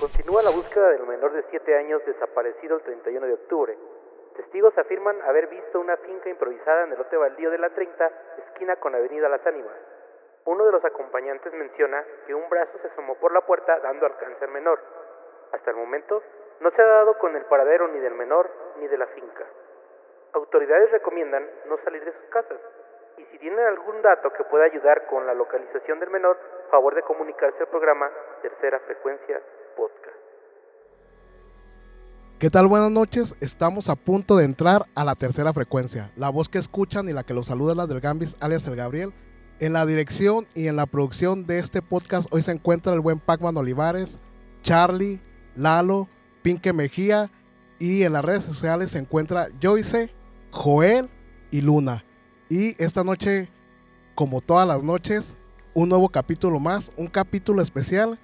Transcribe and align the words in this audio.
Continúa 0.00 0.42
la 0.42 0.50
búsqueda 0.50 0.88
del 0.90 1.06
menor 1.06 1.32
de 1.32 1.44
7 1.48 1.76
años 1.76 2.02
desaparecido 2.04 2.76
el 2.76 2.82
31 2.82 3.26
de 3.26 3.34
octubre. 3.34 3.78
Testigos 4.34 4.76
afirman 4.76 5.22
haber 5.22 5.46
visto 5.46 5.78
una 5.78 5.96
finca 5.98 6.28
improvisada 6.28 6.84
en 6.84 6.92
el 6.92 6.98
lote 6.98 7.16
baldío 7.16 7.50
de 7.50 7.58
la 7.58 7.70
30, 7.70 8.10
esquina 8.48 8.76
con 8.76 8.96
Avenida 8.96 9.28
Las 9.28 9.46
Ánimas. 9.46 9.76
Uno 10.46 10.64
de 10.64 10.72
los 10.72 10.84
acompañantes 10.84 11.52
menciona 11.52 12.04
que 12.26 12.34
un 12.34 12.48
brazo 12.48 12.76
se 12.82 12.88
asomó 12.88 13.14
por 13.16 13.32
la 13.32 13.42
puerta 13.42 13.78
dando 13.78 14.06
alcance 14.06 14.44
al 14.44 14.50
menor. 14.50 14.80
Hasta 15.52 15.70
el 15.70 15.76
momento, 15.76 16.20
no 16.58 16.70
se 16.72 16.82
ha 16.82 16.86
dado 16.86 17.16
con 17.18 17.36
el 17.36 17.44
paradero 17.44 17.86
ni 17.88 18.00
del 18.00 18.14
menor 18.14 18.50
ni 18.80 18.88
de 18.88 18.98
la 18.98 19.06
finca. 19.06 19.46
Autoridades 20.32 20.90
recomiendan 20.90 21.48
no 21.66 21.78
salir 21.84 22.04
de 22.04 22.12
sus 22.12 22.24
casas 22.30 22.58
y 23.20 23.32
si 23.32 23.38
tienen 23.38 23.60
algún 23.60 24.00
dato 24.02 24.32
que 24.32 24.44
pueda 24.44 24.64
ayudar 24.64 25.06
con 25.08 25.26
la 25.26 25.34
localización 25.34 26.00
del 26.00 26.10
menor, 26.10 26.38
favor 26.70 26.94
de 26.94 27.02
comunicarse 27.02 27.58
al 27.60 27.68
programa 27.68 28.08
Tercera 28.40 28.80
Frecuencia 28.80 29.40
Podcast. 29.76 30.16
¿Qué 32.38 32.48
tal? 32.48 32.66
Buenas 32.68 32.90
noches. 32.90 33.36
Estamos 33.42 33.90
a 33.90 33.96
punto 33.96 34.38
de 34.38 34.46
entrar 34.46 34.82
a 34.94 35.04
la 35.04 35.14
tercera 35.14 35.52
frecuencia. 35.52 36.10
La 36.16 36.30
voz 36.30 36.48
que 36.48 36.56
escuchan 36.56 37.08
y 37.10 37.12
la 37.12 37.24
que 37.24 37.34
los 37.34 37.48
saluda 37.48 37.72
es 37.72 37.76
la 37.76 37.86
del 37.86 38.00
Gambis, 38.00 38.36
alias 38.40 38.66
el 38.66 38.76
Gabriel. 38.76 39.12
En 39.58 39.74
la 39.74 39.84
dirección 39.84 40.46
y 40.54 40.68
en 40.68 40.76
la 40.76 40.86
producción 40.86 41.46
de 41.46 41.58
este 41.58 41.82
podcast 41.82 42.32
hoy 42.32 42.42
se 42.42 42.52
encuentra 42.52 42.94
el 42.94 43.00
buen 43.00 43.20
Pacman 43.20 43.58
Olivares, 43.58 44.18
Charlie, 44.62 45.20
Lalo, 45.54 46.08
Pinque 46.42 46.72
Mejía 46.72 47.28
y 47.78 48.04
en 48.04 48.14
las 48.14 48.24
redes 48.24 48.44
sociales 48.44 48.92
se 48.92 48.98
encuentra 48.98 49.48
Joyce, 49.60 50.08
Joel 50.50 51.10
y 51.50 51.60
Luna. 51.60 52.04
Y 52.52 52.74
esta 52.82 53.04
noche, 53.04 53.48
como 54.16 54.40
todas 54.40 54.66
las 54.66 54.82
noches, 54.82 55.36
un 55.72 55.88
nuevo 55.88 56.08
capítulo 56.08 56.58
más, 56.58 56.90
un 56.96 57.06
capítulo 57.06 57.62
especial 57.62 58.18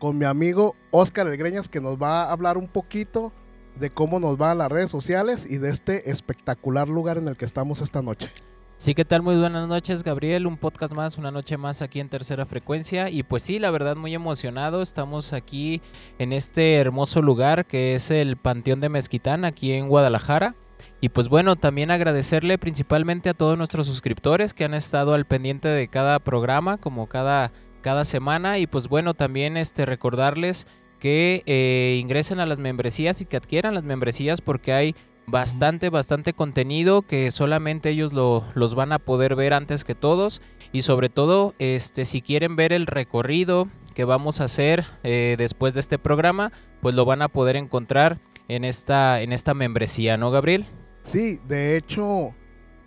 con 0.00 0.18
mi 0.18 0.24
amigo 0.24 0.74
Oscar 0.90 1.28
Elgreñas 1.28 1.68
que 1.68 1.80
nos 1.80 1.96
va 1.96 2.24
a 2.24 2.32
hablar 2.32 2.58
un 2.58 2.66
poquito 2.66 3.32
de 3.78 3.90
cómo 3.90 4.18
nos 4.18 4.36
van 4.36 4.58
las 4.58 4.70
redes 4.70 4.90
sociales 4.90 5.46
y 5.48 5.58
de 5.58 5.70
este 5.70 6.10
espectacular 6.10 6.88
lugar 6.88 7.18
en 7.18 7.28
el 7.28 7.36
que 7.36 7.44
estamos 7.44 7.80
esta 7.80 8.02
noche. 8.02 8.32
Sí, 8.78 8.96
¿qué 8.96 9.04
tal? 9.04 9.22
Muy 9.22 9.36
buenas 9.36 9.68
noches, 9.68 10.02
Gabriel. 10.02 10.48
Un 10.48 10.56
podcast 10.56 10.92
más, 10.92 11.16
una 11.16 11.30
noche 11.30 11.56
más 11.56 11.82
aquí 11.82 12.00
en 12.00 12.08
Tercera 12.08 12.44
Frecuencia. 12.44 13.10
Y 13.10 13.22
pues 13.22 13.44
sí, 13.44 13.60
la 13.60 13.70
verdad, 13.70 13.94
muy 13.94 14.12
emocionado. 14.12 14.82
Estamos 14.82 15.32
aquí 15.32 15.80
en 16.18 16.32
este 16.32 16.74
hermoso 16.74 17.22
lugar 17.22 17.64
que 17.64 17.94
es 17.94 18.10
el 18.10 18.36
Panteón 18.36 18.80
de 18.80 18.88
Mezquitán, 18.88 19.44
aquí 19.44 19.70
en 19.70 19.88
Guadalajara. 19.88 20.56
Y 21.02 21.08
pues 21.08 21.28
bueno, 21.28 21.56
también 21.56 21.90
agradecerle 21.90 22.58
principalmente 22.58 23.28
a 23.28 23.34
todos 23.34 23.58
nuestros 23.58 23.88
suscriptores 23.88 24.54
que 24.54 24.62
han 24.62 24.72
estado 24.72 25.14
al 25.14 25.24
pendiente 25.24 25.66
de 25.66 25.88
cada 25.88 26.20
programa, 26.20 26.78
como 26.78 27.08
cada, 27.08 27.50
cada 27.80 28.04
semana. 28.04 28.58
Y 28.58 28.68
pues 28.68 28.86
bueno, 28.86 29.12
también 29.12 29.56
este, 29.56 29.84
recordarles 29.84 30.68
que 31.00 31.42
eh, 31.46 31.98
ingresen 32.00 32.38
a 32.38 32.46
las 32.46 32.58
membresías 32.58 33.20
y 33.20 33.24
que 33.24 33.36
adquieran 33.36 33.74
las 33.74 33.82
membresías 33.82 34.40
porque 34.40 34.72
hay 34.72 34.94
bastante, 35.26 35.90
bastante 35.90 36.34
contenido 36.34 37.02
que 37.02 37.32
solamente 37.32 37.90
ellos 37.90 38.12
lo, 38.12 38.44
los 38.54 38.76
van 38.76 38.92
a 38.92 39.00
poder 39.00 39.34
ver 39.34 39.54
antes 39.54 39.82
que 39.82 39.96
todos. 39.96 40.40
Y 40.70 40.82
sobre 40.82 41.08
todo, 41.08 41.56
este, 41.58 42.04
si 42.04 42.22
quieren 42.22 42.54
ver 42.54 42.72
el 42.72 42.86
recorrido 42.86 43.66
que 43.96 44.04
vamos 44.04 44.40
a 44.40 44.44
hacer 44.44 44.84
eh, 45.02 45.34
después 45.36 45.74
de 45.74 45.80
este 45.80 45.98
programa, 45.98 46.52
pues 46.80 46.94
lo 46.94 47.04
van 47.04 47.22
a 47.22 47.28
poder 47.28 47.56
encontrar 47.56 48.20
en 48.46 48.64
esta, 48.64 49.20
en 49.20 49.32
esta 49.32 49.52
membresía, 49.52 50.16
¿no, 50.16 50.30
Gabriel? 50.30 50.64
Sí, 51.02 51.40
de 51.48 51.76
hecho, 51.76 52.34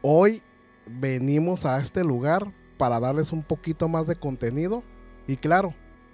hoy 0.02 0.41
venimos 0.85 1.66
a 1.66 1.80
este 1.80 2.03
lugar 2.03 2.52
para 2.77 2.99
darles 2.99 3.31
un 3.31 3.44
poquito 3.44 3.88
más 3.88 4.08
de 4.08 4.16
contenido. 4.16 4.83
Y 5.27 5.38
claro, 5.38 5.73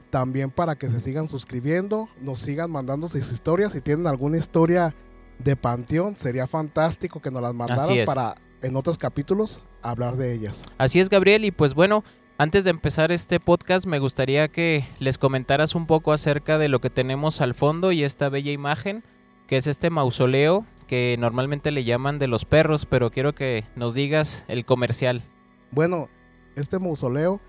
también 0.09 0.52
para 0.52 0.75
que 0.75 0.89
se 0.89 0.99
sigan 0.99 1.27
suscribiendo, 1.27 2.09
nos 2.19 2.40
sigan 2.40 2.72
mandando 2.72 3.07
sus 3.07 3.31
historias. 3.31 3.73
Si 3.73 3.81
tienen 3.81 4.07
alguna 4.07 4.38
historia 4.38 4.95
de 5.40 5.56
Panteón, 5.56 6.16
sería 6.16 6.47
fantástico 6.47 7.22
que 7.22 7.31
nos 7.31 7.41
las 7.41 7.53
mandaran 7.53 8.06
para 8.06 8.35
en 8.61 8.75
otros 8.75 8.97
capítulos 8.97 9.61
hablar 9.81 10.17
de 10.17 10.34
ellas. 10.34 10.63
Así 10.78 11.00
es, 11.00 11.09
Gabriel, 11.09 11.45
y 11.45 11.51
pues 11.51 11.73
bueno, 11.73 12.03
antes 12.38 12.63
de 12.63 12.69
empezar 12.69 13.11
este 13.11 13.40
podcast 13.40 13.85
me 13.85 14.00
gustaría 14.00 14.47
que 14.47 14.85
les 15.00 15.17
comentaras 15.17 15.75
un 15.75 15.88
poco 15.88 16.13
acerca 16.13 16.57
de 16.57 16.69
lo 16.69 16.79
que 16.79 16.90
tenemos 16.90 17.41
al 17.41 17.53
fondo 17.53 17.91
y 17.91 18.03
esta 18.03 18.29
bella 18.29 18.51
imagen, 18.51 19.03
que 19.47 19.57
es 19.57 19.67
este 19.67 19.90
mausoleo 19.90 20.66
que 20.91 21.16
normalmente 21.18 21.72
le 21.72 21.85
llaman 21.85 22.18
de 22.18 22.28
los 22.28 22.44
perros, 22.44 22.85
pero 22.85 23.12
quiero 23.12 23.34
que 23.34 23.63
nos 23.78 23.94
digas 23.94 24.44
el 24.50 24.66
comercial. 24.66 25.24
Bueno, 25.72 26.09
este 26.57 26.79
mausoleo 26.79 27.40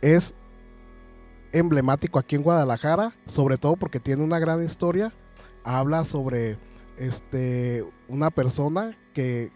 es 0.00 0.32
emblemático 1.52 2.20
aquí 2.20 2.36
en 2.36 2.44
Guadalajara, 2.44 3.16
sobre 3.26 3.56
todo 3.56 3.74
porque 3.74 3.98
tiene 3.98 4.22
una 4.22 4.38
gran 4.38 4.62
historia. 4.62 5.12
Habla 5.64 6.04
sobre 6.04 6.56
este 6.96 7.84
una 8.06 8.30
persona 8.30 8.96
que 9.12 9.50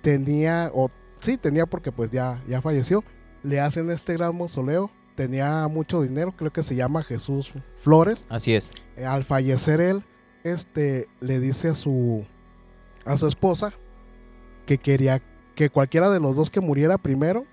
tenía 0.00 0.70
o 0.72 0.88
sí 1.20 1.36
tenía 1.36 1.66
porque 1.66 1.92
pues 1.92 2.10
ya 2.10 2.42
ya 2.48 2.62
falleció. 2.62 3.04
Le 3.42 3.60
hacen 3.60 3.90
este 3.90 4.14
gran 4.14 4.34
mausoleo. 4.34 4.90
Tenía 5.16 5.68
mucho 5.68 6.00
dinero, 6.00 6.34
creo 6.34 6.50
que 6.50 6.62
se 6.62 6.74
llama 6.74 7.02
Jesús 7.02 7.52
Flores. 7.76 8.24
Así 8.30 8.54
es. 8.54 8.72
Al 9.06 9.22
fallecer 9.22 9.82
él, 9.82 10.02
este 10.44 11.08
le 11.20 11.40
dice 11.40 11.68
a 11.68 11.74
su 11.74 12.24
a 13.08 13.16
su 13.16 13.26
esposa 13.26 13.72
que 14.66 14.78
quería 14.78 15.22
que 15.54 15.70
cualquiera 15.70 16.10
de 16.10 16.20
los 16.20 16.36
dos 16.36 16.50
que 16.50 16.60
muriera 16.60 16.98
primero 16.98 17.46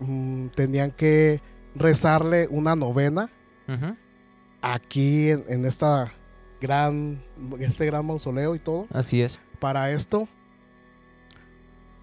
mmm, 0.00 0.48
tenían 0.48 0.90
que 0.90 1.40
rezarle 1.74 2.48
una 2.50 2.74
novena 2.76 3.30
aquí 4.60 5.30
en, 5.30 5.44
en, 5.48 5.64
esta 5.64 6.12
gran 6.60 7.22
este 7.60 7.86
gran 7.86 8.04
mausoleo 8.04 8.56
y 8.56 8.58
todo. 8.58 8.88
Así 8.92 9.22
es. 9.22 9.40
Para 9.60 9.92
esto 9.92 10.26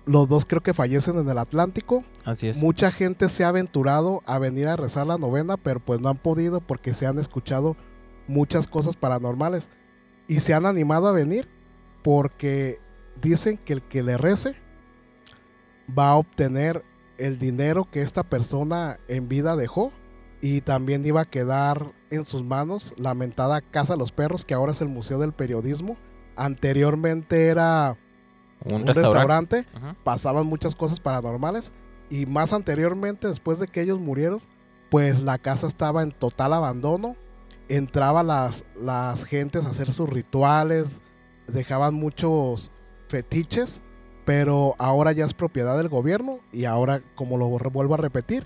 los 0.06 0.30
dos 0.30 0.46
creo 0.46 0.64
que 0.64 0.74
fallecen 0.74 1.20
en 1.20 1.30
el 1.30 1.38
Atlántico. 1.38 2.06
Así 2.24 2.48
es. 2.48 2.64
Mucha 2.64 2.90
gente 2.92 3.28
se 3.28 3.44
ha 3.44 3.50
aventurado 3.50 4.24
a 4.26 4.40
venir 4.40 4.70
a 4.70 4.78
rezar 4.78 5.06
la 5.06 5.18
novena, 5.18 5.58
pero 5.58 5.82
pues 5.82 6.00
no 6.00 6.08
han 6.08 6.18
podido 6.18 6.62
porque 6.62 6.94
se 6.94 7.06
han 7.06 7.20
escuchado 7.20 7.76
muchas 8.28 8.68
cosas 8.68 8.96
paranormales 8.96 9.70
y 10.30 10.40
se 10.40 10.54
han 10.54 10.66
animado 10.66 11.08
a 11.08 11.12
venir 11.12 11.50
porque 12.08 12.80
dicen 13.22 13.58
que 13.58 13.74
el 13.74 13.82
que 13.82 14.02
le 14.02 14.18
rece 14.18 14.56
va 16.00 16.12
a 16.12 16.16
obtener 16.16 16.86
el 17.18 17.38
dinero 17.38 17.86
que 17.92 18.02
esta 18.02 18.24
persona 18.24 18.98
en 19.10 19.28
vida 19.28 19.58
dejó 19.58 19.92
y 20.40 20.62
también 20.62 21.06
iba 21.06 21.20
a 21.20 21.30
quedar 21.30 21.92
en 22.10 22.24
sus 22.24 22.46
manos 22.46 22.94
la 22.96 23.14
mentada 23.14 23.60
Casa 23.60 23.96
de 23.96 24.00
los 24.00 24.14
Perros, 24.14 24.46
que 24.46 24.54
ahora 24.54 24.72
es 24.72 24.80
el 24.80 24.88
Museo 24.88 25.20
del 25.20 25.34
Periodismo. 25.34 25.98
Anteriormente 26.38 27.48
era 27.48 27.98
un, 28.64 28.76
un 28.76 28.88
restaurante, 28.88 29.66
uh 29.76 29.78
-huh. 29.78 29.96
pasaban 30.06 30.48
muchas 30.48 30.78
cosas 30.78 31.02
paranormales 31.02 31.74
y 32.10 32.26
más 32.26 32.54
anteriormente, 32.54 33.28
después 33.28 33.60
de 33.60 33.68
que 33.68 33.82
ellos 33.82 34.00
murieron, 34.00 34.40
pues 34.90 35.22
la 35.22 35.40
casa 35.40 35.68
estaba 35.68 36.04
en 36.04 36.14
total 36.14 36.54
abandono. 36.54 37.18
Entraban 37.68 38.28
las, 38.28 38.64
las 38.80 39.26
gentes 39.26 39.66
a 39.66 39.72
hacer 39.72 39.92
sus 39.92 40.08
rituales, 40.08 41.02
dejaban 41.48 41.94
muchos 41.94 42.72
fetiches 43.10 43.82
pero 44.28 44.76
ahora 44.78 45.14
ya 45.14 45.24
es 45.24 45.34
propiedad 45.34 45.78
del 45.78 45.88
gobierno 45.88 46.42
y 46.52 46.66
ahora, 46.66 47.02
como 47.16 47.38
lo 47.38 47.48
vuelvo 47.48 47.94
a 47.94 47.98
repetir, 47.98 48.46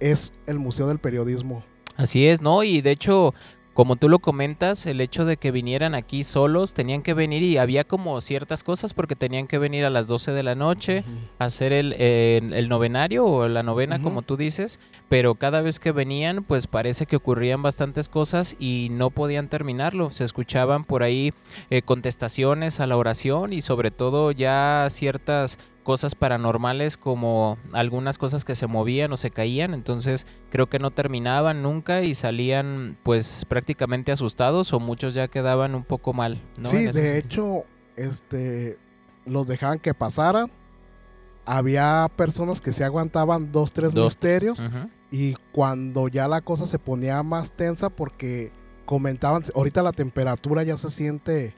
es 0.00 0.32
el 0.48 0.58
Museo 0.58 0.88
del 0.88 0.98
Periodismo. 0.98 1.62
Así 1.94 2.26
es, 2.26 2.42
¿no? 2.42 2.64
Y 2.64 2.80
de 2.80 2.90
hecho, 2.90 3.32
como 3.78 3.94
tú 3.94 4.08
lo 4.08 4.18
comentas, 4.18 4.86
el 4.86 5.00
hecho 5.00 5.24
de 5.24 5.36
que 5.36 5.52
vinieran 5.52 5.94
aquí 5.94 6.24
solos, 6.24 6.74
tenían 6.74 7.00
que 7.00 7.14
venir 7.14 7.44
y 7.44 7.58
había 7.58 7.84
como 7.84 8.20
ciertas 8.20 8.64
cosas 8.64 8.92
porque 8.92 9.14
tenían 9.14 9.46
que 9.46 9.56
venir 9.56 9.84
a 9.84 9.90
las 9.90 10.08
12 10.08 10.32
de 10.32 10.42
la 10.42 10.56
noche 10.56 11.04
uh 11.06 11.08
-huh. 11.08 11.28
a 11.38 11.44
hacer 11.44 11.72
el, 11.72 11.94
eh, 11.96 12.40
el, 12.54 12.68
novenario 12.68 13.24
o 13.24 13.46
la 13.46 13.62
novena, 13.62 13.94
uh 13.94 13.98
-huh. 14.00 14.02
como 14.02 14.22
tú 14.22 14.36
dices, 14.36 14.80
pero 15.08 15.36
cada 15.36 15.60
vez 15.60 15.78
que 15.78 15.92
venían, 15.92 16.42
pues 16.42 16.66
parece 16.66 17.06
que 17.06 17.14
ocurrían 17.14 17.62
bastantes 17.62 18.08
cosas 18.08 18.56
y 18.58 18.88
no 18.90 19.10
podían 19.10 19.46
terminarlo. 19.46 20.10
Se 20.10 20.24
escuchaban 20.24 20.82
por 20.82 21.04
ahí 21.04 21.32
eh, 21.70 21.82
contestaciones 21.82 22.80
a 22.80 22.88
la 22.88 22.96
oración 22.96 23.52
y 23.52 23.60
sobre 23.60 23.92
todo 23.92 24.32
ya 24.32 24.88
ciertas 24.90 25.56
cosas 25.88 26.14
paranormales 26.14 26.98
como 26.98 27.56
algunas 27.72 28.18
cosas 28.18 28.44
que 28.44 28.54
se 28.54 28.66
movían 28.66 29.10
o 29.10 29.16
se 29.16 29.30
caían, 29.30 29.72
entonces 29.72 30.26
creo 30.50 30.66
que 30.68 30.78
no 30.78 30.90
terminaban 30.90 31.62
nunca 31.62 32.02
y 32.02 32.12
salían 32.12 32.98
pues 33.02 33.46
prácticamente 33.48 34.12
asustados 34.12 34.74
o 34.74 34.80
muchos 34.80 35.14
ya 35.14 35.28
quedaban 35.28 35.74
un 35.74 35.84
poco 35.84 36.12
mal, 36.12 36.42
¿no? 36.58 36.68
Sí, 36.68 36.84
de 36.84 36.92
sentido. 36.92 37.14
hecho, 37.14 37.64
este 37.96 38.76
los 39.24 39.46
dejaban 39.46 39.78
que 39.78 39.94
pasaran. 39.94 40.50
Había 41.46 42.06
personas 42.14 42.60
que 42.60 42.74
se 42.74 42.84
aguantaban 42.84 43.50
dos, 43.50 43.72
tres 43.72 43.94
dos. 43.94 44.04
misterios 44.08 44.60
uh 44.60 44.64
-huh. 44.64 44.90
y 45.10 45.36
cuando 45.52 46.08
ya 46.08 46.28
la 46.28 46.42
cosa 46.42 46.66
se 46.66 46.78
ponía 46.78 47.22
más 47.22 47.52
tensa 47.52 47.88
porque 47.88 48.52
comentaban, 48.84 49.42
ahorita 49.54 49.82
la 49.82 49.92
temperatura 49.92 50.64
ya 50.64 50.76
se 50.76 50.90
siente, 50.90 51.54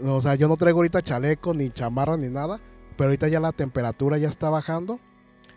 o 0.00 0.20
sea, 0.20 0.36
yo 0.36 0.46
no 0.46 0.56
traigo 0.56 0.78
ahorita 0.78 1.02
chaleco 1.02 1.52
ni 1.52 1.68
chamarra 1.70 2.16
ni 2.16 2.28
nada, 2.28 2.60
pero 3.02 3.08
ahorita 3.08 3.26
ya 3.26 3.40
la 3.40 3.50
temperatura 3.50 4.16
ya 4.16 4.28
está 4.28 4.48
bajando. 4.48 5.00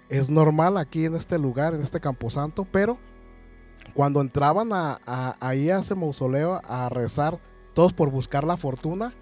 es 0.10 0.32
normal 0.32 0.78
aquí 0.78 1.06
en 1.06 1.14
este 1.14 1.38
lugar, 1.38 1.76
en 1.76 1.84
este 1.84 2.00
camposanto, 2.00 2.66
pero 2.66 2.98
cuando 3.94 4.20
entraban 4.22 4.74
a, 4.74 5.00
a- 5.06 5.36
ahí 5.40 5.70
a 5.70 5.78
ese 5.80 5.94
mausoleo 5.94 6.60
a 6.68 6.90
rezar, 6.90 7.40
todos 7.76 7.94
por 7.94 8.10
buscar 8.10 8.44
la 8.46 8.58
fortuna, 8.58 9.14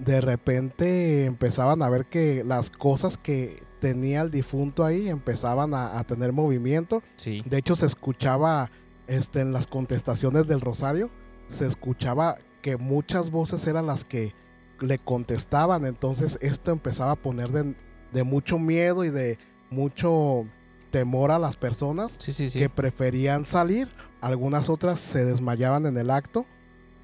de 0.00 0.20
repente 0.20 1.24
empezaban 1.24 1.82
a 1.82 1.88
ver 1.88 2.06
que 2.06 2.42
las 2.44 2.68
cosas 2.68 3.16
que 3.16 3.62
tenía 3.80 4.22
el 4.22 4.32
difunto 4.32 4.84
ahí 4.84 5.08
empezaban 5.08 5.72
a, 5.72 5.96
a 6.00 6.04
tener 6.04 6.32
movimiento. 6.32 7.00
Sí. 7.14 7.42
De 7.46 7.58
hecho, 7.58 7.76
se 7.76 7.86
escuchaba 7.86 8.72
este, 9.06 9.40
en 9.40 9.52
las 9.52 9.68
contestaciones 9.68 10.48
del 10.48 10.60
rosario, 10.60 11.10
se 11.48 11.68
escuchaba 11.68 12.38
que 12.60 12.76
muchas 12.76 13.30
voces 13.30 13.64
eran 13.68 13.86
las 13.86 14.04
que 14.04 14.34
le 14.82 14.98
contestaban. 14.98 15.86
Entonces 15.86 16.38
esto 16.40 16.70
empezaba 16.72 17.12
a 17.12 17.16
poner 17.16 17.48
de, 17.50 17.74
de 18.12 18.22
mucho 18.22 18.58
miedo 18.58 19.04
y 19.04 19.10
de 19.10 19.38
mucho 19.70 20.44
temor 20.90 21.30
a 21.30 21.38
las 21.38 21.56
personas 21.56 22.16
Sí, 22.20 22.32
sí, 22.32 22.50
sí. 22.50 22.58
que 22.58 22.68
preferían 22.68 23.46
salir. 23.46 23.88
Algunas 24.20 24.68
otras 24.68 25.00
se 25.00 25.24
desmayaban 25.24 25.86
en 25.86 25.96
el 25.96 26.10
acto 26.10 26.44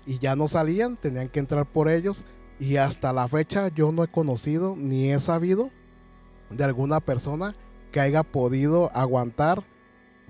y 0.06 0.19
ya 0.19 0.36
no 0.36 0.46
salían, 0.48 0.96
tenían 0.96 1.28
que 1.28 1.40
entrar 1.40 1.66
por 1.66 1.88
ellos. 1.88 2.25
Y 2.60 2.76
hasta 2.76 3.12
la 3.12 3.26
fecha 3.28 3.69
yo 3.69 3.92
no 3.92 4.04
he 4.04 4.08
conocido 4.08 4.74
ni 4.76 5.10
he 5.12 5.20
sabido 5.20 5.70
de 6.50 6.64
alguna 6.64 7.00
persona 7.00 7.54
que 7.92 8.00
haya 8.00 8.22
podido 8.22 8.90
aguantar 8.94 9.62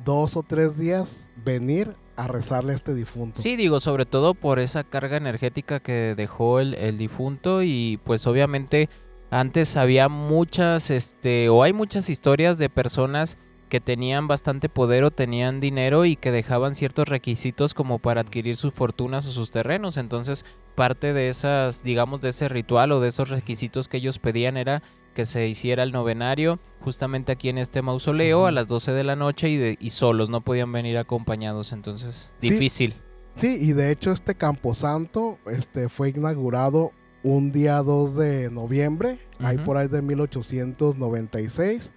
dos 0.04 0.36
o 0.36 0.42
tres 0.42 0.78
días 0.78 1.26
venir 1.44 1.94
a 2.18 2.26
rezarle 2.26 2.72
a 2.72 2.74
este 2.74 2.94
difunto. 2.94 3.40
Sí, 3.40 3.54
digo, 3.54 3.78
sobre 3.78 4.04
todo 4.04 4.34
por 4.34 4.58
esa 4.58 4.82
carga 4.82 5.16
energética 5.16 5.78
que 5.80 6.14
dejó 6.16 6.58
el, 6.58 6.74
el 6.74 6.98
difunto 6.98 7.62
y 7.62 8.00
pues 8.04 8.26
obviamente 8.26 8.88
antes 9.30 9.76
había 9.76 10.08
muchas, 10.08 10.90
este, 10.90 11.48
o 11.48 11.62
hay 11.62 11.72
muchas 11.72 12.10
historias 12.10 12.58
de 12.58 12.68
personas 12.68 13.38
que 13.68 13.80
tenían 13.80 14.26
bastante 14.28 14.68
poder 14.68 15.04
o 15.04 15.10
tenían 15.10 15.60
dinero 15.60 16.04
y 16.04 16.16
que 16.16 16.30
dejaban 16.32 16.74
ciertos 16.74 17.08
requisitos 17.08 17.74
como 17.74 17.98
para 17.98 18.20
adquirir 18.22 18.56
sus 18.56 18.72
fortunas 18.74 19.26
o 19.26 19.30
sus 19.30 19.50
terrenos. 19.50 19.96
Entonces, 19.96 20.44
parte 20.74 21.12
de 21.12 21.28
esas, 21.28 21.82
digamos, 21.82 22.20
de 22.20 22.30
ese 22.30 22.48
ritual 22.48 22.92
o 22.92 23.00
de 23.00 23.08
esos 23.08 23.28
requisitos 23.30 23.88
que 23.88 23.98
ellos 23.98 24.18
pedían 24.18 24.56
era 24.56 24.82
que 25.14 25.24
se 25.24 25.48
hiciera 25.48 25.82
el 25.82 25.90
novenario 25.92 26.60
justamente 26.80 27.32
aquí 27.32 27.48
en 27.48 27.58
este 27.58 27.82
mausoleo 27.82 28.46
a 28.46 28.52
las 28.52 28.68
12 28.68 28.92
de 28.92 29.02
la 29.04 29.16
noche 29.16 29.48
y, 29.48 29.56
de- 29.56 29.76
y 29.80 29.90
solos, 29.90 30.30
no 30.30 30.42
podían 30.42 30.70
venir 30.70 30.96
acompañados, 30.96 31.72
entonces 31.72 32.32
Sí. 32.40 32.50
difícil. 32.50 32.94
Sí, 33.34 33.58
y 33.60 33.72
de 33.72 33.90
hecho 33.90 34.12
este 34.12 34.34
camposanto 34.36 35.38
este, 35.50 35.88
fue 35.88 36.10
inaugurado 36.10 36.92
un 37.24 37.50
día 37.50 37.82
2 37.82 38.14
de 38.16 38.48
noviembre, 38.50 39.18
ahí 39.40 39.58
por 39.58 39.76
ahí 39.76 39.88
de 39.88 40.02
1896. 40.02 41.92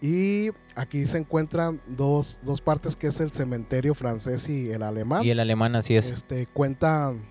Y 0.00 0.50
aquí 0.76 1.06
se 1.06 1.18
encuentran 1.18 1.80
dos, 1.88 2.38
dos 2.42 2.60
partes 2.60 2.94
que 2.94 3.08
es 3.08 3.18
el 3.20 3.32
cementerio 3.32 3.94
francés 3.94 4.48
y 4.48 4.70
el 4.70 4.82
alemán. 4.82 5.24
Y 5.24 5.30
el 5.30 5.40
alemán 5.40 5.74
así 5.74 5.96
es. 5.96 6.10
Este, 6.10 6.46
cuentan, 6.46 7.22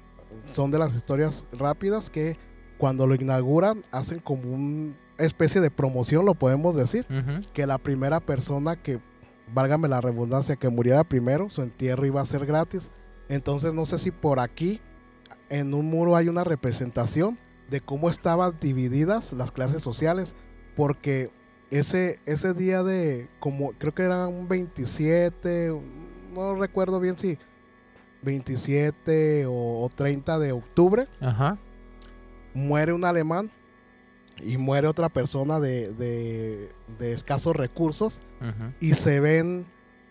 son 0.45 0.71
de 0.71 0.79
las 0.79 0.93
historias 0.95 1.45
rápidas 1.53 2.09
que 2.09 2.37
cuando 2.77 3.07
lo 3.07 3.15
inauguran 3.15 3.85
hacen 3.91 4.19
como 4.19 4.51
una 4.51 4.93
especie 5.17 5.61
de 5.61 5.71
promoción, 5.71 6.25
lo 6.25 6.35
podemos 6.35 6.75
decir, 6.75 7.05
Ujú. 7.09 7.39
que 7.53 7.65
la 7.65 7.77
primera 7.77 8.19
persona 8.19 8.75
que, 8.75 8.99
válgame 9.53 9.87
la 9.87 10.01
redundancia, 10.01 10.57
que 10.57 10.69
muriera 10.69 11.03
primero, 11.05 11.49
su 11.49 11.61
entierro 11.61 12.05
iba 12.05 12.21
a 12.21 12.25
ser 12.25 12.45
gratis. 12.45 12.91
Entonces 13.29 13.73
no 13.73 13.85
sé 13.85 13.97
si 13.97 14.11
por 14.11 14.39
aquí 14.39 14.81
en 15.49 15.73
un 15.73 15.85
muro 15.89 16.15
hay 16.17 16.27
una 16.27 16.43
representación 16.43 17.37
de 17.69 17.79
cómo 17.81 18.09
estaban 18.09 18.57
divididas 18.59 19.31
las 19.33 19.51
clases 19.51 19.81
sociales, 19.83 20.35
porque 20.75 21.31
ese, 21.71 22.19
ese 22.25 22.53
día 22.53 22.83
de, 22.83 23.27
como 23.39 23.71
creo 23.73 23.93
que 23.93 24.03
era 24.03 24.27
un 24.27 24.47
27, 24.47 25.73
no 26.33 26.55
recuerdo 26.55 26.99
bien 26.99 27.17
si 27.17 27.37
27 28.23 29.45
o, 29.47 29.81
o 29.83 29.89
30 29.89 30.39
de 30.39 30.51
octubre, 30.51 31.07
Ajá. 31.19 31.57
muere 32.53 32.93
un 32.93 33.05
alemán 33.05 33.49
y 34.41 34.57
muere 34.57 34.87
otra 34.87 35.09
persona 35.09 35.59
de, 35.59 35.91
de- 35.93 36.69
de 36.99 37.13
escasos 37.13 37.55
recursos 37.55 38.19
ujú. 38.41 38.71
y 38.79 38.93
se 38.93 39.19
ven 39.19 39.65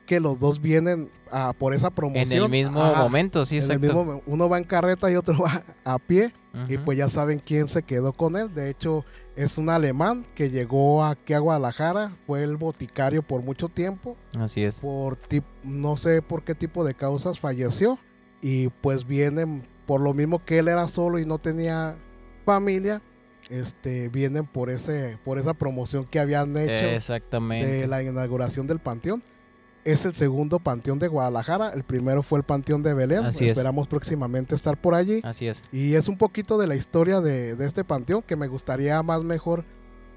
que 0.07 0.21
los 0.21 0.39
dos 0.39 0.61
vienen 0.63 1.11
a, 1.31 1.53
por 1.53 1.75
esa 1.75 1.89
En 1.89 1.95
promoción. 1.95 2.45
el 2.45 2.51
mismo 2.51 2.95
momento, 2.95 3.45
sí, 3.45 3.57
en 3.59 3.65
el 3.65 3.71
exacto. 3.73 4.05
mismo 4.05 4.23
uno 4.27 4.49
va 4.49 4.59
en 4.59 4.65
carreta 4.65 5.11
y 5.11 5.17
otro 5.17 5.37
va 5.43 5.63
a 5.85 5.99
pie 5.99 6.33
y 6.69 6.79
pues 6.79 6.97
ya 6.97 7.11
saben 7.11 7.39
quién 7.39 7.69
se 7.69 7.83
quedó 7.83 8.15
con 8.15 8.35
él. 8.37 8.55
De 8.55 8.71
hecho, 8.71 9.05
es 9.35 9.59
un 9.59 9.69
alemán 9.69 10.25
que 10.35 10.49
llegó 10.49 11.05
aquí 11.05 11.35
a 11.35 11.39
Guadalajara, 11.39 12.17
fue 12.27 12.43
el 12.43 12.57
boticario 12.57 13.23
por 13.23 13.43
mucho 13.43 13.69
tiempo, 13.69 14.17
Así 14.39 14.63
es. 14.65 14.81
por 14.81 15.19
no 15.63 15.99
sé 15.99 16.23
por 16.23 16.45
qué 16.45 16.55
tipo 16.55 16.83
de 16.85 16.95
causas 16.95 17.39
falleció 17.41 17.99
y 18.41 18.69
pues 18.69 19.07
vienen 19.07 19.67
por 19.85 20.01
lo 20.01 20.15
mismo 20.15 20.43
que 20.45 20.59
él 20.61 20.69
era 20.69 20.89
solo 20.89 21.19
y 21.19 21.27
no 21.27 21.39
tenía 21.39 21.97
familia, 22.47 23.03
este 23.51 24.09
vienen 24.09 24.47
por 24.47 24.71
ese 24.71 25.19
por 25.25 25.39
esa 25.39 25.53
promoción 25.55 26.05
que 26.07 26.19
habían 26.21 26.57
hecho 26.57 26.87
Exactamente. 26.87 27.67
de 27.67 27.87
la 27.87 28.03
inauguración 28.03 28.67
del 28.67 28.79
panteón. 28.79 29.23
Es 29.87 30.05
el 30.05 30.15
segundo 30.15 30.59
panteón 30.59 30.99
de 30.99 31.09
Guadalajara, 31.09 31.71
el 31.71 31.85
primero 31.85 32.23
fue 32.23 32.41
el 32.41 32.45
panteón 32.45 32.83
de 32.83 32.93
Belén, 32.93 33.25
Así 33.25 33.45
es. 33.45 33.53
esperamos 33.53 33.87
próximamente 33.87 34.55
estar 34.55 34.81
por 34.81 34.95
allí. 34.95 35.21
Así 35.23 35.47
es. 35.47 35.63
Y 35.71 35.95
es 35.95 36.09
un 36.09 36.19
poquito 36.19 36.59
de 36.59 36.67
la 36.67 36.75
historia 36.75 37.21
de, 37.21 37.55
de 37.55 37.67
este 37.67 37.85
panteón 37.85 38.23
que 38.23 38.35
me 38.35 38.49
gustaría 38.49 39.01
más 39.03 39.23
mejor 39.23 39.65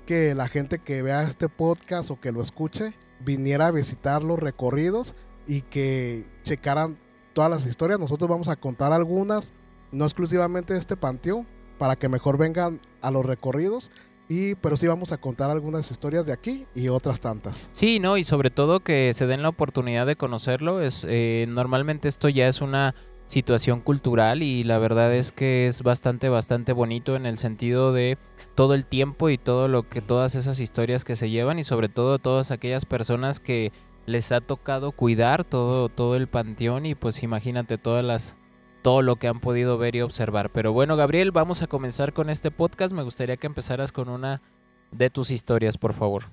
que 0.08 0.34
la 0.34 0.48
gente 0.48 0.80
que 0.80 1.04
vea 1.04 1.24
este 1.24 1.50
podcast 1.50 2.10
o 2.10 2.20
que 2.20 2.32
lo 2.32 2.42
escuche 2.42 2.96
viniera 3.24 3.68
a 3.68 3.72
visitar 3.72 4.24
los 4.24 4.40
recorridos 4.40 5.14
y 5.46 5.62
que 5.62 6.26
checaran 6.44 6.98
todas 7.34 7.52
las 7.52 7.66
historias. 7.68 8.00
Nosotros 8.00 8.28
vamos 8.28 8.48
a 8.48 8.56
contar 8.56 8.92
algunas, 8.92 9.54
no 9.92 10.06
exclusivamente 10.06 10.74
de 10.74 10.80
este 10.80 10.98
panteón, 10.98 11.46
para 11.78 11.96
que 11.96 12.10
mejor 12.10 12.38
vengan 12.38 12.80
a 13.02 13.12
los 13.12 13.26
recorridos. 13.26 13.92
Y, 14.30 14.54
pero 14.56 14.78
sí 14.78 14.86
vamos 14.86 15.12
a 15.12 15.18
contar 15.18 15.50
algunas 15.50 15.90
historias 15.90 16.28
de 16.28 16.34
aquí 16.34 16.68
y 16.76 16.88
otras 16.88 17.20
tantas. 17.20 17.68
Sí, 17.72 18.00
no, 18.00 18.16
y 18.16 18.24
sobre 18.24 18.52
todo 18.52 18.80
que 18.82 19.12
se 19.14 19.26
den 19.26 19.42
la 19.42 19.50
oportunidad 19.50 20.06
de 20.06 20.16
conocerlo. 20.16 20.82
Es 20.82 21.06
eh, 21.10 21.48
normalmente 21.50 22.08
esto 22.08 22.30
ya 22.30 22.48
es 22.48 22.62
una 22.62 22.94
situación 23.26 23.82
cultural 23.82 24.42
y 24.44 24.64
la 24.64 24.78
verdad 24.80 25.14
es 25.14 25.32
que 25.32 25.68
es 25.68 25.84
bastante, 25.84 26.30
bastante 26.30 26.74
bonito 26.74 27.16
en 27.16 27.26
el 27.26 27.38
sentido 27.38 27.92
de 27.92 28.18
todo 28.56 28.74
el 28.74 28.86
tiempo 28.86 29.30
y 29.30 29.38
todo 29.38 29.68
lo 29.68 29.88
que 29.88 30.02
todas 30.02 30.36
esas 30.36 30.60
historias 30.60 31.06
que 31.06 31.16
se 31.16 31.30
llevan 31.30 31.60
y 31.60 31.64
sobre 31.64 31.90
todo 31.90 32.18
todas 32.18 32.52
aquellas 32.52 32.86
personas 32.86 33.40
que 33.40 33.72
les 34.08 34.32
ha 34.32 34.42
tocado 34.42 34.92
cuidar 34.92 35.44
todo, 35.44 35.90
todo 35.90 36.16
el 36.16 36.28
panteón 36.28 36.88
y 36.88 36.96
pues 36.96 37.22
imagínate 37.22 37.78
todas 37.78 38.04
las 38.04 38.36
todo 38.82 39.02
lo 39.02 39.16
que 39.18 39.28
han 39.28 39.40
podido 39.40 39.78
ver 39.78 39.96
y 39.96 40.02
observar. 40.02 40.52
Pero 40.52 40.74
bueno, 40.74 40.96
Gabriel, 40.96 41.32
vamos 41.32 41.62
a 41.62 41.68
comenzar 41.68 42.14
con 42.14 42.30
este 42.30 42.52
podcast. 42.52 42.94
Me 42.94 43.04
gustaría 43.04 43.38
que 43.38 43.48
empezaras 43.48 43.92
con 43.92 44.10
una 44.10 44.42
de 44.92 45.10
tus 45.10 45.32
historias, 45.32 45.78
por 45.78 45.94
favor. 45.94 46.24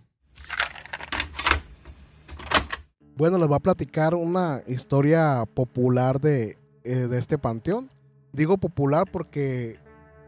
Bueno, 3.16 3.38
les 3.38 3.48
voy 3.48 3.56
a 3.56 3.60
platicar 3.60 4.14
una 4.14 4.62
historia 4.66 5.44
popular 5.54 6.20
de, 6.20 6.58
eh, 6.84 6.94
de 6.94 7.18
este 7.18 7.38
panteón. 7.38 7.88
Digo 8.32 8.58
popular 8.58 9.04
porque 9.10 9.78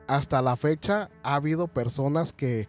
hasta 0.06 0.40
la 0.40 0.56
fecha 0.56 1.10
ha 1.22 1.34
habido 1.34 1.68
personas 1.68 2.32
que, 2.32 2.66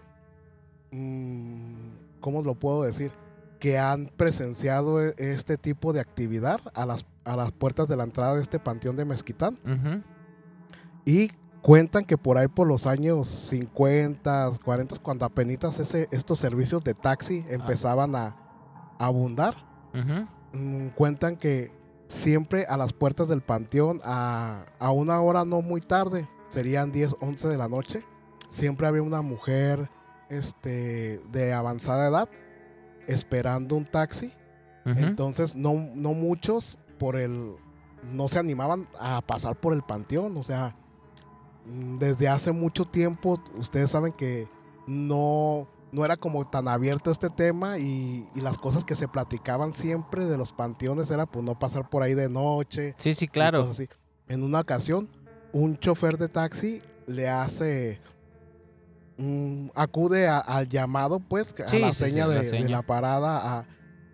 mm, 0.91 2.19
¿cómo 2.19 2.41
lo 2.41 2.55
puedo 2.55 2.83
decir? 2.83 3.11
Que 3.59 3.77
han 3.77 4.07
presenciado 4.17 5.01
e- 5.01 5.13
este 5.17 5.57
tipo 5.57 5.93
de 5.93 6.01
actividad 6.01 6.59
a 6.73 6.85
las, 6.85 7.05
a 7.29 7.35
las 7.35 7.51
puertas 7.51 7.87
de 7.87 7.95
la 7.95 8.03
entrada 8.03 8.35
de 8.35 8.41
este 8.41 8.59
panteón 8.59 8.95
de 8.95 9.05
Mezquitán. 9.05 9.59
Y 11.05 11.29
cuentan 11.61 12.03
que 12.03 12.17
por 12.17 12.37
ahí 12.37 12.47
por 12.47 12.67
los 12.67 12.87
años 12.87 13.27
50, 13.27 14.51
40, 14.63 14.97
cuando 14.97 15.25
apenas 15.25 15.79
ese, 15.79 16.07
estos 16.11 16.39
servicios 16.39 16.83
de 16.83 16.95
taxi 16.95 17.45
empezaban 17.49 18.15
a, 18.15 18.35
a 18.97 19.05
abundar, 19.05 19.55
mm, 20.53 20.87
cuentan 20.95 21.37
que 21.37 21.71
siempre 22.07 22.65
a 22.65 22.77
las 22.77 22.93
puertas 22.93 23.27
del 23.27 23.41
panteón, 23.41 24.01
a, 24.03 24.65
a 24.79 24.91
una 24.91 25.21
hora 25.21 25.45
no 25.45 25.61
muy 25.61 25.81
tarde, 25.81 26.27
serían 26.47 26.91
10, 26.91 27.17
11 27.21 27.47
de 27.47 27.57
la 27.57 27.67
noche, 27.67 28.03
siempre 28.49 28.87
había 28.87 29.03
una 29.03 29.21
mujer 29.21 29.87
este, 30.29 31.21
de 31.31 31.53
avanzada 31.53 32.07
edad 32.07 32.29
esperando 33.07 33.75
un 33.75 33.85
taxi. 33.85 34.33
Entonces, 34.85 35.55
no, 35.55 35.73
no 35.93 36.15
muchos 36.15 36.79
por 36.99 37.15
el. 37.15 37.55
no 38.13 38.27
se 38.27 38.37
animaban 38.37 38.87
a 38.99 39.21
pasar 39.21 39.55
por 39.55 39.73
el 39.73 39.81
panteón. 39.81 40.37
O 40.37 40.43
sea, 40.43 40.75
mm, 41.65 41.97
desde 41.97 42.29
hace 42.29 42.51
mucho 42.51 42.85
tiempo, 42.85 43.41
ustedes 43.57 43.89
saben 43.89 44.11
que 44.11 44.47
no, 44.85 45.67
no 45.91 46.05
era 46.05 46.17
como 46.17 46.47
tan 46.47 46.67
abierto 46.67 47.09
este 47.09 47.29
tema 47.29 47.79
y, 47.79 48.27
y 48.35 48.41
las 48.41 48.57
cosas 48.59 48.83
que 48.83 48.95
se 48.95 49.07
platicaban 49.07 49.73
siempre 49.73 50.25
de 50.25 50.37
los 50.37 50.51
panteones 50.51 51.09
era 51.09 51.25
pues 51.25 51.43
no 51.43 51.57
pasar 51.57 51.89
por 51.89 52.03
ahí 52.03 52.13
de 52.13 52.29
noche. 52.29 52.93
Sí, 52.97 53.13
sí, 53.13 53.27
claro. 53.27 53.63
así. 53.71 53.87
En 54.27 54.43
una 54.43 54.59
ocasión, 54.59 55.09
un 55.53 55.77
chofer 55.79 56.17
de 56.19 56.27
taxi 56.29 56.83
le 57.07 57.27
hace 57.27 57.99
mm, 59.17 59.69
acude 59.73 60.27
al 60.27 60.69
llamado, 60.69 61.19
pues, 61.19 61.53
a 61.57 61.61
la 61.61 61.67
sí, 61.67 61.83
sí, 61.91 61.93
seña, 62.11 62.27
la 62.27 62.33
de, 62.35 62.39
de 62.39 62.45
seña. 62.45 62.69
la 62.69 62.81
parada 62.83 63.59
a, 63.59 63.65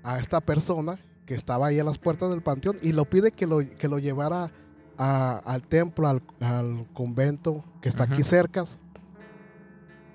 a 0.04 0.20
esta 0.20 0.40
persona 0.42 0.98
que 1.26 1.34
estaba 1.36 1.68
ahí 1.68 1.80
a 1.80 1.84
las 1.84 1.98
puertas 1.98 2.30
del 2.30 2.42
panteón 2.42 2.78
y 2.82 2.92
lo 2.94 3.06
pide 3.06 3.32
que 3.32 3.48
lo, 3.48 3.60
que 3.60 3.88
lo 3.88 4.00
llevara 4.00 4.52
a- 4.98 5.42
al 5.46 5.64
templo, 5.64 6.08
al, 6.08 6.22
al 6.40 6.88
convento 6.94 7.64
que 7.82 7.90
está 7.90 8.04
aquí 8.04 8.24
cerca. 8.24 8.66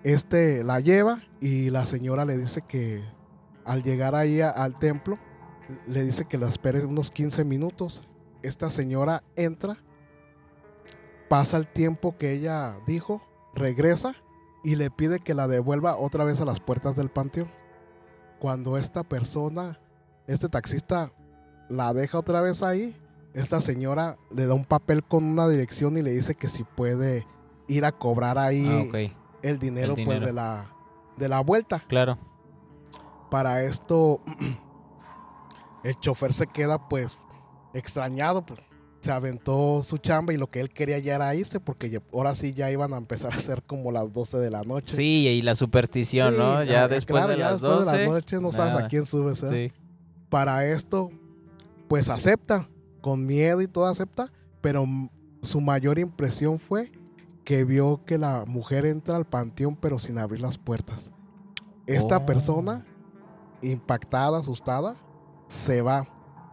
Este 0.02 0.64
la 0.64 0.80
lleva 0.80 1.20
y 1.40 1.70
la 1.70 1.84
señora 1.84 2.24
le 2.24 2.38
dice 2.38 2.62
que 2.62 3.02
al 3.64 3.82
llegar 3.82 4.14
ahí 4.14 4.40
a- 4.40 4.50
al 4.50 4.74
templo, 4.78 5.18
le 5.86 6.02
dice 6.02 6.24
que 6.24 6.38
lo 6.38 6.46
espere 6.48 6.84
unos 6.84 7.10
15 7.10 7.44
minutos. 7.44 8.02
Esta 8.42 8.70
señora 8.70 9.22
entra, 9.36 9.76
pasa 11.28 11.56
el 11.58 11.66
tiempo 11.66 12.16
que 12.16 12.32
ella 12.32 12.76
dijo, 12.86 13.22
regresa 13.54 14.14
y 14.64 14.76
le 14.76 14.90
pide 14.90 15.20
que 15.20 15.34
la 15.34 15.46
devuelva 15.48 15.96
otra 15.96 16.24
vez 16.24 16.40
a 16.40 16.44
las 16.44 16.60
puertas 16.60 16.96
del 16.96 17.10
panteón. 17.10 17.48
Cuando 18.38 18.78
esta 18.78 19.02
persona, 19.02 19.78
este 20.32 20.48
taxista, 20.48 21.12
la 21.68 21.92
deja 21.92 22.18
otra 22.18 22.40
vez 22.40 22.62
ahí, 22.62 22.96
esta 23.34 23.60
señora 23.60 24.16
le 24.34 24.46
da 24.46 24.54
un 24.54 24.64
papel 24.64 25.04
con 25.04 25.24
una 25.24 25.48
dirección 25.48 25.96
y 25.96 26.02
le 26.02 26.10
dice 26.12 26.34
que 26.34 26.48
si 26.48 26.64
puede 26.64 27.26
ir 27.68 27.84
a 27.84 27.92
cobrar 27.92 28.38
ahí 28.38 28.66
Ah, 28.92 29.10
el 29.42 29.58
dinero, 29.58 29.94
El 29.96 30.04
pues 30.04 30.20
de 30.20 30.32
la 30.32 30.66
de 31.16 31.28
la 31.28 31.40
vuelta. 31.40 31.82
Claro. 31.86 32.18
Para 33.30 33.62
esto 33.62 34.20
el 35.84 35.94
chofer 36.00 36.32
se 36.32 36.46
queda 36.46 36.88
pues 36.88 37.20
extrañado, 37.74 38.44
pues 38.44 38.60
se 39.00 39.12
aventó 39.12 39.82
su 39.82 39.96
chamba 39.98 40.32
y 40.34 40.36
lo 40.36 40.50
que 40.50 40.60
él 40.60 40.68
quería 40.70 40.98
ya 40.98 41.14
era 41.14 41.34
irse 41.34 41.58
porque 41.60 42.02
ahora 42.12 42.34
sí 42.34 42.52
ya 42.52 42.70
iban 42.70 42.92
a 42.92 42.98
empezar 42.98 43.32
a 43.32 43.36
ser 43.40 43.62
como 43.62 43.92
las 43.92 44.12
12 44.12 44.38
de 44.38 44.50
la 44.50 44.62
noche. 44.62 44.94
Sí, 44.94 45.26
y 45.26 45.40
la 45.42 45.54
superstición, 45.54 46.34
Sí, 46.34 46.38
¿no? 46.38 46.62
Ya 46.64 46.86
después 46.88 47.16
claro, 47.24 47.32
de 47.32 47.38
ya 47.38 47.50
las 47.50 47.60
después 47.62 47.86
12. 47.86 47.96
de 47.96 48.06
las 48.06 48.42
no 48.42 48.52
sabes 48.52 48.74
a 48.74 48.88
quién 48.88 49.06
subes. 49.06 49.42
¿eh? 49.44 49.70
Sí. 49.72 49.79
Para 50.30 50.64
esto 50.66 51.10
pues 51.88 52.08
acepta, 52.08 52.68
con 53.00 53.26
miedo 53.26 53.60
y 53.62 53.66
todo 53.68 53.86
acepta, 53.86 54.30
pero 54.60 54.84
su 55.42 55.60
mayor 55.60 55.98
impresión 55.98 56.58
fue 56.58 56.92
que 57.44 57.64
vio 57.64 58.04
que 58.04 58.16
la 58.18 58.44
mujer 58.46 58.86
entra 58.86 59.16
al 59.16 59.26
panteón 59.26 59.74
pero 59.76 59.98
sin 59.98 60.18
abrir 60.18 60.40
las 60.40 60.56
puertas. 60.58 61.10
Esta 61.86 62.18
Oh. 62.18 62.26
persona, 62.26 62.86
impactada, 63.62 64.38
asustada, 64.38 64.94
se 65.48 65.82
va. 65.82 66.06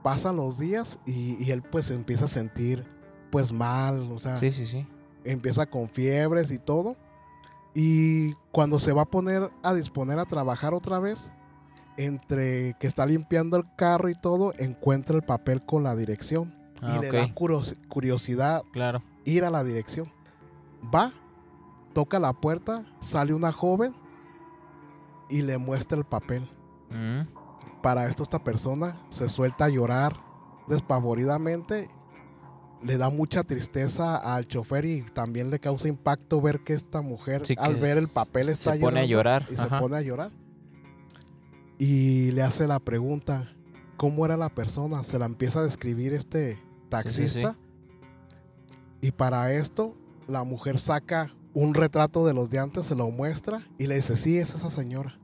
Pasan 0.04 0.38
los 0.38 0.58
días 0.58 1.00
y, 1.06 1.36
y 1.44 1.52
él 1.52 1.62
pues 1.62 1.92
empieza 1.92 2.26
a 2.26 2.30
sentir 2.30 2.86
pues 3.30 3.52
mal, 3.52 4.10
o 4.12 4.18
sea, 4.20 4.38
Sí, 4.38 4.52
sí, 4.52 4.66
sí. 4.66 4.88
empieza 5.26 5.66
con 5.70 5.90
fiebres 5.90 6.50
y 6.50 6.58
todo. 6.60 6.96
Y 7.76 8.34
cuando 8.52 8.80
se 8.80 8.92
va 8.94 9.04
a 9.04 9.06
poner 9.06 9.52
a 9.62 9.74
disponer 9.74 10.18
a 10.18 10.26
trabajar 10.26 10.74
otra 10.74 10.98
vez, 11.00 11.32
entre 11.98 12.75
que 12.80 12.88
está 12.88 13.06
limpiando 13.06 13.58
el 13.58 13.63
carro 13.75 14.10
y 14.10 14.16
todo, 14.16 14.54
encuentra 14.58 15.16
el 15.16 15.24
papel 15.24 15.66
con 15.66 15.84
la 15.84 15.96
dirección. 15.96 16.54
Ah, 16.82 16.96
y 16.96 17.00
le 17.01 17.12
da 17.12 17.34
curiosidad 17.88 18.62
Claro. 18.72 19.01
ir 19.25 19.44
a 19.44 19.50
la 19.50 19.63
dirección. 19.63 20.08
Va, 20.94 21.12
toca 21.94 22.20
la 22.20 22.34
puerta, 22.34 22.86
sale 23.00 23.34
una 23.34 23.51
joven 23.51 23.96
y 25.30 25.42
le 25.42 25.58
muestra 25.58 25.98
el 25.98 26.06
papel. 26.06 26.48
Mm. 26.92 27.22
Para 27.82 28.08
esto 28.08 28.22
esta 28.24 28.44
persona 28.44 29.01
se 29.10 29.27
suelta 29.30 29.66
a 29.66 29.70
llorar 29.70 30.13
despavoridamente. 30.68 31.89
Le 32.84 32.98
da 32.98 33.10
mucha 33.10 33.42
tristeza 33.44 34.16
al 34.18 34.48
chofer 34.48 34.86
y 34.86 35.01
también 35.01 35.50
le 35.50 35.60
causa 35.60 35.88
impacto 35.88 36.39
ver 36.42 36.60
que 36.63 36.74
esta 36.74 37.01
mujer 37.01 37.44
Sí, 37.46 37.56
al 37.58 37.75
que 37.75 37.82
ver 37.82 37.98
el 37.98 38.08
papel 38.08 38.46
se 38.46 38.51
está 38.51 38.72
pone 38.80 39.00
a 39.00 39.06
llorando 39.06 39.08
llorar, 39.08 39.48
y 39.50 39.56
se 39.58 39.66
pone 39.66 39.98
a 39.98 40.01
llorar. 40.01 40.32
Y 41.80 42.32
le 42.32 42.42
hace 42.42 42.68
la 42.68 42.80
pregunta, 42.80 43.50
¿cómo 43.98 44.26
era 44.26 44.38
la 44.38 44.50
persona? 44.50 45.04
Se 45.04 45.20
la 45.20 45.26
empieza 45.26 45.60
a 45.60 45.64
describir 45.64 46.14
este 46.14 46.60
taxista. 46.90 47.56
Y 49.02 49.12
para 49.12 49.54
esto 49.54 49.96
la 50.28 50.44
mujer 50.44 50.80
saca 50.80 51.34
un 51.54 51.74
retrato 51.74 52.26
de 52.26 52.34
los 52.34 52.50
de 52.50 52.60
antes, 52.60 52.88
se 52.88 52.96
lo 52.96 53.10
muestra 53.10 53.66
y 53.78 53.88
le 53.88 53.96
dice, 53.96 54.16
sí, 54.18 54.38
es 54.38 54.54
esa 54.54 54.70
señora. 54.70 55.18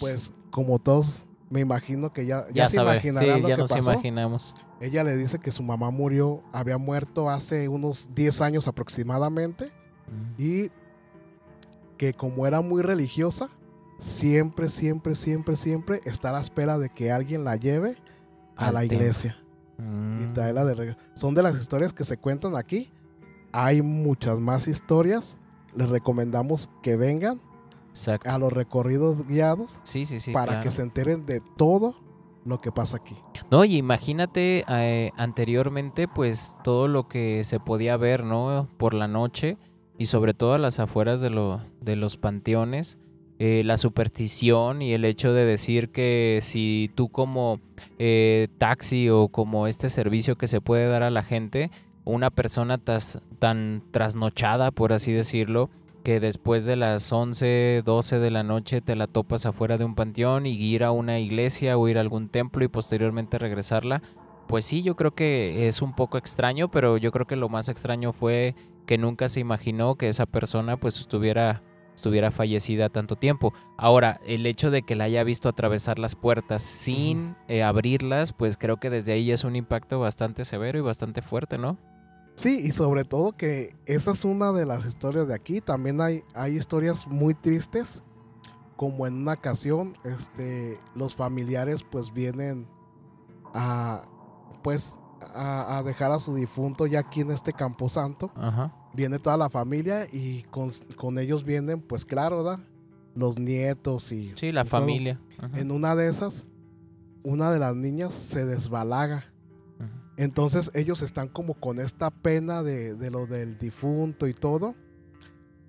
Pues 0.00 0.32
como 0.50 0.78
todos, 0.78 1.26
me 1.50 1.60
imagino 1.60 2.12
que 2.12 2.26
ya, 2.26 2.46
ya, 2.48 2.64
ya 2.64 2.68
se 2.68 2.80
imaginarán 2.80 3.42
lo 3.42 3.48
ya 3.48 3.54
que 3.56 3.60
nos 3.62 3.70
pasó. 3.72 3.92
imaginamos. 3.92 4.54
Ella 4.80 5.02
le 5.04 5.16
dice 5.16 5.38
que 5.38 5.52
su 5.52 5.62
mamá 5.62 5.90
murió, 5.90 6.42
había 6.52 6.76
muerto 6.78 7.30
hace 7.30 7.68
unos 7.68 8.14
10 8.14 8.40
años 8.42 8.68
aproximadamente 8.68 9.72
Mm. 10.08 10.40
y 10.40 10.70
que 11.96 12.14
como 12.14 12.46
era 12.46 12.60
muy 12.60 12.80
religiosa, 12.80 13.48
siempre, 13.98 14.68
siempre, 14.68 15.14
siempre, 15.14 15.56
siempre 15.56 16.00
está 16.04 16.30
a 16.30 16.32
la 16.32 16.40
espera 16.40 16.78
de 16.78 16.90
que 16.90 17.10
alguien 17.12 17.44
la 17.44 17.56
lleve 17.56 17.96
a 18.56 18.68
Al 18.68 18.74
la 18.74 18.80
templo. 18.80 18.96
iglesia 18.98 19.36
y 19.78 19.82
Mm. 19.82 20.32
traerla 20.32 20.64
de 20.64 20.74
regreso. 20.74 20.98
Son 21.14 21.34
de 21.34 21.42
las 21.42 21.56
historias 21.56 21.92
que 21.92 22.04
se 22.04 22.16
cuentan 22.16 22.56
aquí. 22.56 22.90
Hay 23.52 23.82
muchas 23.82 24.38
más 24.40 24.66
historias. 24.68 25.36
Les 25.74 25.88
recomendamos 25.90 26.70
que 26.82 26.96
vengan 26.96 27.40
Exacto. 27.90 28.30
a 28.30 28.38
los 28.38 28.52
recorridos 28.52 29.26
guiados 29.26 29.80
Sí, 29.82 30.04
sí, 30.06 30.20
sí. 30.20 30.32
para 30.32 30.46
claro. 30.52 30.62
que 30.62 30.70
se 30.70 30.82
enteren 30.82 31.26
de 31.26 31.42
todo 31.58 31.94
lo 32.46 32.60
que 32.60 32.72
pasa 32.72 32.96
aquí. 32.98 33.16
No, 33.50 33.64
y 33.64 33.76
imagínate 33.76 34.64
eh, 34.68 35.10
anteriormente, 35.16 36.06
pues 36.08 36.56
todo 36.64 36.88
lo 36.88 37.08
que 37.08 37.44
se 37.44 37.60
podía 37.60 37.96
ver, 37.96 38.24
¿no? 38.24 38.68
Por 38.78 38.94
la 38.94 39.08
noche 39.08 39.58
y 39.98 40.06
sobre 40.06 40.32
todo 40.32 40.54
a 40.54 40.58
las 40.58 40.78
afueras 40.80 41.20
de, 41.20 41.28
lo, 41.30 41.60
de 41.80 41.96
los 41.96 42.16
panteones, 42.16 42.98
eh, 43.38 43.62
la 43.64 43.76
superstición 43.76 44.80
y 44.80 44.92
el 44.94 45.04
hecho 45.04 45.32
de 45.32 45.44
decir 45.44 45.90
que 45.90 46.38
si 46.40 46.90
tú 46.94 47.08
como 47.08 47.60
eh, 47.98 48.48
taxi 48.58 49.10
o 49.10 49.28
como 49.28 49.66
este 49.66 49.88
servicio 49.88 50.36
que 50.36 50.48
se 50.48 50.60
puede 50.60 50.88
dar 50.88 51.02
a 51.02 51.10
la 51.10 51.22
gente, 51.22 51.70
una 52.04 52.30
persona 52.30 52.78
tan 52.78 53.82
trasnochada, 53.90 54.70
por 54.70 54.92
así 54.92 55.12
decirlo, 55.12 55.70
que 56.06 56.20
después 56.20 56.64
de 56.64 56.76
las 56.76 57.12
11, 57.12 57.82
12 57.84 58.20
de 58.20 58.30
la 58.30 58.44
noche 58.44 58.80
te 58.80 58.94
la 58.94 59.08
topas 59.08 59.44
afuera 59.44 59.76
de 59.76 59.84
un 59.84 59.96
panteón 59.96 60.46
y 60.46 60.52
ir 60.52 60.84
a 60.84 60.92
una 60.92 61.18
iglesia 61.18 61.76
o 61.76 61.88
ir 61.88 61.98
a 61.98 62.00
algún 62.00 62.28
templo 62.28 62.64
y 62.64 62.68
posteriormente 62.68 63.38
regresarla. 63.38 64.02
Pues 64.46 64.64
sí, 64.64 64.84
yo 64.84 64.94
creo 64.94 65.16
que 65.16 65.66
es 65.66 65.82
un 65.82 65.94
poco 65.94 66.16
extraño, 66.16 66.70
pero 66.70 66.96
yo 66.96 67.10
creo 67.10 67.26
que 67.26 67.34
lo 67.34 67.48
más 67.48 67.68
extraño 67.68 68.12
fue 68.12 68.54
que 68.86 68.98
nunca 68.98 69.28
se 69.28 69.40
imaginó 69.40 69.96
que 69.96 70.08
esa 70.08 70.26
persona 70.26 70.76
pues 70.76 71.00
estuviera 71.00 71.60
estuviera 71.96 72.30
fallecida 72.30 72.90
tanto 72.90 73.16
tiempo. 73.16 73.52
Ahora, 73.76 74.20
el 74.24 74.46
hecho 74.46 74.70
de 74.70 74.82
que 74.82 74.94
la 74.94 75.04
haya 75.04 75.24
visto 75.24 75.48
atravesar 75.48 75.98
las 75.98 76.14
puertas 76.14 76.62
sin 76.62 77.34
eh, 77.48 77.64
abrirlas, 77.64 78.32
pues 78.32 78.56
creo 78.56 78.76
que 78.76 78.90
desde 78.90 79.12
ahí 79.12 79.32
es 79.32 79.42
un 79.42 79.56
impacto 79.56 79.98
bastante 79.98 80.44
severo 80.44 80.78
y 80.78 80.82
bastante 80.82 81.22
fuerte, 81.22 81.58
¿no? 81.58 81.78
Sí, 82.36 82.60
y 82.62 82.72
sobre 82.72 83.04
todo 83.04 83.32
que 83.32 83.74
esa 83.86 84.10
es 84.10 84.24
una 84.26 84.52
de 84.52 84.66
las 84.66 84.84
historias 84.84 85.26
de 85.26 85.34
aquí. 85.34 85.60
También 85.62 86.00
hay, 86.02 86.22
hay 86.34 86.56
historias 86.56 87.06
muy 87.06 87.34
tristes, 87.34 88.02
como 88.76 89.06
en 89.06 89.14
una 89.22 89.32
ocasión, 89.32 89.94
este, 90.04 90.78
los 90.94 91.14
familiares 91.14 91.82
pues 91.82 92.12
vienen 92.12 92.68
a, 93.54 94.02
pues, 94.62 94.98
a, 95.34 95.78
a 95.78 95.82
dejar 95.82 96.12
a 96.12 96.20
su 96.20 96.34
difunto 96.34 96.86
ya 96.86 97.00
aquí 97.00 97.22
en 97.22 97.30
este 97.30 97.54
camposanto. 97.54 98.30
Ajá. 98.36 98.70
Viene 98.96 99.18
toda 99.18 99.36
la 99.36 99.50
familia 99.50 100.06
y 100.10 100.42
con, 100.44 100.70
con 100.96 101.18
ellos 101.18 101.44
vienen, 101.44 101.80
pues 101.80 102.04
claro, 102.04 102.42
¿verdad? 102.42 102.60
Los 103.14 103.38
nietos 103.38 104.10
y... 104.10 104.32
Sí, 104.36 104.52
la 104.52 104.62
y 104.62 104.66
familia. 104.66 105.20
En 105.54 105.70
una 105.70 105.94
de 105.94 106.08
esas, 106.08 106.44
una 107.22 107.50
de 107.52 107.58
las 107.58 107.76
niñas 107.76 108.14
se 108.14 108.44
desbalaga. 108.46 109.26
Ajá. 109.78 109.90
Entonces 110.16 110.70
ellos 110.74 111.02
están 111.02 111.28
como 111.28 111.54
con 111.54 111.78
esta 111.78 112.10
pena 112.10 112.62
de, 112.62 112.94
de 112.94 113.10
lo 113.10 113.26
del 113.26 113.58
difunto 113.58 114.26
y 114.26 114.32
todo, 114.32 114.74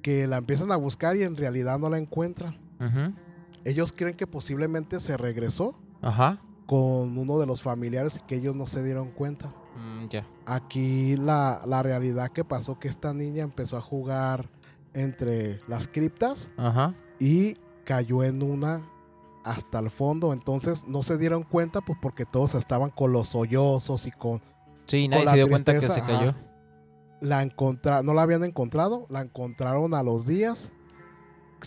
que 0.01 0.25
la 0.25 0.37
empiezan 0.37 0.71
a 0.71 0.77
buscar 0.77 1.17
y 1.17 1.23
en 1.23 1.35
realidad 1.35 1.79
no 1.79 1.89
la 1.89 1.97
encuentran. 1.97 2.55
Ellos 3.65 3.91
creen 3.91 4.15
que 4.15 4.25
posiblemente 4.25 5.01
se 5.01 5.17
regresó 5.17 5.75
Ajá. 6.01 6.39
con 6.65 7.17
uno 7.17 7.39
de 7.39 7.45
los 7.45 7.61
familiares 7.61 8.17
y 8.17 8.25
que 8.25 8.35
ellos 8.35 8.55
no 8.55 8.67
se 8.67 8.83
dieron 8.83 9.11
cuenta. 9.11 9.53
Ya. 10.09 10.25
Aquí 10.45 11.15
la, 11.17 11.61
la 11.65 11.83
realidad 11.83 12.31
que 12.31 12.43
pasó 12.43 12.79
que 12.79 12.87
esta 12.87 13.13
niña 13.13 13.43
empezó 13.43 13.77
a 13.77 13.81
jugar 13.81 14.49
entre 14.93 15.59
las 15.67 15.87
criptas 15.87 16.49
Ajá. 16.57 16.95
y 17.19 17.55
cayó 17.83 18.23
en 18.23 18.41
una 18.43 18.81
hasta 19.43 19.79
el 19.79 19.89
fondo. 19.89 20.33
Entonces 20.33 20.85
no 20.87 21.03
se 21.03 21.17
dieron 21.17 21.43
cuenta 21.43 21.81
pues 21.81 21.97
porque 22.01 22.25
todos 22.25 22.55
estaban 22.55 22.89
con 22.89 23.11
los 23.11 23.29
sollozos 23.29 24.07
y 24.07 24.11
con 24.11 24.41
Sí, 24.87 25.07
nadie 25.07 25.25
la 25.25 25.31
se 25.31 25.37
dio 25.37 25.49
cuenta 25.49 25.79
que 25.79 25.89
se 25.89 26.01
cayó. 26.01 26.29
ajá. 26.29 26.37
la 27.21 27.41
encontra 27.43 28.03
no 28.03 28.13
la 28.13 28.21
habían 28.23 28.43
encontrado, 28.43 29.05
la 29.09 29.21
encontraron 29.21 29.93
a 29.93 30.03
los 30.03 30.25
días, 30.25 30.71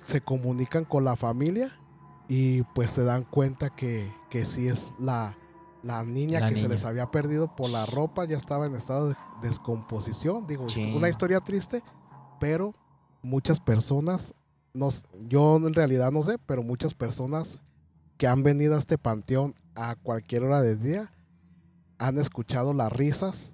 se 0.05 0.21
comunican 0.21 0.85
con 0.85 1.05
la 1.05 1.17
familia 1.17 1.73
y 2.29 2.63
pues 2.75 2.93
se 2.93 3.05
dan 3.05 3.25
cuenta 3.25 3.71
que, 3.71 4.11
que 4.31 4.45
sí 4.45 4.69
es 4.69 4.95
la, 4.99 5.37
la 5.83 6.05
niña 6.05 6.41
La 6.41 6.49
que 6.49 6.57
se 6.57 6.69
les 6.69 6.85
había 6.85 7.11
perdido 7.11 7.55
por 7.57 7.71
la 7.71 7.87
ropa, 7.87 8.25
ya 8.25 8.37
estaba 8.37 8.67
en 8.67 8.75
estado 8.75 9.09
de 9.11 9.17
descomposición. 9.43 10.47
Digo, 10.47 10.69
Sí. 10.69 10.83
una 10.95 11.09
historia 11.09 11.41
triste, 11.41 11.83
pero 12.39 12.75
muchas 13.23 13.61
personas 13.61 14.35
nos, 14.73 15.05
yo 15.29 15.57
en 15.57 15.75
realidad 15.75 16.13
no 16.13 16.23
sé, 16.23 16.39
pero 16.39 16.63
muchas 16.63 16.95
personas 16.95 17.59
que 18.17 18.27
han 18.27 18.43
venido 18.43 18.77
a 18.77 18.79
este 18.79 18.99
panteón 18.99 19.55
a 19.75 19.95
cualquier 19.97 20.45
hora 20.45 20.63
del 20.63 20.81
día 20.81 21.11
han 21.99 22.19
escuchado 22.19 22.73
las 22.75 22.93
risas 22.93 23.53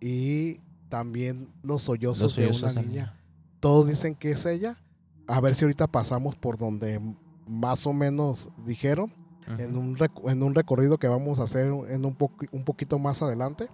y 0.00 0.60
también 0.88 1.48
los 1.62 1.82
sollozos, 1.84 2.36
Los 2.36 2.60
de 2.60 2.66
una 2.70 2.82
niña. 2.82 3.18
Todos 3.60 3.86
dicen 3.86 4.14
que 4.14 4.32
es 4.32 4.44
ella. 4.44 4.78
A 5.26 5.40
ver 5.40 5.54
si 5.54 5.64
ahorita 5.64 5.86
pasamos 5.86 6.36
por 6.36 6.58
donde 6.58 7.00
más 7.46 7.86
o 7.86 7.92
menos 7.92 8.50
dijeron, 8.64 9.12
en, 9.46 9.76
un 9.76 9.96
en 10.28 10.42
un 10.42 10.54
recorrido 10.54 10.98
que 10.98 11.08
vamos 11.08 11.38
a 11.38 11.44
hacer 11.44 11.66
en 11.66 12.04
un, 12.04 12.16
poqui- 12.16 12.48
un 12.52 12.64
poquito 12.64 12.98
más 12.98 13.22
adelante. 13.22 13.68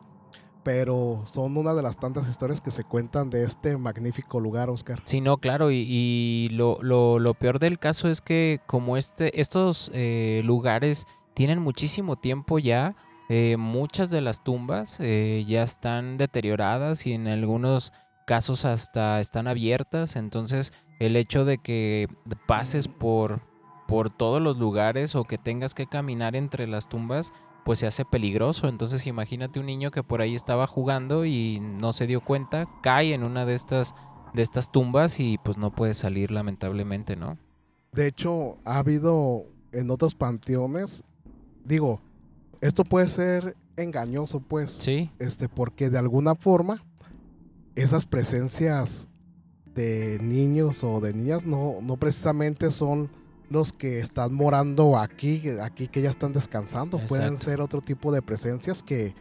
Pero 0.65 1.23
son 1.25 1.57
una 1.57 1.73
de 1.73 1.83
las 1.83 1.97
tantas 1.99 2.29
historias 2.29 2.61
que 2.61 2.71
se 2.71 2.85
cuentan 2.85 3.31
de 3.31 3.45
este 3.45 3.79
magnífico 3.79 4.39
lugar, 4.41 4.69
Oscar. 4.69 4.99
Sí, 5.05 5.21
no, 5.21 5.39
claro, 5.39 5.71
y, 5.71 5.77
y 5.89 6.49
lo, 6.51 6.79
lo- 6.83 7.19
lo 7.21 7.35
peor 7.35 7.59
del 7.59 7.79
caso 7.79 8.09
es 8.09 8.21
que 8.21 8.59
como 8.67 8.97
este, 8.97 9.41
estos 9.41 9.91
eh, 9.95 10.43
lugares 10.45 11.07
tienen 11.35 11.61
muchísimo 11.61 12.17
tiempo 12.17 12.59
ya, 12.59 12.97
eh, 13.31 13.57
muchas 13.57 14.11
de 14.11 14.21
las 14.21 14.43
tumbas 14.43 14.97
eh, 15.01 15.45
ya 15.47 15.63
están 15.63 16.19
deterioradas 16.19 17.07
y 17.07 17.13
en 17.13 17.29
algunos 17.29 17.93
casos 18.27 18.65
hasta 18.67 19.21
están 19.21 19.47
abiertas, 19.49 20.17
entonces 20.17 20.73
el 20.99 21.17
hecho 21.17 21.45
de 21.47 21.59
que 21.59 22.09
pases 22.47 22.89
por, 22.89 23.41
por 23.89 24.11
todos 24.11 24.41
los 24.41 24.59
lugares 24.59 25.17
o 25.17 25.25
que 25.25 25.39
tengas 25.39 25.75
que 25.75 25.87
caminar 25.87 26.37
entre 26.37 26.67
las 26.67 26.91
tumbas, 26.91 27.33
pues 27.65 27.79
se 27.79 27.87
hace 27.87 28.05
peligroso. 28.05 28.69
Entonces 28.69 29.07
imagínate 29.07 29.59
un 29.59 29.67
niño 29.67 29.91
que 29.91 30.03
por 30.03 30.21
ahí 30.21 30.35
estaba 30.35 30.67
jugando 30.67 31.25
y 31.25 31.59
no 31.59 31.95
se 31.95 32.07
dio 32.07 32.21
cuenta, 32.21 32.69
cae 32.83 33.15
en 33.15 33.25
una 33.25 33.47
de 33.47 33.55
estas 33.55 33.95
de 34.35 34.43
estas 34.43 34.71
tumbas 34.71 35.21
y 35.21 35.39
pues 35.39 35.57
no 35.57 35.75
puede 35.75 35.95
salir 35.95 36.31
lamentablemente, 36.31 37.17
¿no? 37.17 37.39
De 37.93 38.07
hecho, 38.07 38.59
ha 38.67 38.79
habido 38.79 39.47
en 39.73 39.91
otros 39.91 40.15
panteones, 40.15 41.03
digo, 41.65 42.03
esto 42.61 42.85
puede 42.85 43.09
ser 43.09 43.57
engañoso, 43.77 44.41
pues, 44.41 44.71
Sí, 44.73 45.11
este, 45.19 45.49
porque 45.49 45.89
de 45.89 45.99
alguna 45.99 46.35
forma 46.35 46.85
esas 47.75 48.05
presencias 48.05 49.09
de 49.75 50.19
niños 50.21 50.85
o 50.85 51.01
de 51.01 51.15
niñas 51.15 51.47
no, 51.47 51.77
no 51.81 51.97
precisamente 51.97 52.71
son 52.71 53.09
los 53.51 53.73
que 53.73 53.99
están 54.01 54.35
morando 54.35 54.99
aquí, 54.99 55.43
aquí 55.63 55.89
que 55.89 56.03
ya 56.03 56.11
están 56.11 56.33
descansando. 56.33 56.99
Pueden 56.99 57.39
ser 57.39 57.61
otro 57.61 57.81
tipo 57.81 58.13
de 58.13 58.21
presencias 58.23 58.83
que 58.83 59.15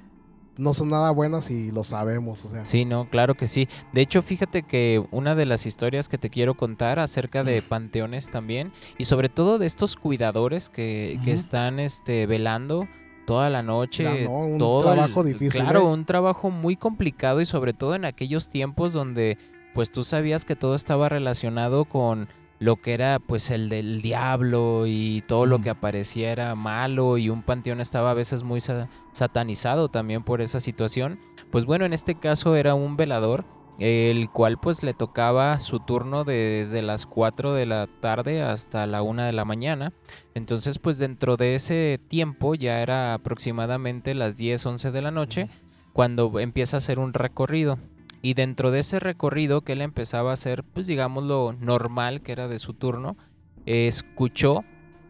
no 0.58 0.74
son 0.74 0.90
nada 0.90 1.12
buenas 1.12 1.50
y 1.52 1.72
lo 1.72 1.84
sabemos. 1.84 2.44
O 2.44 2.50
sea, 2.50 2.66
sí, 2.66 2.84
no, 2.84 3.10
claro 3.10 3.36
que 3.36 3.46
sí. 3.48 3.68
De 3.94 4.02
hecho, 4.02 4.22
fíjate 4.22 4.64
que 4.64 5.04
una 5.12 5.36
de 5.36 5.46
las 5.46 5.66
historias 5.66 6.10
que 6.10 6.18
te 6.18 6.30
quiero 6.30 6.56
contar 6.56 7.00
acerca 7.00 7.44
de 7.44 7.62
panteones 7.62 8.32
también 8.32 8.72
y 8.98 9.04
sobre 9.06 9.30
todo 9.30 9.60
de 9.60 9.68
estos 9.68 9.96
cuidadores 9.96 10.70
que, 10.70 11.20
que 11.24 11.32
están 11.32 11.80
este 11.80 12.26
velando 12.26 12.88
toda 13.28 13.50
la 13.50 13.62
noche. 13.62 14.28
Un 14.28 14.58
todo 14.58 14.90
el- 14.90 14.96
trabajo 14.96 15.24
difícil, 15.24 15.62
Claro, 15.62 15.82
¿eh? 15.82 15.94
un 15.94 16.06
trabajo 16.06 16.50
muy 16.50 16.76
complicado 16.76 17.40
y 17.40 17.46
sobre 17.46 17.74
todo 17.74 17.94
en 17.94 18.06
aquellos 18.06 18.50
tiempos 18.50 18.94
donde 18.94 19.38
pues 19.74 19.92
tú 19.92 20.04
sabías 20.04 20.44
que 20.44 20.56
todo 20.56 20.74
estaba 20.74 21.08
relacionado 21.08 21.86
con 21.86 22.30
lo 22.60 22.78
que 22.78 22.94
era 22.94 23.20
pues 23.20 23.52
el 23.52 23.70
del 23.70 24.02
diablo 24.02 24.86
y 24.88 25.24
todo 25.28 25.46
lo 25.46 25.60
Mm. 25.60 25.64
que 25.64 25.70
aparecía 25.70 26.32
era 26.32 26.56
malo 26.56 27.18
y 27.18 27.30
un 27.30 27.44
panteón 27.44 27.82
estaba 27.82 28.12
a 28.12 28.16
veces 28.16 28.44
muy 28.44 28.60
sa- 28.62 28.90
satanizado 29.12 29.90
también 29.90 30.24
por 30.24 30.42
esa 30.42 30.60
situación. 30.60 31.20
Pues 31.52 31.66
bueno, 31.66 31.86
en 31.86 31.94
este 31.94 32.16
caso 32.16 32.56
era 32.56 32.74
un 32.76 32.98
velador 32.98 33.46
el 33.80 34.32
cual 34.32 34.58
pues 34.58 34.82
le 34.82 34.96
tocaba 34.96 35.60
su 35.60 35.80
turno 35.80 36.24
desde 36.24 36.82
las 36.82 37.06
4 37.06 37.54
de 37.54 37.68
la 37.68 37.86
tarde 38.00 38.42
hasta 38.42 38.88
la 38.88 39.04
1 39.04 39.22
de 39.24 39.34
la 39.34 39.46
mañana. 39.46 39.94
Entonces 40.34 40.80
pues 40.80 40.98
dentro 40.98 41.38
de 41.38 41.54
ese 41.54 42.00
tiempo 42.08 42.56
ya 42.56 42.82
era 42.82 43.14
aproximadamente 43.14 44.16
las 44.16 44.36
10, 44.36 44.66
11 44.66 44.90
de 44.90 45.02
la 45.04 45.12
noche 45.12 45.50
cuando 45.94 46.40
empieza 46.40 46.78
a 46.78 46.80
hacer 46.80 46.98
un 46.98 47.14
recorrido. 47.14 47.78
Y 48.22 48.34
dentro 48.34 48.72
de 48.72 48.80
ese 48.80 49.00
recorrido 49.00 49.62
que 49.62 49.74
él 49.74 49.82
empezaba 49.82 50.32
a 50.32 50.34
hacer, 50.34 50.64
pues 50.64 50.88
digamos 50.88 51.24
lo 51.24 51.54
normal 51.54 52.22
que 52.22 52.32
era 52.32 52.48
de 52.48 52.60
su 52.60 52.74
turno, 52.74 53.18
escuchó 53.66 54.64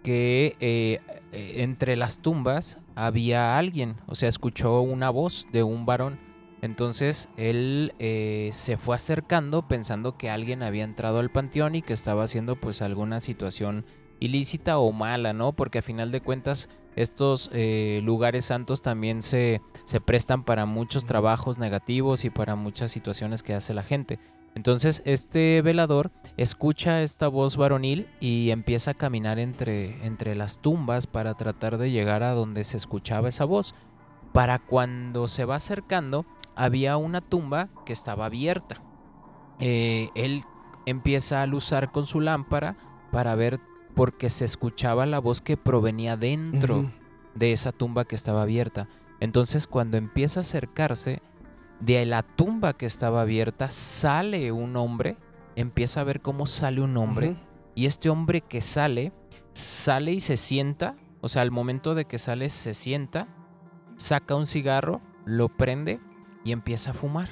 que 0.03 0.55
eh, 0.59 1.01
entre 1.31 1.95
las 1.95 2.21
tumbas 2.21 2.79
había 2.95 3.57
alguien, 3.57 3.95
o 4.07 4.15
sea, 4.15 4.29
escuchó 4.29 4.81
una 4.81 5.09
voz 5.09 5.47
de 5.51 5.63
un 5.63 5.85
varón. 5.85 6.19
Entonces 6.61 7.29
él 7.37 7.93
eh, 7.99 8.49
se 8.51 8.77
fue 8.77 8.95
acercando 8.95 9.67
pensando 9.67 10.17
que 10.17 10.29
alguien 10.29 10.63
había 10.63 10.83
entrado 10.83 11.19
al 11.19 11.29
panteón 11.29 11.75
y 11.75 11.83
que 11.83 11.93
estaba 11.93 12.23
haciendo 12.23 12.55
pues 12.55 12.81
alguna 12.81 13.19
situación 13.19 13.85
ilícita 14.19 14.79
o 14.79 14.91
mala, 14.91 15.33
¿no? 15.33 15.53
Porque 15.53 15.79
a 15.79 15.83
final 15.83 16.11
de 16.11 16.21
cuentas 16.21 16.69
estos 16.97 17.49
eh, 17.53 18.01
lugares 18.03 18.45
santos 18.45 18.81
también 18.81 19.21
se, 19.21 19.61
se 19.85 20.01
prestan 20.01 20.43
para 20.43 20.65
muchos 20.65 21.05
trabajos 21.05 21.57
negativos 21.57 22.25
y 22.25 22.29
para 22.29 22.55
muchas 22.55 22.91
situaciones 22.91 23.43
que 23.43 23.53
hace 23.53 23.73
la 23.73 23.83
gente. 23.83 24.19
Entonces 24.55 25.03
este 25.05 25.61
velador 25.61 26.09
escucha 26.35 27.03
esta 27.03 27.27
voz 27.27 27.57
varonil 27.57 28.07
y 28.19 28.49
empieza 28.49 28.91
a 28.91 28.95
caminar 28.95 29.37
entre, 29.37 30.03
entre 30.03 30.33
las 30.33 30.57
tumbas 30.59 31.05
para 31.05 31.35
tratar 31.35 31.77
de 31.77 31.91
llegar 31.91 32.23
a 32.23 32.33
donde 32.33 32.63
se 32.63 32.77
escuchaba 32.77 33.29
esa 33.29 33.45
voz. 33.45 33.75
Para 34.33 34.57
cuando 34.57 35.27
se 35.27 35.45
va 35.45 35.55
acercando, 35.57 36.25
había 36.55 36.97
una 36.97 37.21
tumba 37.21 37.69
que 37.85 37.93
estaba 37.93 38.25
abierta. 38.25 38.81
Eh, 39.59 40.09
él 40.15 40.43
empieza 40.87 41.43
a 41.43 41.47
luzar 41.47 41.91
con 41.91 42.07
su 42.07 42.19
lámpara 42.19 42.77
para 43.11 43.35
ver 43.35 43.59
porque 43.97 44.29
se 44.29 44.45
escuchaba 44.45 45.07
la 45.07 45.17
voz 45.17 45.41
que 45.41 45.57
provenía 45.57 46.17
dentro 46.17 46.85
de 47.33 47.51
esa 47.51 47.71
tumba 47.71 48.05
que 48.05 48.13
estaba 48.13 48.43
abierta. 48.43 48.87
Entonces 49.19 49.65
cuando 49.65 49.97
empieza 49.97 50.39
a 50.39 50.41
acercarse, 50.41 51.23
de 51.79 52.05
la 52.05 52.21
tumba 52.21 52.73
que 52.73 52.85
estaba 52.85 53.21
abierta 53.21 53.71
sale 53.71 54.51
un 54.51 54.75
hombre, 54.75 55.17
empieza 55.55 56.01
a 56.01 56.03
ver 56.03 56.21
cómo 56.21 56.45
sale 56.45 56.81
un 56.81 56.95
hombre, 56.95 57.37
y 57.73 57.87
este 57.87 58.11
hombre 58.11 58.41
que 58.41 58.61
sale, 58.61 59.13
sale 59.53 60.11
y 60.11 60.19
se 60.19 60.37
sienta, 60.37 60.95
o 61.21 61.27
sea, 61.27 61.41
al 61.41 61.49
momento 61.49 61.95
de 61.95 62.05
que 62.05 62.19
sale 62.19 62.49
se 62.49 62.75
sienta, 62.75 63.27
saca 63.95 64.35
un 64.35 64.45
cigarro, 64.45 65.01
lo 65.25 65.49
prende 65.49 65.99
y 66.43 66.51
empieza 66.51 66.91
a 66.91 66.93
fumar. 66.93 67.29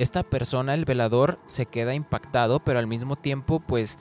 Esta 0.00 0.24
persona, 0.24 0.74
el 0.74 0.84
velador, 0.84 1.38
se 1.46 1.66
queda 1.66 1.94
impactado, 1.94 2.58
pero 2.58 2.80
al 2.80 2.88
mismo 2.88 3.14
tiempo, 3.14 3.60
pues, 3.60 4.00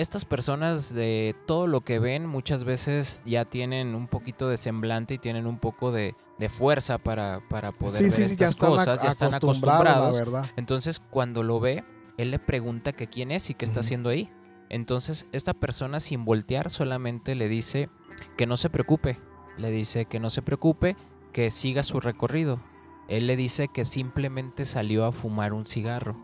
estas 0.00 0.24
personas 0.24 0.94
de 0.94 1.34
todo 1.46 1.66
lo 1.66 1.82
que 1.82 1.98
ven 1.98 2.26
muchas 2.26 2.64
veces 2.64 3.22
ya 3.24 3.44
tienen 3.44 3.94
un 3.94 4.08
poquito 4.08 4.48
de 4.48 4.56
semblante 4.56 5.14
y 5.14 5.18
tienen 5.18 5.46
un 5.46 5.58
poco 5.58 5.92
de, 5.92 6.14
de 6.38 6.48
fuerza 6.48 6.98
para, 6.98 7.40
para 7.48 7.70
poder 7.70 7.98
Sí, 7.98 8.04
ver 8.04 8.12
sí, 8.12 8.22
estas 8.22 8.56
cosas, 8.56 9.02
ya 9.02 9.10
están 9.10 9.34
acostumbrados, 9.34 10.18
verdad. 10.18 10.46
Entonces, 10.56 11.00
cuando 11.00 11.42
lo 11.42 11.60
ve, 11.60 11.84
él 12.16 12.30
le 12.30 12.38
pregunta 12.38 12.92
que 12.92 13.08
quién 13.08 13.30
es 13.30 13.50
y 13.50 13.54
qué 13.54 13.64
está 13.64 13.80
haciendo 13.80 14.08
ahí. 14.08 14.30
Entonces, 14.68 15.28
esta 15.32 15.52
persona 15.52 16.00
sin 16.00 16.24
voltear 16.24 16.70
solamente 16.70 17.34
le 17.34 17.48
dice 17.48 17.90
que 18.36 18.46
no 18.46 18.56
se 18.56 18.70
preocupe. 18.70 19.18
Le 19.58 19.70
dice 19.70 20.06
que 20.06 20.20
no 20.20 20.30
se 20.30 20.42
preocupe, 20.42 20.96
que 21.32 21.50
siga 21.50 21.82
su 21.82 22.00
recorrido. 22.00 22.60
Él 23.08 23.26
le 23.26 23.36
dice 23.36 23.68
que 23.68 23.84
simplemente 23.84 24.64
salió 24.64 25.04
a 25.04 25.12
fumar 25.12 25.52
un 25.52 25.66
cigarro. 25.66 26.16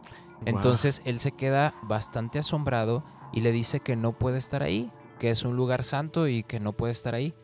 Entonces, 0.45 1.03
él 1.05 1.19
se 1.19 1.33
queda 1.33 1.75
bastante 1.83 2.39
asombrado 2.39 3.05
y 3.37 3.43
le 3.43 3.53
dice 3.53 3.81
que 3.81 3.97
no 3.97 4.19
puede 4.19 4.39
estar 4.39 4.63
ahí, 4.63 4.91
que 5.19 5.29
es 5.29 5.45
un 5.45 5.57
lugar 5.57 5.85
santo 5.85 6.27
y 6.27 6.43
que 6.43 6.59
no 6.59 6.73
puede 6.73 6.93
estar 6.93 7.15
ahí. 7.15 7.35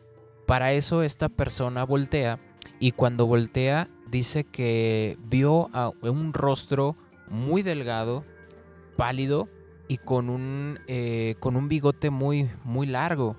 Para 0.47 0.73
eso 0.73 1.03
esta 1.03 1.29
persona 1.29 1.85
voltea 1.85 2.39
y 2.79 2.93
cuando 2.93 3.27
voltea 3.27 3.87
dice 4.09 4.43
que 4.43 5.19
vio 5.23 5.69
a 5.71 5.91
un 6.01 6.33
rostro 6.33 6.97
muy 7.29 7.61
delgado, 7.61 8.25
pálido 8.97 9.49
y 9.87 9.97
con 9.97 10.31
un, 10.31 10.79
eh, 10.87 11.35
con 11.39 11.55
un 11.55 11.67
bigote 11.67 12.09
muy, 12.09 12.49
muy 12.63 12.87
largo. 12.87 13.37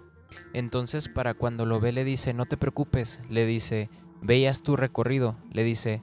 Entonces 0.53 1.09
para 1.09 1.35
cuando 1.35 1.67
lo 1.67 1.81
ve 1.81 1.91
le 1.91 2.05
dice, 2.05 2.35
no 2.35 2.47
te 2.47 2.57
preocupes, 2.57 3.21
le 3.29 3.47
dice, 3.47 3.91
veas 4.23 4.63
tu 4.63 4.77
recorrido, 4.77 5.37
le 5.51 5.65
dice, 5.65 6.03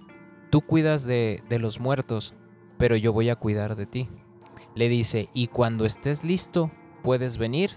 tú 0.49 0.59
cuidas 0.59 1.05
de, 1.05 1.41
de 1.47 1.59
los 1.59 1.79
muertos, 1.79 2.33
pero 2.77 2.97
yo 2.97 3.13
voy 3.13 3.29
a 3.29 3.37
cuidar 3.37 3.77
de 3.77 3.85
ti. 3.85 4.09
Le 4.75 4.89
dice, 4.89 5.29
y 5.33 5.47
cuando 5.47 5.85
estés 5.85 6.23
listo, 6.23 6.71
puedes 7.03 7.37
venir 7.37 7.71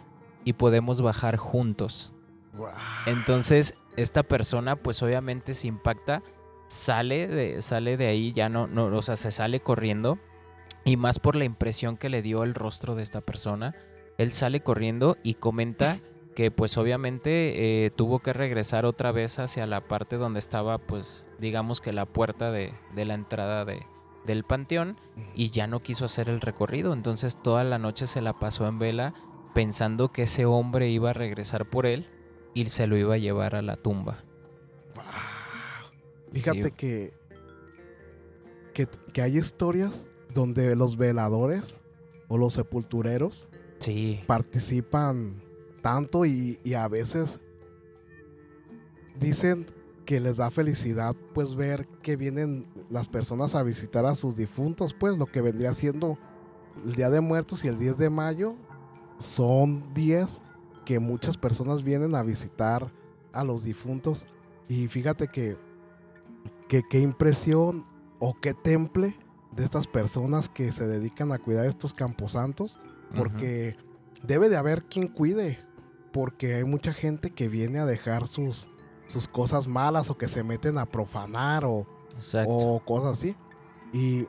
y 0.45 0.55
podemos 0.55 1.01
bajar 1.01 1.37
juntos. 1.37 2.13
Entonces, 3.07 3.75
esta 3.97 4.23
persona, 4.23 4.77
pues 4.77 5.03
obviamente 5.03 5.55
se 5.55 5.69
impacta, 5.69 6.23
sale 6.69 7.27
de, 7.27 7.63
sale 7.63 7.97
de 7.97 8.07
ahí, 8.07 8.33
ya 8.33 8.49
no, 8.49 8.67
no, 8.67 8.87
o 8.87 9.03
sea, 9.03 9.17
se 9.17 9.31
sale 9.31 9.61
corriendo. 9.61 10.19
Y 10.85 10.97
más 10.97 11.19
por 11.19 11.35
la 11.35 11.45
impresión 11.45 11.97
que 11.97 12.11
le 12.11 12.23
dio 12.23 12.45
el 12.45 12.55
rostro 12.55 12.95
de 12.95 13.03
esta 13.03 13.23
persona. 13.23 13.75
Él 14.19 14.33
sale 14.33 14.61
corriendo 14.61 15.17
y 15.23 15.35
comenta 15.35 15.99
que 16.37 16.51
pues 16.51 16.77
obviamente 16.77 17.87
eh, 17.87 17.91
tuvo 17.91 18.19
que 18.19 18.33
regresar 18.33 18.85
otra 18.85 19.13
vez 19.13 19.39
hacia 19.39 19.67
la 19.67 19.81
parte 19.87 20.17
donde 20.17 20.41
estaba 20.41 20.79
pues 20.79 21.27
digamos 21.39 21.81
que 21.81 21.93
la 21.93 22.07
puerta 22.07 22.51
de, 22.51 22.75
de 22.95 23.05
la 23.05 23.15
entrada 23.15 23.65
de, 23.65 23.87
del 24.27 24.45
panteón 24.45 24.99
y 25.35 25.51
ya 25.51 25.67
no 25.67 25.81
quiso 25.83 26.05
hacer 26.05 26.29
el 26.29 26.41
recorrido. 26.41 26.93
Entonces 26.93 27.41
toda 27.43 27.65
la 27.65 27.79
noche 27.79 28.07
se 28.07 28.21
la 28.21 28.39
pasó 28.39 28.67
en 28.67 28.79
vela 28.79 29.15
pensando 29.55 30.11
que 30.13 30.23
ese 30.23 30.47
hombre 30.47 30.91
iba 30.91 31.11
a 31.11 31.15
regresar 31.15 31.69
por 31.69 31.87
él 31.87 32.07
y 32.55 32.67
se 32.67 32.87
lo 32.87 32.97
iba 32.97 33.15
a 33.15 33.19
llevar 33.19 33.55
a 33.55 33.63
la 33.63 33.77
tumba. 33.77 34.25
Fíjate 36.33 36.65
Sí. 36.65 36.71
que, 36.73 37.15
que, 38.73 38.89
que 39.13 39.23
hay 39.23 39.39
historias 39.39 40.09
donde 40.33 40.75
los 40.75 40.97
veladores 40.97 41.81
o 42.29 42.39
los 42.39 42.55
sepultureros 42.55 43.49
Sí, 43.79 44.21
participan 44.27 45.43
tanto 45.83 46.25
y, 46.25 46.59
y 46.65 46.75
a 46.75 46.89
veces 46.89 47.41
dicen 49.17 49.67
que 50.05 50.21
les 50.21 50.37
da 50.37 50.51
felicidad 50.51 51.17
pues 51.35 51.55
ver 51.55 51.87
que 52.03 52.17
vienen 52.17 52.67
las 52.91 53.09
personas 53.09 53.55
a 53.55 53.63
visitar 53.63 54.07
a 54.07 54.15
sus 54.15 54.37
difuntos 54.37 54.95
pues 54.95 55.17
lo 55.17 55.27
que 55.27 55.41
vendría 55.41 55.73
siendo 55.75 56.19
el 56.85 56.95
Día 56.95 57.11
de 57.11 57.21
Muertos 57.21 57.65
y 57.65 57.69
el 57.69 57.79
10 57.79 57.99
de 57.99 58.11
mayo 58.11 58.57
son 59.19 59.95
días 59.95 60.43
que 60.85 60.99
muchas 60.99 61.37
personas 61.37 61.83
vienen 61.83 62.15
a 62.15 62.23
visitar 62.23 62.93
a 63.33 63.45
los 63.45 63.65
difuntos. 63.65 64.27
Y 64.69 64.89
fíjate 64.89 65.29
que 65.29 65.57
que 66.69 66.83
qué 66.83 67.01
impresión 67.01 67.85
o 68.19 68.35
qué 68.41 68.55
temple 68.55 69.17
de 69.55 69.65
estas 69.65 69.87
personas 69.87 70.49
que 70.49 70.73
se 70.73 70.87
dedican 70.87 71.33
a 71.33 71.39
cuidar 71.39 71.67
estos 71.67 71.93
camposantos 71.93 72.81
porque 73.15 73.77
debe 74.23 74.49
de 74.49 74.57
haber 74.57 74.85
quien 74.85 75.09
cuide, 75.09 75.59
porque 76.13 76.55
hay 76.55 76.65
mucha 76.65 76.93
gente 76.93 77.31
que 77.31 77.49
viene 77.49 77.79
a 77.79 77.87
dejar 77.87 78.27
sus, 78.27 78.69
sus 79.07 79.29
cosas 79.29 79.67
malas 79.67 80.11
o 80.11 80.17
que 80.17 80.29
se 80.29 80.43
meten 80.43 80.79
a 80.79 80.87
profanar 80.87 81.65
o, 81.65 81.87
o 82.47 82.81
cosas 82.85 83.19
así. 83.19 83.37
Y 83.93 84.27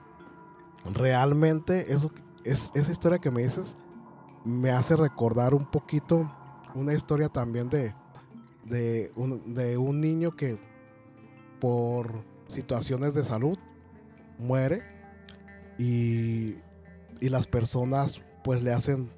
realmente 0.94 1.92
eso, 1.92 2.12
es, 2.44 2.72
esa 2.76 2.92
historia 2.92 3.20
que 3.20 3.32
me 3.32 3.44
dices 3.44 3.76
me 4.44 4.72
hace 4.72 4.96
recordar 4.96 5.54
un 5.54 5.66
poquito 5.66 6.32
una 6.76 6.94
historia 6.94 7.30
también 7.30 7.70
de, 7.70 7.96
de, 8.64 9.12
un, 9.16 9.54
de 9.54 9.78
un 9.78 10.00
niño 10.02 10.36
que 10.36 10.60
por 11.60 12.24
situaciones 12.48 13.14
de 13.14 13.24
salud 13.24 13.58
muere 14.38 14.84
y, 15.80 16.58
y 17.20 17.30
las 17.30 17.48
personas 17.48 18.22
pues 18.44 18.62
le 18.62 18.74
hacen 18.74 19.10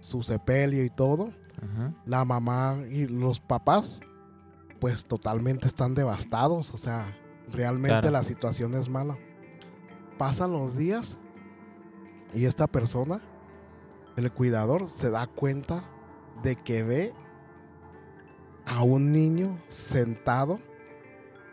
su 0.00 0.22
sepelio 0.22 0.84
y 0.84 0.90
todo. 0.90 1.30
La 2.06 2.24
mamá 2.24 2.78
y 2.88 3.06
los 3.06 3.38
papás 3.38 4.00
pues 4.80 5.04
totalmente 5.04 5.68
están 5.68 5.94
devastados. 5.94 6.72
O 6.74 6.76
sea, 6.78 7.12
realmente 7.52 8.00
Claro. 8.00 8.10
la 8.10 8.22
situación 8.22 8.74
es 8.74 8.88
mala. 8.88 9.16
Pasan 10.18 10.52
los 10.52 10.76
días 10.76 11.16
y 12.34 12.44
esta 12.46 12.66
persona, 12.66 13.20
el 14.16 14.30
cuidador, 14.32 14.88
se 14.88 15.10
da 15.10 15.26
cuenta 15.26 15.84
de 16.42 16.56
que 16.56 16.82
ve 16.82 17.14
a 18.66 18.82
un 18.82 19.12
niño 19.12 19.58
sentado 19.66 20.60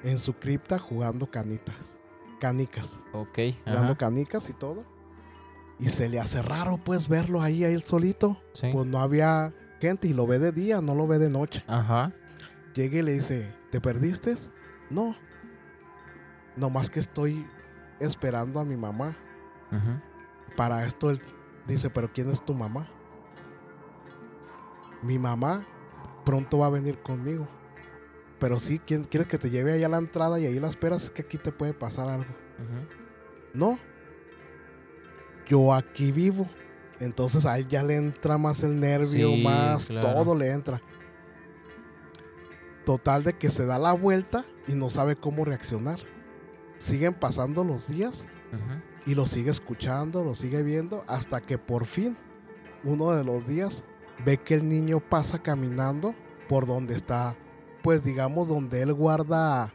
en 0.03 0.19
su 0.19 0.33
cripta 0.33 0.77
jugando 0.79 1.29
canitas. 1.29 1.97
Canicas 2.39 2.99
Ok. 3.13 3.39
jugando 3.65 3.93
ajá, 3.93 3.97
canicas 3.97 4.49
y 4.49 4.53
todo. 4.53 4.83
Y 5.79 5.89
se 5.89 6.09
le 6.09 6.19
hace 6.19 6.41
raro 6.41 6.79
pues 6.83 7.07
verlo 7.07 7.41
ahí, 7.41 7.63
ahí 7.63 7.79
solito. 7.79 8.37
sí. 8.53 8.69
Pues 8.71 8.85
no 8.87 8.99
había 8.99 9.53
gente 9.79 10.07
y 10.07 10.13
lo 10.13 10.27
ve 10.27 10.39
de 10.39 10.51
día, 10.51 10.81
no 10.81 10.93
lo 10.95 11.07
ve 11.07 11.17
de 11.19 11.29
noche. 11.29 11.63
Ajá. 11.67 12.11
Llega 12.77 12.99
y 12.99 13.01
le 13.01 13.13
dice, 13.13 13.51
¿te 13.71 13.81
perdiste? 13.81 14.35
No. 14.91 15.15
Nomás 16.55 16.91
que 16.91 16.99
estoy 16.99 17.43
esperando 17.99 18.59
a 18.59 18.65
mi 18.65 18.77
mamá. 18.77 19.17
Para 20.55 20.85
esto 20.85 21.09
él 21.09 21.19
dice, 21.65 21.89
¿pero 21.89 22.13
quién 22.13 22.29
es 22.29 22.45
tu 22.45 22.53
mamá? 22.53 22.87
Mi 25.01 25.17
mamá 25.17 25.65
pronto 26.23 26.59
va 26.59 26.67
a 26.67 26.69
venir 26.69 26.99
conmigo. 26.99 27.47
Pero 28.39 28.59
sí, 28.59 28.77
¿quién 28.77 29.05
quieres 29.05 29.27
que 29.27 29.39
te 29.39 29.49
lleve 29.49 29.73
allá 29.73 29.87
a 29.87 29.89
la 29.89 29.97
entrada 29.97 30.39
y 30.39 30.45
ahí 30.45 30.59
la 30.59 30.67
esperas? 30.67 31.05
Es 31.05 31.09
que 31.09 31.23
aquí 31.23 31.39
te 31.39 31.51
puede 31.51 31.73
pasar 31.73 32.07
algo. 32.07 32.25
Ujú. 32.59 33.55
No. 33.55 33.79
Yo 35.47 35.73
aquí 35.73 36.11
vivo. 36.11 36.47
Entonces 36.99 37.47
a 37.47 37.57
él 37.57 37.67
ya 37.67 37.81
le 37.81 37.95
entra 37.95 38.37
más 38.37 38.61
el 38.61 38.79
nervio, 38.79 39.29
Sí, 39.31 39.43
más 39.43 39.87
claro. 39.87 40.13
todo 40.13 40.35
le 40.37 40.51
entra. 40.51 40.79
Total 42.87 43.21
de 43.21 43.33
que 43.33 43.49
se 43.49 43.65
da 43.65 43.77
la 43.77 43.91
vuelta 43.91 44.45
y 44.65 44.71
no 44.71 44.89
sabe 44.89 45.17
cómo 45.17 45.43
reaccionar. 45.43 45.99
Siguen 46.77 47.13
pasando 47.13 47.65
los 47.65 47.89
días 47.89 48.25
y 49.05 49.13
lo 49.13 49.27
sigue 49.27 49.51
escuchando, 49.51 50.23
lo 50.23 50.35
sigue 50.35 50.63
viendo, 50.63 51.03
hasta 51.05 51.41
que 51.41 51.57
por 51.57 51.85
fin, 51.85 52.15
uno 52.85 53.11
de 53.11 53.25
los 53.25 53.45
días, 53.45 53.83
ve 54.23 54.37
que 54.37 54.53
el 54.53 54.69
niño 54.69 55.01
pasa 55.01 55.43
caminando 55.43 56.15
por 56.47 56.65
donde 56.65 56.95
está, 56.95 57.35
pues 57.83 58.05
digamos, 58.05 58.47
donde 58.47 58.83
él 58.83 58.93
guarda 58.93 59.73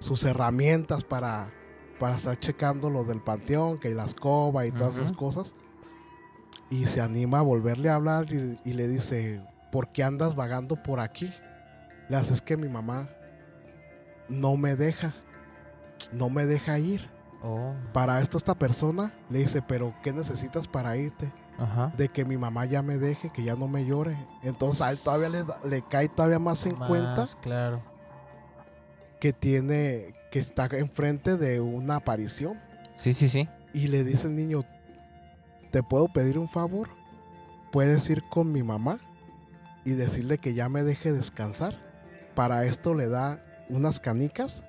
sus 0.00 0.24
herramientas 0.24 1.04
para, 1.04 1.52
para 2.00 2.16
estar 2.16 2.40
checando 2.40 2.90
lo 2.90 3.04
del 3.04 3.20
panteón, 3.20 3.78
que 3.78 3.94
la 3.94 4.04
escoba 4.04 4.66
y 4.66 4.72
todas 4.72 4.96
esas 4.96 5.12
cosas. 5.12 5.54
Y 6.70 6.86
se 6.86 7.00
anima 7.00 7.38
a 7.38 7.42
volverle 7.42 7.88
a 7.88 7.94
hablar 7.94 8.26
y, 8.32 8.58
y 8.64 8.72
le 8.72 8.88
dice, 8.88 9.46
¿por 9.70 9.92
qué 9.92 10.02
andas 10.02 10.34
vagando 10.34 10.82
por 10.82 10.98
aquí? 10.98 11.32
Le 12.08 12.16
hace, 12.16 12.34
es 12.34 12.40
que 12.40 12.56
mi 12.56 12.68
mamá 12.68 13.08
no 14.28 14.56
me 14.56 14.76
deja, 14.76 15.12
no 16.12 16.28
me 16.30 16.46
deja 16.46 16.78
ir. 16.78 17.08
Oh, 17.42 17.72
Para 17.92 18.20
esto 18.20 18.36
esta 18.36 18.54
persona 18.56 19.12
le 19.30 19.40
dice, 19.40 19.62
pero 19.62 19.94
¿qué 20.02 20.12
necesitas 20.12 20.66
para 20.66 20.96
irte? 20.96 21.32
ajá. 21.58 21.92
De 21.96 22.08
que 22.08 22.24
mi 22.24 22.36
mamá 22.36 22.64
ya 22.66 22.82
me 22.82 22.98
deje, 22.98 23.30
que 23.30 23.42
ya 23.42 23.54
no 23.56 23.66
me 23.68 23.84
llore. 23.84 24.16
Entonces 24.42 24.80
a 24.82 24.90
él 24.90 24.98
todavía 25.02 25.28
le, 25.28 25.44
le 25.68 25.82
cae 25.82 26.08
todavía 26.08 26.38
más 26.38 26.64
en 26.66 26.76
cuenta 26.76 27.24
claro. 27.42 27.82
que 29.20 29.32
tiene, 29.32 30.14
que 30.30 30.38
está 30.38 30.66
enfrente 30.72 31.36
de 31.36 31.60
una 31.60 31.96
aparición. 31.96 32.60
Sí, 32.94 33.12
sí, 33.12 33.28
sí. 33.28 33.48
Y 33.72 33.88
le 33.88 34.02
dice 34.04 34.28
el 34.28 34.36
niño, 34.36 34.60
¿te 35.70 35.82
puedo 35.82 36.08
pedir 36.08 36.38
un 36.38 36.48
favor? 36.48 36.88
Puedes 37.72 38.08
ir 38.08 38.22
con 38.30 38.50
mi 38.52 38.62
mamá 38.62 38.98
y 39.84 39.90
decirle 39.92 40.38
que 40.38 40.54
ya 40.54 40.68
me 40.68 40.82
deje 40.84 41.12
descansar. 41.12 41.74
Para 42.38 42.64
esto 42.66 42.94
le 42.94 43.08
da 43.08 43.44
unas 43.68 43.98
canicas, 43.98 44.62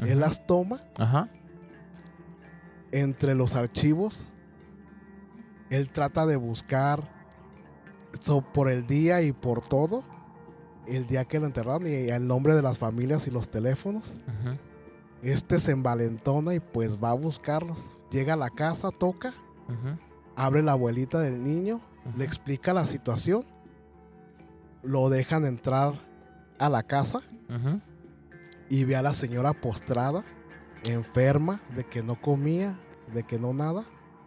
él 0.00 0.18
las 0.18 0.44
toma 0.48 0.82
Ajá. 0.98 1.28
entre 2.90 3.36
los 3.36 3.54
archivos, 3.54 4.26
él 5.70 5.90
trata 5.90 6.26
de 6.26 6.34
buscar 6.34 7.08
so- 8.20 8.40
por 8.42 8.68
el 8.68 8.84
día 8.84 9.22
y 9.22 9.30
por 9.30 9.60
todo, 9.60 10.02
el 10.88 11.06
día 11.06 11.24
que 11.24 11.38
lo 11.38 11.46
enterraron 11.46 11.86
y 11.86 12.08
el 12.08 12.26
nombre 12.26 12.56
de 12.56 12.62
las 12.62 12.80
familias 12.80 13.28
y 13.28 13.30
los 13.30 13.48
teléfonos. 13.48 14.16
Este 15.22 15.60
se 15.60 15.70
envalentona 15.70 16.52
y 16.52 16.58
pues 16.58 16.98
va 16.98 17.10
a 17.10 17.14
buscarlos. 17.14 17.88
Llega 18.10 18.34
a 18.34 18.36
la 18.36 18.50
casa, 18.50 18.90
toca, 18.90 19.34
abre 20.34 20.64
la 20.64 20.72
abuelita 20.72 21.20
del 21.20 21.44
niño, 21.44 21.80
le 22.16 22.24
explica 22.24 22.72
la 22.72 22.86
situación, 22.86 23.44
lo 24.82 25.08
dejan 25.08 25.44
entrar 25.44 25.94
a 26.58 26.68
la 26.68 26.82
casa 26.82 27.20
y 28.68 28.84
ve 28.84 28.96
a 28.96 29.02
la 29.02 29.14
señora 29.14 29.52
postrada, 29.52 30.24
enferma, 30.84 31.60
de 31.76 31.84
que 31.84 32.02
no 32.02 32.20
comía, 32.20 32.78
de 33.12 33.22
que 33.24 33.38
no 33.38 33.52
nada. 33.52 33.84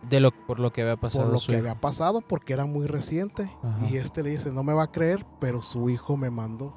De 0.09 0.19
lo, 0.19 0.29
por 0.31 0.59
lo 0.59 0.71
que 0.71 0.83
había 0.83 0.97
pasado 0.97 1.25
por 1.25 1.33
lo 1.33 1.39
que 1.39 1.53
hijo. 1.53 1.59
había 1.61 1.81
pasado 1.81 2.21
porque 2.21 2.53
era 2.53 2.65
muy 2.65 2.85
reciente. 2.85 3.51
Ajá. 3.63 3.87
Y 3.89 3.97
este 3.97 4.21
le 4.21 4.29
dice, 4.31 4.51
no 4.51 4.61
me 4.63 4.73
va 4.73 4.83
a 4.83 4.91
creer, 4.91 5.25
pero 5.39 5.61
su 5.63 5.89
hijo 5.89 6.15
me 6.15 6.29
mandó. 6.29 6.75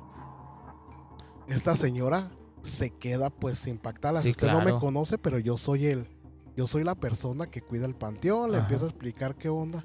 Esta 1.46 1.76
señora 1.76 2.30
se 2.62 2.90
queda 2.90 3.30
pues 3.30 3.66
impactada. 3.66 4.20
Sí, 4.20 4.30
Usted 4.30 4.50
no 4.50 4.62
me 4.62 4.78
conoce, 4.78 5.18
pero 5.18 5.38
yo 5.38 5.56
soy 5.56 5.86
él. 5.86 6.08
Yo 6.56 6.66
soy 6.66 6.84
la 6.84 6.94
persona 6.94 7.46
que 7.48 7.60
cuida 7.62 7.86
el 7.86 7.94
panteón. 7.94 8.50
Le 8.50 8.56
Ajá. 8.56 8.64
empiezo 8.64 8.86
a 8.86 8.88
explicar 8.88 9.36
qué 9.36 9.48
onda. 9.48 9.84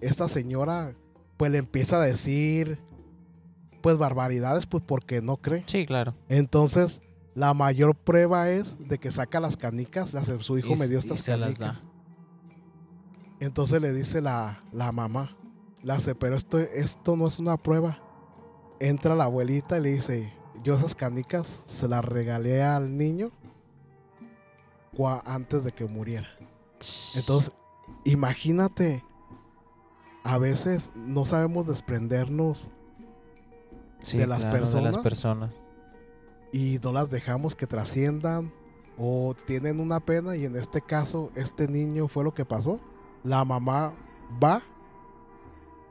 Esta 0.00 0.28
señora 0.28 0.94
pues 1.36 1.50
le 1.50 1.58
empieza 1.58 1.96
a 1.96 2.00
decir 2.04 2.78
pues 3.82 3.98
barbaridades 3.98 4.66
pues 4.66 4.82
porque 4.86 5.20
no 5.20 5.36
cree. 5.36 5.64
Sí, 5.66 5.84
claro. 5.84 6.14
Entonces 6.28 7.00
la 7.34 7.52
mayor 7.54 7.94
prueba 7.94 8.48
es 8.50 8.76
de 8.88 8.98
que 8.98 9.10
saca 9.12 9.40
las 9.40 9.56
canicas. 9.56 10.12
Las, 10.14 10.26
su 10.40 10.56
hijo 10.58 10.72
Y- 10.74 10.76
me 10.76 10.88
dio 10.88 10.98
estas 10.98 11.20
se 11.20 11.36
las 11.36 11.58
canicas. 11.58 11.82
da. 11.82 11.88
Entonces 13.40 13.82
le 13.82 13.92
dice 13.92 14.20
la, 14.20 14.62
la 14.72 14.92
mamá, 14.92 15.36
le 15.82 15.92
hace, 15.92 16.14
pero 16.14 16.36
esto, 16.36 16.58
esto 16.60 17.16
no 17.16 17.26
es 17.26 17.38
una 17.38 17.56
prueba. 17.56 17.98
Entra 18.78 19.14
la 19.16 19.24
abuelita 19.24 19.78
y 19.78 19.82
le 19.82 19.92
dice, 19.94 20.32
yo 20.62 20.74
esas 20.74 20.94
canicas 20.94 21.60
se 21.66 21.88
las 21.88 22.04
regalé 22.04 22.62
al 22.62 22.96
niño 22.96 23.32
antes 25.24 25.64
de 25.64 25.72
que 25.72 25.86
muriera. 25.86 26.28
Entonces, 27.16 27.52
imagínate, 28.04 29.04
a 30.24 30.38
veces 30.38 30.90
no 30.94 31.24
sabemos 31.24 31.66
desprendernos 31.66 32.70
Sí, 34.02 34.18
de 34.18 34.26
las 34.26 34.40
claro, 34.40 34.54
De 34.54 34.60
personas. 34.60 34.94
las 34.94 35.02
personas. 35.02 35.50
y 36.52 36.78
no 36.82 36.92
las 36.92 37.08
dejamos 37.10 37.54
que 37.54 37.66
trasciendan 37.66 38.52
o 38.98 39.34
tienen 39.46 39.80
una 39.80 40.00
pena 40.00 40.36
y 40.36 40.44
en 40.44 40.54
este 40.56 40.80
caso 40.82 41.30
este 41.34 41.66
niño 41.68 42.08
fue 42.08 42.24
lo 42.24 42.34
que 42.34 42.44
pasó. 42.44 42.78
La 43.24 43.44
mamá 43.44 43.94
va 44.42 44.62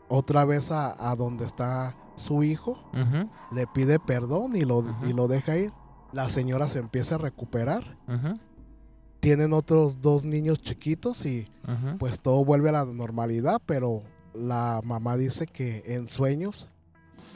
otra 0.08 0.45
vez 0.45 0.71
a, 0.71 1.10
a 1.12 1.15
donde 1.15 1.45
está 1.45 1.95
su 2.15 2.43
hijo, 2.43 2.78
le 3.52 3.65
pide 3.67 3.97
perdón 4.00 4.56
y 4.56 4.62
lo, 4.65 4.84
y 5.08 5.13
lo 5.13 5.28
deja 5.28 5.58
ir. 5.58 5.71
La 6.12 6.30
señora 6.30 6.67
se 6.67 6.80
empieza 6.80 7.15
a 7.15 7.17
recuperar. 7.17 7.97
Tienen 9.21 9.54
otros 9.54 10.02
dos 10.02 10.24
niños 10.26 10.62
chiquitos 10.62 11.26
y 11.26 11.47
pues 12.00 12.21
todo 12.21 12.43
vuelve 12.43 12.69
a 12.69 12.74
la 12.74 12.86
normalidad, 12.86 13.62
pero 13.65 14.04
la 14.34 14.82
mamá 14.84 15.15
dice 15.15 15.45
que 15.47 15.84
en 15.86 16.10
sueños, 16.10 16.67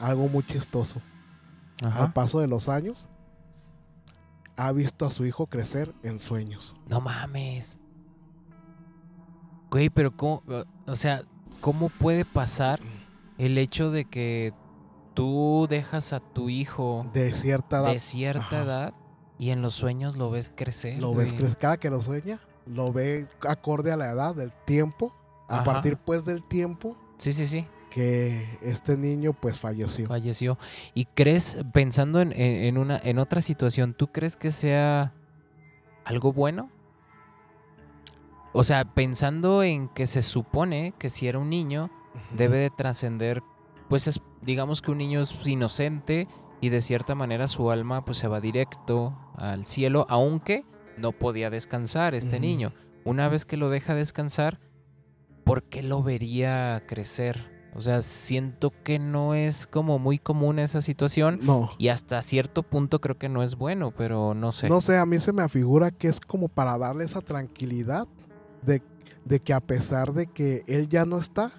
algo 0.00 0.28
muy 0.28 0.42
chistoso, 0.44 1.00
al 1.82 2.12
paso 2.12 2.40
de 2.40 2.46
los 2.46 2.68
años, 2.68 3.08
ha 4.56 4.72
visto 4.72 5.06
a 5.06 5.10
su 5.10 5.26
hijo 5.26 5.46
crecer 5.46 5.92
en 6.02 6.18
sueños. 6.18 6.74
No 6.88 7.00
mames. 7.00 7.78
Güey, 9.70 9.90
pero 9.90 10.16
cómo, 10.16 10.42
o 10.86 10.96
sea, 10.96 11.22
¿cómo 11.60 11.88
puede 11.88 12.24
pasar 12.24 12.80
el 13.36 13.58
hecho 13.58 13.90
de 13.90 14.04
que 14.04 14.54
tú 15.14 15.66
dejas 15.68 16.12
a 16.12 16.20
tu 16.20 16.48
hijo 16.48 17.06
De 17.12 17.32
cierta 17.32 17.80
edad, 17.80 17.92
de 17.92 17.98
cierta 18.00 18.46
Ajá. 18.46 18.62
edad 18.62 18.94
y 19.38 19.50
en 19.50 19.60
los 19.60 19.74
sueños 19.74 20.16
lo 20.16 20.30
ves 20.30 20.50
crecer? 20.54 20.98
lo 21.00 21.14
ves 21.14 21.32
crecer, 21.34 21.58
cada 21.58 21.76
que 21.76 21.90
lo 21.90 22.00
sueña, 22.00 22.40
lo 22.64 22.92
ve 22.92 23.28
acorde 23.46 23.92
a 23.92 23.96
la 23.96 24.10
edad, 24.10 24.34
del 24.34 24.52
tiempo, 24.64 25.12
a 25.48 25.56
Ajá. 25.56 25.64
partir 25.64 25.96
pues 25.98 26.24
del 26.24 26.42
tiempo 26.42 26.96
Sí, 27.18 27.32
sí, 27.32 27.46
sí, 27.46 27.66
que 27.96 28.58
este 28.60 28.98
niño 28.98 29.32
pues 29.32 29.58
falleció. 29.58 30.06
falleció. 30.06 30.58
¿Y 30.92 31.06
crees, 31.06 31.56
pensando 31.72 32.20
en, 32.20 32.30
en- 32.34 32.76
una, 32.76 33.00
en 33.02 33.18
otra 33.18 33.40
situación, 33.40 33.94
¿tú 33.94 34.08
crees 34.08 34.36
que 34.36 34.50
sea 34.50 35.14
algo 36.04 36.34
bueno? 36.34 36.70
O 38.52 38.64
sea, 38.64 38.84
pensando 38.84 39.62
en 39.62 39.88
que 39.88 40.06
se 40.06 40.20
supone 40.20 40.92
que 40.98 41.08
si 41.08 41.26
era 41.26 41.38
un 41.38 41.48
niño, 41.48 41.90
debe 42.36 42.58
de 42.58 42.68
trascender, 42.70 43.42
pues 43.88 44.08
es, 44.08 44.20
digamos 44.42 44.82
que 44.82 44.90
un 44.90 44.98
niño 44.98 45.22
es 45.22 45.34
inocente 45.46 46.28
y 46.60 46.68
de 46.68 46.82
cierta 46.82 47.14
manera 47.14 47.48
su 47.48 47.70
alma 47.70 48.04
pues 48.04 48.18
se 48.18 48.28
va 48.28 48.42
directo 48.42 49.18
al 49.36 49.64
cielo, 49.64 50.04
aunque 50.10 50.66
no 50.98 51.12
podía 51.12 51.48
descansar 51.48 52.14
este 52.14 52.40
niño. 52.40 52.74
Una 53.04 53.28
vez 53.30 53.46
que 53.46 53.56
lo 53.56 53.70
deja 53.70 53.94
descansar, 53.94 54.60
¿por 55.44 55.62
qué 55.62 55.82
lo 55.82 56.02
vería 56.02 56.82
crecer? 56.86 57.55
O 57.76 57.80
sea, 57.82 58.00
siento 58.00 58.72
que 58.82 58.98
no 58.98 59.34
es 59.34 59.66
como 59.66 59.98
muy 59.98 60.18
común 60.18 60.58
esa 60.58 60.80
situación 60.80 61.40
No, 61.42 61.70
y 61.78 61.88
hasta 61.88 62.22
cierto 62.22 62.62
punto 62.62 63.00
creo 63.02 63.18
que 63.18 63.28
no 63.28 63.42
es 63.42 63.56
bueno, 63.56 63.92
pero 63.96 64.32
no 64.34 64.50
sé. 64.52 64.68
no 64.68 64.80
sé, 64.80 64.96
a 64.96 65.04
mí 65.04 65.20
se 65.20 65.32
me 65.32 65.42
afigura 65.42 65.90
que 65.90 66.08
es 66.08 66.18
como 66.20 66.48
para 66.48 66.78
darle 66.78 67.04
esa 67.04 67.20
tranquilidad 67.20 68.06
de, 68.62 68.82
de 69.24 69.40
que 69.40 69.52
a 69.52 69.60
pesar 69.60 70.12
de 70.14 70.26
que 70.26 70.64
él 70.66 70.88
ya 70.88 71.04
no 71.04 71.18
está, 71.18 71.52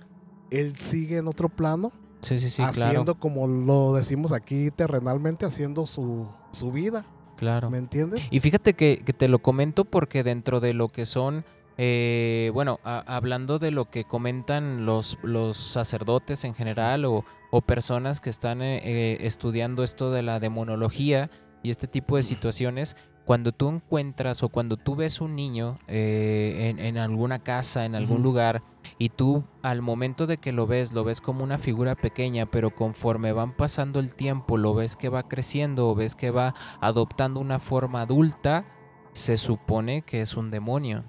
él 0.49 0.75
sigue 0.77 1.17
en 1.17 1.27
otro 1.27 1.49
plano, 1.49 1.91
sí, 2.21 2.37
sí, 2.39 2.49
sí, 2.49 2.63
haciendo 2.63 3.03
claro. 3.15 3.19
como 3.19 3.47
lo 3.47 3.93
decimos 3.93 4.31
aquí 4.31 4.71
terrenalmente, 4.71 5.45
haciendo 5.45 5.85
su, 5.85 6.27
su 6.51 6.71
vida, 6.71 7.05
Claro. 7.35 7.69
¿me 7.69 7.77
entiendes? 7.77 8.23
Y 8.31 8.39
fíjate 8.39 8.73
que, 8.73 9.03
que 9.05 9.13
te 9.13 9.27
lo 9.27 9.37
comento 9.37 9.85
porque 9.85 10.23
dentro 10.23 10.59
de 10.59 10.73
lo 10.73 10.87
que 10.89 11.05
son, 11.05 11.45
eh, 11.77 12.51
bueno, 12.53 12.79
a- 12.83 13.03
hablando 13.15 13.59
de 13.59 13.71
lo 13.71 13.85
que 13.89 14.03
comentan 14.03 14.85
los, 14.85 15.17
los 15.23 15.57
sacerdotes 15.57 16.43
en 16.43 16.55
general 16.55 17.05
o, 17.05 17.23
o 17.51 17.61
personas 17.61 18.19
que 18.21 18.29
están 18.29 18.61
eh, 18.61 18.81
eh, 18.83 19.17
estudiando 19.21 19.83
esto 19.83 20.11
de 20.11 20.23
la 20.23 20.39
demonología 20.39 21.29
y 21.63 21.69
este 21.69 21.87
tipo 21.87 22.15
de 22.15 22.23
situaciones, 22.23 22.95
cuando 23.25 23.51
tú 23.51 23.67
encuentras 23.69 24.41
o 24.41 24.49
cuando 24.49 24.77
tú 24.77 24.95
ves 24.95 25.19
un 25.19 25.35
niño 25.35 25.75
eh, 25.87 26.69
en, 26.69 26.79
en 26.79 26.97
alguna 26.97 27.39
casa, 27.39 27.83
en 27.83 27.93
algún 27.93 28.23
lugar, 28.23 28.63
y 28.97 29.09
tú 29.09 29.43
al 29.63 29.81
momento 29.81 30.27
de 30.27 30.37
que 30.37 30.53
lo 30.53 30.65
ves, 30.65 30.93
lo 30.93 31.03
ves 31.03 31.19
como 31.19 31.43
una 31.43 31.57
figura 31.57 31.95
pequeña, 31.95 32.45
pero 32.45 32.73
conforme 32.73 33.33
van 33.33 33.51
pasando 33.55 33.99
el 33.99 34.15
tiempo, 34.15 34.57
lo 34.57 34.73
ves 34.73 34.95
que 34.95 35.09
va 35.09 35.23
creciendo 35.27 35.89
o 35.89 35.95
ves 35.95 36.15
que 36.15 36.31
va 36.31 36.53
adoptando 36.79 37.41
una 37.41 37.59
forma 37.59 38.01
adulta, 38.03 38.65
se 39.11 39.35
supone 39.35 40.03
que 40.03 40.21
es 40.21 40.37
un 40.37 40.49
demonio. 40.49 41.03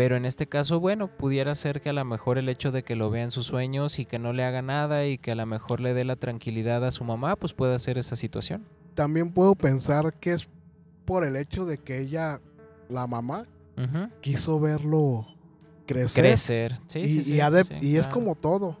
Pero 0.00 0.16
en 0.16 0.24
este 0.24 0.46
caso, 0.46 0.80
bueno, 0.80 1.08
pudiera 1.08 1.54
ser 1.54 1.82
que 1.82 1.90
a 1.90 1.92
lo 1.92 2.02
mejor 2.06 2.38
el 2.38 2.48
hecho 2.48 2.72
de 2.72 2.82
que 2.82 2.96
lo 2.96 3.10
vea 3.10 3.22
en 3.22 3.30
sus 3.30 3.44
sueños 3.44 3.98
y 3.98 4.06
que 4.06 4.18
no 4.18 4.32
le 4.32 4.44
haga 4.44 4.62
nada 4.62 5.04
y 5.04 5.18
que 5.18 5.32
a 5.32 5.34
lo 5.34 5.44
mejor 5.44 5.82
le 5.82 5.92
dé 5.92 6.06
la 6.06 6.16
tranquilidad 6.16 6.82
a 6.86 6.90
su 6.90 7.04
mamá, 7.04 7.36
pues 7.36 7.52
puede 7.52 7.78
ser 7.78 7.98
esa 7.98 8.16
situación. 8.16 8.64
También 8.94 9.30
puedo 9.30 9.54
pensar 9.54 10.14
que 10.14 10.32
es 10.32 10.48
por 11.04 11.22
el 11.22 11.36
hecho 11.36 11.66
de 11.66 11.76
que 11.76 12.00
ella, 12.00 12.40
la 12.88 13.06
mamá, 13.06 13.42
quiso 14.22 14.58
verlo 14.58 15.26
crecer. 15.86 16.24
Crecer. 16.24 16.78
Sí, 16.86 17.00
y, 17.00 17.08
sí, 17.08 17.18
y 17.18 17.22
sí, 17.24 17.40
ha 17.42 17.50
sí, 17.50 17.54
de- 17.56 17.64
sí, 17.64 17.74
y 17.82 17.96
es 17.96 18.06
como 18.06 18.34
todo. 18.34 18.78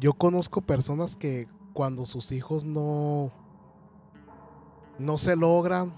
Yo 0.00 0.14
conozco 0.14 0.62
personas 0.62 1.14
que 1.14 1.46
cuando 1.74 2.04
sus 2.06 2.32
hijos 2.32 2.64
no 2.64 3.30
no 4.98 5.16
se 5.16 5.36
logran 5.36 5.94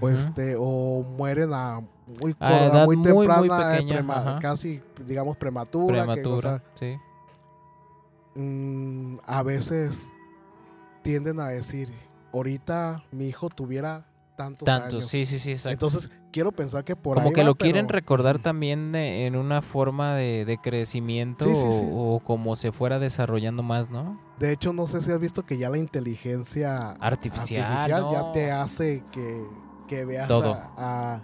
o 0.00 0.08
este 0.08 0.56
o 0.58 1.04
mueren 1.16 1.52
a 1.52 1.80
muy, 2.20 2.32
A 2.32 2.46
co- 2.48 2.54
a 2.54 2.64
edad 2.64 2.84
muy 2.86 2.96
muy, 2.96 3.26
temprana, 3.26 3.60
eh, 3.76 3.82
pequeña, 3.82 3.94
prema- 4.02 4.38
casi 4.40 4.80
digamos 5.06 5.36
prematura, 5.36 6.02
que, 6.14 6.20
Prematura. 6.22 6.62
sí. 6.74 6.96
mm, 8.34 9.18
a 9.26 9.42
veces 9.42 10.08
tienden 11.02 11.40
a 11.40 11.48
decir, 11.48 11.92
ahorita 12.32 13.02
mi 13.10 13.26
hijo 13.28 13.48
tuviera 13.48 14.06
tantos, 14.36 14.66
Tantos, 14.66 14.92
años. 14.94 15.04
sí, 15.10 15.24
sí, 15.24 15.38
sí, 15.38 15.50
exacto. 15.52 15.72
Entonces, 15.86 16.10
quiero 16.32 16.50
pensar 16.52 16.82
que 16.84 16.96
por 16.96 17.16
Como 17.16 17.28
ahí 17.28 17.34
que 17.34 17.42
va, 17.42 17.46
lo 17.48 17.54
quieren 17.56 17.88
recordar 17.88 18.38
también 18.38 18.92
de- 18.92 19.26
en 19.26 19.36
una 19.36 19.60
forma 19.60 20.14
de, 20.14 20.44
de 20.46 20.56
crecimiento 20.58 21.44
Sí, 21.44 21.54
sí, 21.54 21.66
o- 21.68 21.72
sí. 21.72 21.84
O, 21.92 22.20
como 22.24 22.56
se 22.56 22.72
fuera 22.72 22.98
desarrollando 22.98 23.62
más, 23.62 23.90
¿no? 23.90 24.18
De 24.38 24.52
hecho, 24.52 24.72
no 24.72 24.86
sé 24.86 25.02
si 25.02 25.10
has 25.12 25.20
visto 25.20 25.44
que 25.44 25.58
ya 25.58 25.68
la 25.68 25.76
inteligencia 25.76 26.92
Artificial, 27.00 27.88
ya 27.88 28.00
¿no? 28.00 28.32
te 28.32 28.50
hace 28.50 29.04
que, 29.12 29.46
que 29.86 30.04
veas 30.06 30.28
Todo. 30.28 30.54
A, 30.54 30.70
a, 31.16 31.22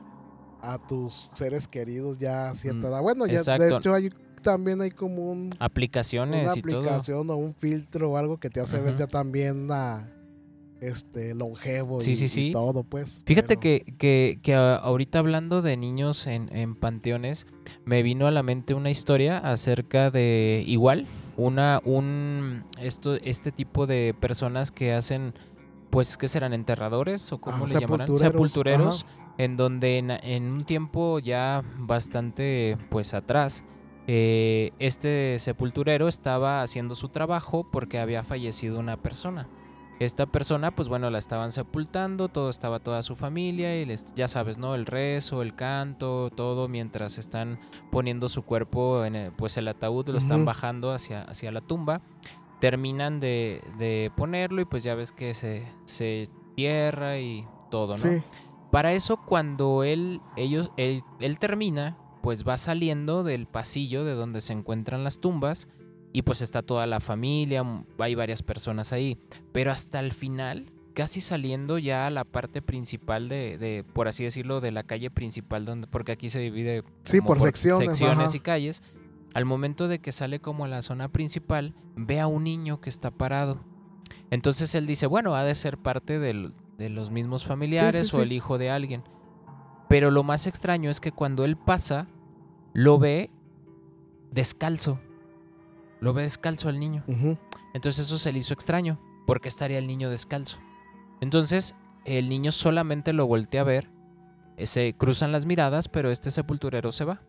a 0.61 0.79
tus 0.79 1.29
seres 1.33 1.69
queridos 1.69 2.19
ya 2.19 2.51
a 2.51 2.55
cierta 2.55 2.87
Mm, 2.89 2.91
edad. 2.91 3.03
Bueno, 3.03 3.27
ya 3.27 3.43
de 3.59 3.69
hecho 3.77 3.93
hay, 3.95 4.11
también 4.43 4.81
hay 4.81 4.91
como 4.91 5.31
un, 5.31 5.51
Aplicaciones 5.59 6.45
una 6.45 6.53
y 6.57 6.63
todo. 6.63 6.81
aplicación 6.81 7.31
o 7.31 7.37
un 7.37 7.55
filtro 7.55 8.13
o 8.13 8.17
algo 8.17 8.39
que 8.39 8.51
te 8.51 8.61
hace 8.61 8.81
ver 8.81 8.97
ya 8.97 9.07
también 9.07 9.69
a, 9.71 10.13
este 10.81 11.35
longevo 11.35 12.01
Sí, 12.01 12.11
y, 12.11 12.15
sí, 12.17 12.25
y 12.27 12.29
sí. 12.29 12.51
todo, 12.53 12.85
pues. 12.85 13.23
Fíjate 13.25 13.49
pero- 13.57 13.61
que, 13.61 13.95
que, 13.99 14.39
que 14.43 14.55
ahorita 14.55 15.19
hablando 15.21 15.63
de 15.63 15.77
niños 15.79 16.27
en, 16.27 16.55
en 16.55 16.75
panteones, 16.77 17.47
me 17.87 18.03
vino 18.03 18.27
a 18.27 18.31
la 18.31 18.43
mente 18.43 18.75
una 18.75 18.91
historia 18.91 19.39
acerca 19.39 20.11
de 20.11 20.63
igual, 20.67 21.07
una, 21.39 21.81
un 21.85 22.65
esto, 22.79 23.15
este 23.15 23.53
tipo 23.53 23.87
de 23.87 24.15
personas 24.21 24.71
que 24.71 24.93
hacen, 24.93 25.33
pues, 25.89 26.19
¿qué 26.19 26.29
serán? 26.29 26.53
¿Enterradores? 26.53 27.33
¿O 27.33 27.39
cómo 27.39 27.65
Ah, 27.65 27.69
le 27.69 27.81
llamarán? 27.81 28.07
sepultureros, 28.07 28.21
Sepultureros, 28.53 29.07
en 29.39 29.57
donde 29.57 29.99
en, 29.99 30.11
en 30.11 30.45
un 30.53 30.65
tiempo 30.65 31.19
ya 31.19 31.63
bastante, 31.79 32.79
pues, 32.91 33.15
atrás, 33.15 33.65
eh, 34.07 34.73
este 34.79 35.39
sepulturero 35.39 36.07
estaba 36.09 36.63
haciendo 36.63 36.95
su 36.95 37.09
trabajo 37.09 37.67
porque 37.71 37.99
había 37.99 38.23
fallecido 38.23 38.79
una 38.79 38.97
persona. 38.97 39.49
Esta 39.99 40.27
persona, 40.27 40.77
pues 40.77 40.91
bueno, 40.91 41.09
la 41.09 41.17
estaban 41.17 41.51
sepultando, 41.51 42.29
todo 42.29 42.51
estaba 42.51 42.81
toda 42.81 43.03
su 43.03 43.17
familia 43.17 43.81
y 43.81 43.87
les, 43.87 44.15
ya 44.15 44.29
sabes, 44.29 44.59
¿no? 44.59 44.75
El 44.75 44.85
rezo, 44.85 45.41
el 45.41 45.55
canto, 45.55 46.29
todo 46.29 46.69
mientras 46.69 47.17
están 47.17 47.59
poniendo 47.91 48.29
su 48.29 48.43
cuerpo 48.43 49.07
en 49.07 49.17
el, 49.17 49.33
pues 49.33 49.57
el 49.57 49.69
ataúd, 49.69 50.11
lo 50.11 50.19
están 50.19 50.45
bajando 50.45 50.93
hacia, 50.93 51.23
hacia 51.23 51.51
la 51.51 51.63
tumba. 51.63 52.03
Terminan 52.61 53.21
de, 53.21 53.63
de 53.79 54.13
ponerlo 54.15 54.61
y 54.61 54.67
pues 54.67 54.83
ya 54.83 54.95
ves 54.95 55.13
que 55.13 55.33
se, 55.33 55.67
se 55.87 56.29
tierra 56.55 57.19
y 57.19 57.47
todo, 57.71 57.95
¿no? 57.95 58.03
Sí, 58.03 58.23
Para 58.77 58.93
eso, 58.93 59.17
cuando 59.17 59.85
él, 59.85 60.21
ellos, 60.37 60.71
él, 60.77 61.01
él 61.21 61.39
termina, 61.39 61.97
pues 62.21 62.47
va 62.47 62.59
saliendo 62.59 63.25
del 63.25 63.47
pasillo 63.47 64.05
de 64.05 64.13
donde 64.13 64.43
se 64.43 64.53
encuentran 64.53 65.03
las 65.03 65.19
tumbas 65.19 65.67
y 66.13 66.21
pues 66.21 66.43
está 66.43 66.61
toda 66.61 66.87
la 66.87 67.01
familia, 67.01 67.65
hay 67.99 68.15
varias 68.15 68.43
personas 68.43 68.93
ahí. 68.93 69.17
Pero 69.51 69.73
hasta 69.73 69.99
el 70.01 70.13
final, 70.13 70.71
casi 70.93 71.23
saliendo 71.23 71.79
ya 71.79 72.07
a 72.07 72.11
la 72.11 72.25
parte 72.25 72.61
principal 72.61 73.31
de, 73.31 73.57
de, 73.57 73.83
por 73.83 74.09
así 74.09 74.25
decirlo, 74.25 74.61
de 74.61 74.73
la 74.73 74.83
calle 74.83 75.11
principal, 75.11 75.65
donde, 75.65 75.87
porque 75.87 76.13
aquí 76.13 76.29
se 76.29 76.41
divide 76.41 76.85
Sí, 77.03 77.23
por 77.23 77.41
secciones, 77.41 77.97
secciones 77.97 78.35
y 78.35 78.41
calles. 78.41 78.83
Al 79.33 79.47
momento 79.47 79.89
de 79.89 80.01
que 80.01 80.13
sale 80.13 80.39
como 80.39 80.67
a 80.67 80.69
la 80.69 80.83
zona 80.83 81.09
principal, 81.09 81.73
ve 81.97 82.21
a 82.21 82.27
un 82.27 82.45
niño 82.45 82.83
que 82.83 82.91
está 82.91 83.11
parado. 83.11 83.65
Entonces 84.31 84.75
él 84.75 84.85
dice, 84.85 85.07
bueno, 85.07 85.35
ha 85.35 85.45
de 85.45 85.55
ser 85.55 85.79
parte 85.79 86.19
del- 86.19 86.53
de 86.77 86.91
los 86.91 87.11
mismos 87.11 87.45
familiares 87.45 88.13
o 88.15 88.19
sí. 88.19 88.23
el 88.23 88.33
hijo 88.33 88.59
de 88.59 88.71
alguien. 88.71 89.03
Pero 89.89 90.11
lo 90.11 90.23
más 90.23 90.47
extraño 90.47 90.91
es 90.91 91.01
que 91.01 91.13
cuando 91.13 91.45
él 91.45 91.57
pasa, 91.57 92.09
lo 92.73 92.99
ve 92.99 93.31
descalzo. 94.31 95.01
Lo 96.01 96.13
ve 96.13 96.23
descalzo 96.23 96.69
al 96.69 96.79
niño. 96.79 97.05
Entonces 97.75 98.07
eso 98.07 98.19
se 98.19 98.33
le 98.33 98.39
hizo 98.39 98.55
extraño. 98.55 98.99
porque 99.27 99.49
estaría 99.49 99.79
el 99.79 99.87
niño 99.89 100.09
descalzo? 100.09 100.61
Entonces 101.21 101.75
el 102.05 102.29
niño 102.29 102.53
solamente 102.53 103.13
lo 103.13 103.27
voltea 103.27 103.63
a 103.63 103.65
ver 103.65 103.91
eh, 104.57 104.67
se 104.67 104.95
cruzan 104.95 105.33
las 105.33 105.47
miradas, 105.47 105.89
pero 105.89 106.11
este 106.11 106.31
sepulturero 106.31 106.93
se 106.93 107.05
va. 107.05 107.21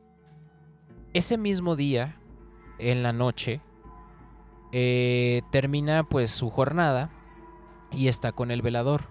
Ese 1.13 1.37
mismo 1.37 1.75
día, 1.75 2.19
en 2.79 3.03
la 3.03 3.11
noche, 3.11 3.61
eh, 4.71 5.41
termina 5.51 6.03
pues 6.03 6.31
su 6.31 6.49
jornada 6.49 7.11
y 7.91 8.07
está 8.07 8.31
con 8.31 8.51
el 8.51 8.61
velador. 8.61 9.09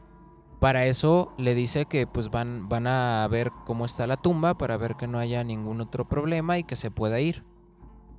Para 0.60 0.86
eso 0.86 1.32
le 1.36 1.54
dice 1.54 1.84
que 1.84 2.06
pues 2.06 2.30
van, 2.30 2.68
van 2.68 2.86
a 2.86 3.28
ver 3.28 3.50
cómo 3.66 3.84
está 3.84 4.06
la 4.06 4.16
tumba 4.16 4.56
para 4.56 4.76
ver 4.76 4.96
que 4.96 5.06
no 5.06 5.18
haya 5.18 5.44
ningún 5.44 5.80
otro 5.80 6.08
problema 6.08 6.58
y 6.58 6.64
que 6.64 6.76
se 6.76 6.90
pueda 6.90 7.20
ir. 7.20 7.44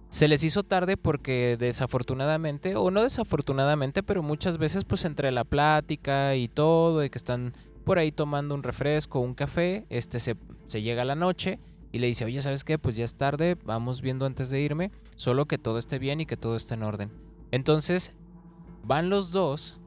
Se 0.10 0.28
les 0.28 0.44
hizo 0.44 0.64
tarde 0.64 0.96
porque 0.96 1.58
desafortunadamente, 1.60 2.76
o 2.76 2.92
no 2.92 3.04
desafortunadamente, 3.04 4.04
pero 4.04 4.24
muchas 4.24 4.58
veces 4.58 4.86
pues 4.86 5.04
entre 5.04 5.32
la 5.32 5.44
plática 5.44 6.36
y 6.36 6.48
todo, 6.48 7.04
y 7.04 7.10
que 7.10 7.18
están 7.18 7.54
por 7.84 8.00
ahí 8.00 8.12
tomando 8.12 8.56
un 8.56 8.64
refresco, 8.64 9.20
un 9.20 9.34
café, 9.34 9.86
este 9.90 10.20
se, 10.20 10.38
se 10.68 10.82
llega 10.82 11.02
a 11.02 11.06
la 11.06 11.16
noche 11.16 11.60
y 11.92 12.00
le 12.00 12.08
dice, 12.08 12.24
oye, 12.24 12.40
¿sabes 12.42 12.64
qué? 12.64 12.78
Pues 12.78 12.96
ya 12.96 13.04
es 13.04 13.16
tarde, 13.16 13.58
vamos 13.66 14.02
viendo 14.02 14.26
antes 14.26 14.50
de 14.50 14.62
irme, 14.62 14.92
solo 15.16 15.46
que 15.46 15.58
todo 15.58 15.78
esté 15.78 16.00
bien 16.00 16.22
y 16.22 16.26
que 16.26 16.38
todo 16.38 16.56
esté 16.56 16.76
en 16.76 16.84
orden. 16.84 17.12
Entonces, 17.52 18.16
van 18.84 19.10
los 19.10 19.32
dos 19.32 19.80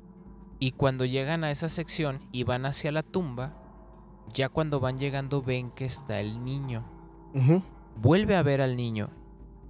y 0.60 0.72
cuando 0.72 1.06
llegan 1.06 1.42
a 1.42 1.50
esa 1.50 1.70
sección 1.70 2.20
y 2.32 2.44
van 2.44 2.66
hacia 2.66 2.92
la 2.92 3.02
tumba, 3.02 3.54
ya 4.32 4.50
cuando 4.50 4.78
van 4.78 4.98
llegando 4.98 5.42
ven 5.42 5.70
que 5.70 5.86
está 5.86 6.20
el 6.20 6.44
niño. 6.44 6.84
Vuelve 7.96 8.36
a 8.36 8.42
ver 8.42 8.60
al 8.60 8.76
niño. 8.76 9.10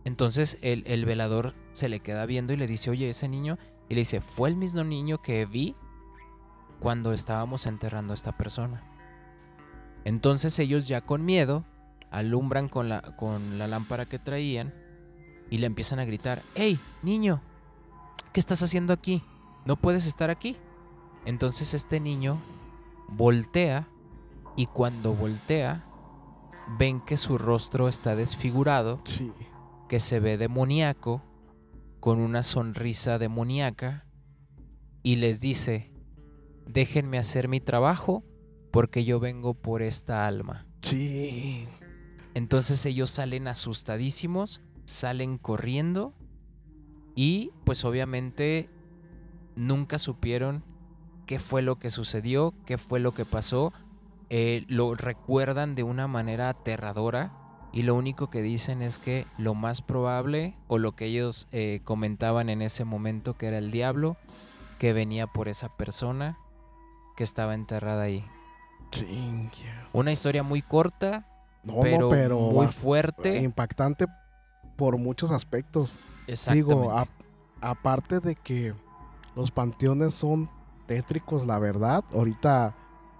Entonces 0.04 0.58
el, 0.62 0.82
el 0.86 1.04
velador 1.04 1.54
se 1.72 1.88
le 1.88 2.00
queda 2.00 2.26
viendo 2.26 2.52
y 2.52 2.56
le 2.56 2.66
dice, 2.66 2.90
oye, 2.90 3.08
ese 3.08 3.28
niño. 3.28 3.56
Y 3.88 3.94
le 3.94 4.00
dice, 4.00 4.20
fue 4.20 4.48
el 4.48 4.56
mismo 4.56 4.82
niño 4.82 5.22
que 5.22 5.46
vi 5.46 5.76
cuando 6.80 7.12
estábamos 7.12 7.66
enterrando 7.66 8.12
a 8.12 8.14
esta 8.14 8.36
persona. 8.36 8.82
Entonces 10.04 10.58
ellos 10.58 10.88
ya 10.88 11.02
con 11.02 11.24
miedo 11.24 11.64
alumbran 12.10 12.68
con 12.68 12.88
la, 12.88 13.00
con 13.16 13.58
la 13.58 13.68
lámpara 13.68 14.06
que 14.06 14.18
traían 14.18 14.74
y 15.50 15.58
le 15.58 15.66
empiezan 15.66 16.00
a 16.00 16.04
gritar, 16.04 16.42
¡Hey, 16.56 16.80
niño! 17.02 17.40
¿Qué 18.32 18.40
estás 18.40 18.62
haciendo 18.62 18.92
aquí? 18.92 19.22
¿No 19.64 19.76
puedes 19.76 20.06
estar 20.06 20.30
aquí? 20.30 20.56
Entonces 21.24 21.74
este 21.74 22.00
niño 22.00 22.38
voltea 23.08 23.88
y 24.56 24.66
cuando 24.66 25.14
voltea 25.14 25.84
ven 26.78 27.00
que 27.00 27.16
su 27.16 27.38
rostro 27.38 27.88
está 27.88 28.14
desfigurado, 28.16 29.00
Sí. 29.04 29.32
que 29.88 30.00
se 30.00 30.20
ve 30.20 30.38
demoníaco, 30.38 31.22
con 31.98 32.20
una 32.20 32.42
sonrisa 32.42 33.18
demoníaca 33.18 34.06
y 35.02 35.16
les 35.16 35.40
dice, 35.40 35.92
déjenme 36.66 37.18
hacer 37.18 37.48
mi 37.48 37.60
trabajo 37.60 38.24
porque 38.70 39.04
yo 39.04 39.20
vengo 39.20 39.54
por 39.54 39.82
esta 39.82 40.26
alma. 40.26 40.66
Sí. 40.82 41.66
Entonces 42.34 42.86
ellos 42.86 43.10
salen 43.10 43.48
asustadísimos, 43.48 44.62
salen 44.86 45.36
corriendo 45.36 46.14
y 47.14 47.50
pues 47.64 47.84
obviamente 47.84 48.70
nunca 49.56 49.98
supieron 49.98 50.64
qué 51.30 51.38
fue 51.38 51.62
lo 51.62 51.76
que 51.78 51.90
sucedió, 51.90 52.52
qué 52.66 52.76
fue 52.76 52.98
lo 52.98 53.14
que 53.14 53.24
pasó. 53.24 53.72
Eh, 54.30 54.64
lo 54.66 54.96
recuerdan 54.96 55.76
de 55.76 55.84
una 55.84 56.08
manera 56.08 56.48
aterradora 56.48 57.30
y 57.72 57.82
lo 57.82 57.94
único 57.94 58.30
que 58.30 58.42
dicen 58.42 58.82
es 58.82 58.98
que 58.98 59.26
lo 59.38 59.54
más 59.54 59.80
probable 59.80 60.56
o 60.66 60.78
lo 60.78 60.96
que 60.96 61.04
ellos 61.04 61.46
eh, 61.52 61.82
comentaban 61.84 62.48
en 62.48 62.62
ese 62.62 62.84
momento 62.84 63.34
que 63.34 63.46
era 63.46 63.58
el 63.58 63.70
diablo 63.70 64.16
que 64.80 64.92
venía 64.92 65.28
por 65.28 65.46
esa 65.46 65.68
persona 65.76 66.36
que 67.16 67.22
estaba 67.22 67.54
enterrada 67.54 68.02
ahí. 68.02 68.24
Una 69.92 70.10
historia 70.10 70.42
muy 70.42 70.62
corta, 70.62 71.28
No, 71.62 71.78
pero, 71.80 72.00
no, 72.00 72.08
pero 72.08 72.40
muy 72.40 72.66
fuerte. 72.66 73.38
impactante 73.40 74.06
por 74.76 74.98
muchos 74.98 75.30
aspectos. 75.30 75.96
Exactamente. 76.26 76.74
Digo, 76.74 76.90
a- 76.90 77.06
aparte 77.60 78.18
de 78.18 78.34
que 78.34 78.74
los 79.36 79.52
panteones 79.52 80.12
son 80.14 80.50
tétricos, 80.90 81.46
la 81.46 81.60
verdad. 81.60 82.02
Ahorita, 82.12 82.74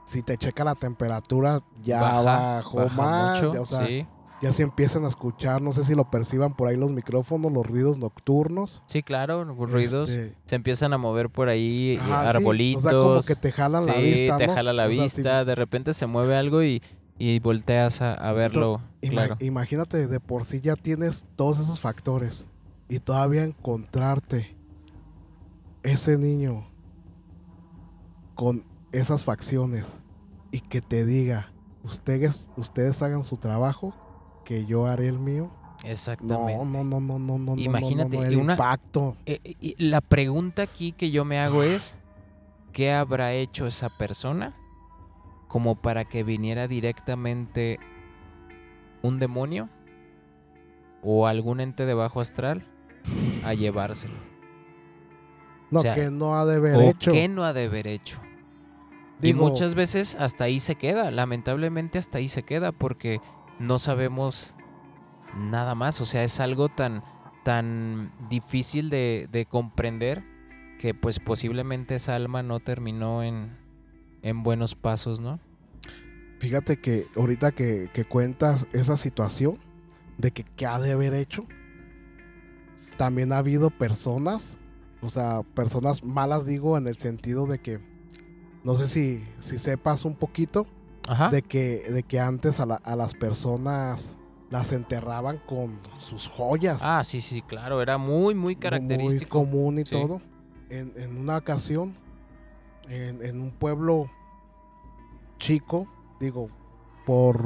si 0.04 0.22
te 0.24 0.36
checa 0.36 0.64
la 0.64 0.74
temperatura, 0.74 1.60
ya 1.84 2.00
bajó 2.02 2.78
baja 2.78 2.96
más. 2.96 3.34
mucho, 3.42 3.54
ya, 3.54 3.60
o 3.60 3.64
sea, 3.64 3.86
sí. 3.86 4.06
ya 4.42 4.52
se 4.52 4.64
empiezan 4.64 5.04
a 5.04 5.08
escuchar, 5.08 5.62
no 5.62 5.70
sé 5.70 5.84
si 5.84 5.94
lo 5.94 6.10
perciban 6.10 6.52
por 6.56 6.66
ahí 6.66 6.76
los 6.76 6.90
micrófonos, 6.90 7.52
los 7.52 7.64
ruidos 7.64 7.96
nocturnos. 7.98 8.82
Sí, 8.86 9.04
claro, 9.04 9.44
ruidos. 9.44 10.08
Este, 10.08 10.34
Se 10.46 10.56
empiezan 10.56 10.92
a 10.94 10.98
mover 10.98 11.30
por 11.30 11.48
ahí 11.48 11.92
eh, 11.92 12.00
sí, 12.04 12.10
arbolitos. 12.10 12.86
O 12.86 12.88
sea, 12.90 12.98
como 12.98 13.22
que 13.22 13.36
te 13.36 13.52
jalan 13.52 13.86
la 13.86 13.94
sí, 13.94 14.00
vista. 14.02 14.36
te 14.36 14.46
¿no? 14.48 14.54
jala 14.54 14.72
la 14.72 14.88
O 14.88 14.92
sea, 14.92 15.08
si- 15.08 15.16
vista. 15.18 15.44
De 15.44 15.54
repente 15.54 15.94
se 15.94 16.06
mueve 16.06 16.36
algo 16.36 16.64
y, 16.64 16.82
y 17.18 17.38
volteas 17.38 18.02
a, 18.02 18.14
a 18.14 18.32
verlo. 18.32 18.80
Claro. 19.00 19.36
Imagínate, 19.38 20.08
de 20.08 20.18
por 20.18 20.44
sí 20.44 20.60
ya 20.60 20.74
tienes 20.74 21.24
todos 21.36 21.60
esos 21.60 21.78
factores 21.78 22.48
y 22.88 22.98
todavía 22.98 23.44
encontrarte 23.44 24.56
ese 25.84 26.18
niño 26.18 26.66
con 28.40 28.64
esas 28.90 29.26
facciones 29.26 30.00
y 30.50 30.60
que 30.62 30.80
te 30.80 31.04
diga, 31.04 31.52
ustedes, 31.84 32.48
ustedes 32.56 33.02
hagan 33.02 33.22
su 33.22 33.36
trabajo, 33.36 33.92
que 34.46 34.64
yo 34.64 34.86
haré 34.86 35.08
el 35.08 35.18
mío. 35.18 35.50
Exactamente. 35.84 36.56
No, 36.56 36.64
no, 36.64 36.82
no, 36.84 37.00
no, 37.00 37.18
no, 37.18 37.38
no. 37.38 37.54
no, 37.54 37.60
Imagínate, 37.60 38.16
no, 38.16 38.22
no, 38.22 38.30
y 38.30 38.32
el 38.32 38.40
una- 38.40 38.54
impacto. 38.54 39.14
Eh, 39.26 39.40
y 39.60 39.76
la 39.84 40.00
pregunta 40.00 40.62
aquí 40.62 40.92
que 40.92 41.10
yo 41.10 41.26
me 41.26 41.38
hago 41.38 41.62
es, 41.62 41.98
¿qué 42.72 42.90
habrá 42.94 43.34
hecho 43.34 43.66
esa 43.66 43.90
persona 43.90 44.56
como 45.46 45.74
para 45.74 46.06
que 46.06 46.22
viniera 46.24 46.66
directamente 46.66 47.78
un 49.02 49.18
demonio 49.18 49.68
o 51.02 51.26
algún 51.26 51.60
ente 51.60 51.84
de 51.84 51.92
bajo 51.92 52.22
astral 52.22 52.66
a 53.44 53.52
llevárselo? 53.52 54.14
No, 55.70 55.80
o 55.80 55.82
sea, 55.82 55.92
que 55.94 56.10
no 56.10 56.36
ha 56.40 56.46
de 56.46 56.56
haber 56.56 56.76
¿O 56.76 56.80
hecho. 56.80 57.12
qué 57.12 57.28
no 57.28 57.44
ha 57.44 57.52
de 57.52 57.66
haber 57.66 57.86
hecho? 57.86 58.18
Digo, 59.20 59.46
y 59.46 59.50
muchas 59.50 59.74
veces 59.74 60.16
hasta 60.16 60.44
ahí 60.44 60.60
se 60.60 60.76
queda, 60.76 61.10
lamentablemente 61.10 61.98
hasta 61.98 62.18
ahí 62.18 62.28
se 62.28 62.42
queda 62.42 62.72
porque 62.72 63.20
no 63.58 63.78
sabemos 63.78 64.56
nada 65.36 65.74
más, 65.74 66.00
o 66.00 66.04
sea, 66.04 66.24
es 66.24 66.40
algo 66.40 66.68
tan, 66.68 67.02
tan 67.44 68.12
difícil 68.28 68.88
de, 68.88 69.28
de 69.30 69.46
comprender 69.46 70.24
que 70.78 70.94
pues 70.94 71.18
posiblemente 71.18 71.94
esa 71.94 72.16
alma 72.16 72.42
no 72.42 72.60
terminó 72.60 73.22
en, 73.22 73.56
en 74.22 74.42
buenos 74.42 74.74
pasos, 74.74 75.20
¿no? 75.20 75.38
Fíjate 76.38 76.78
que 76.78 77.06
ahorita 77.16 77.52
que, 77.52 77.90
que 77.92 78.06
cuentas 78.06 78.66
esa 78.72 78.96
situación 78.96 79.58
de 80.16 80.30
que 80.30 80.44
qué 80.44 80.66
ha 80.66 80.78
de 80.80 80.92
haber 80.92 81.12
hecho, 81.12 81.46
también 82.96 83.32
ha 83.32 83.38
habido 83.38 83.70
personas, 83.70 84.58
o 85.02 85.08
sea, 85.08 85.42
personas 85.54 86.02
malas 86.02 86.46
digo 86.46 86.78
en 86.78 86.86
el 86.86 86.96
sentido 86.96 87.46
de 87.46 87.58
que, 87.58 87.78
no 88.64 88.74
sé 88.76 88.88
si, 88.88 89.24
si 89.40 89.58
sepas 89.58 90.04
un 90.04 90.14
poquito, 90.14 90.66
Ajá. 91.08 91.28
de 91.30 91.42
que, 91.42 91.90
de 91.90 92.02
que 92.02 92.20
antes 92.20 92.60
a, 92.60 92.66
la- 92.66 92.80
a 92.84 92.94
las 92.96 93.14
personas 93.14 94.14
las 94.50 94.72
enterraban 94.72 95.38
con 95.38 95.78
sus 95.96 96.28
joyas. 96.28 96.80
Ah, 96.84 97.02
sí, 97.04 97.20
sí, 97.20 97.40
claro, 97.42 97.80
era 97.82 97.98
muy, 97.98 98.34
muy 98.34 98.56
característico. 98.56 99.38
Muy 99.44 99.46
común 99.50 99.78
y 99.78 99.84
Sí. 99.84 99.90
todo. 99.92 100.20
En, 100.68 100.92
en 100.96 101.16
una 101.16 101.36
ocasión, 101.38 101.94
en, 102.88 103.24
en 103.24 103.40
un 103.40 103.50
pueblo 103.52 104.08
chico, 105.38 105.86
digo, 106.20 106.48
por 107.06 107.40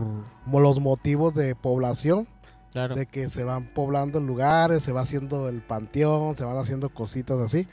los 0.51 0.81
motivos 0.81 1.35
de 1.35 1.55
población, 1.55 2.27
claro. 2.73 2.95
de 2.95 3.07
que 3.07 3.29
se 3.31 3.45
van 3.45 3.73
poblando 3.73 4.19
lugares, 4.21 4.83
se 4.83 4.93
va 4.93 5.03
haciendo 5.03 5.49
el 5.49 5.63
panteón, 5.63 6.37
se 6.37 6.45
van 6.45 6.57
haciendo 6.59 6.89
cositas 6.89 7.39
así. 7.41 7.69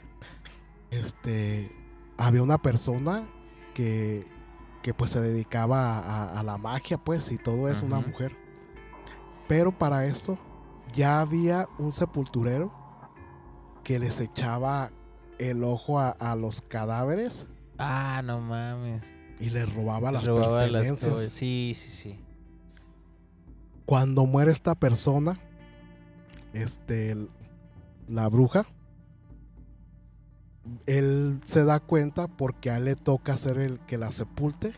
Este, 0.90 1.70
había 2.26 2.42
una 2.42 2.58
persona 2.58 3.26
que, 3.74 4.26
que 4.82 4.94
pues 4.94 5.10
se 5.10 5.20
dedicaba 5.20 6.38
a, 6.38 6.42
la 6.42 6.56
magia, 6.56 6.98
pues, 6.98 7.30
y 7.32 7.38
todo 7.38 7.68
eso, 7.68 7.84
una 7.86 8.00
mujer. 8.00 8.36
Pero 9.48 9.72
para 9.76 10.06
esto 10.06 10.38
ya 10.94 11.20
había 11.20 11.68
un 11.78 11.92
sepulturero 11.92 12.72
que 13.84 13.98
les 13.98 14.20
echaba 14.20 14.90
el 15.38 15.64
ojo 15.64 15.98
a, 15.98 16.10
a 16.10 16.36
los 16.36 16.62
cadáveres 16.62 17.46
Ah, 17.78 18.22
no 18.24 18.40
mames. 18.40 19.14
y 19.40 19.50
les 19.50 19.74
robaba 19.74 20.12
las 20.12 20.24
Robaba 20.24 20.60
las 20.66 20.70
pertenencias. 20.82 21.10
cosas. 21.12 21.32
Sí, 21.32 21.72
sí, 21.74 21.90
sí. 21.90 22.20
cuando 23.86 24.24
muere 24.26 24.52
esta 24.52 24.74
persona, 24.76 25.40
este, 26.52 27.16
la 28.08 28.28
bruja, 28.28 28.66
él 30.86 31.40
se 31.44 31.64
da 31.64 31.80
cuenta 31.80 32.28
porque 32.28 32.70
a 32.70 32.78
él 32.78 32.84
le 32.86 32.96
toca 32.96 33.36
ser 33.36 33.58
el 33.58 33.80
que 33.80 33.98
la 33.98 34.12
sepulte, 34.12 34.72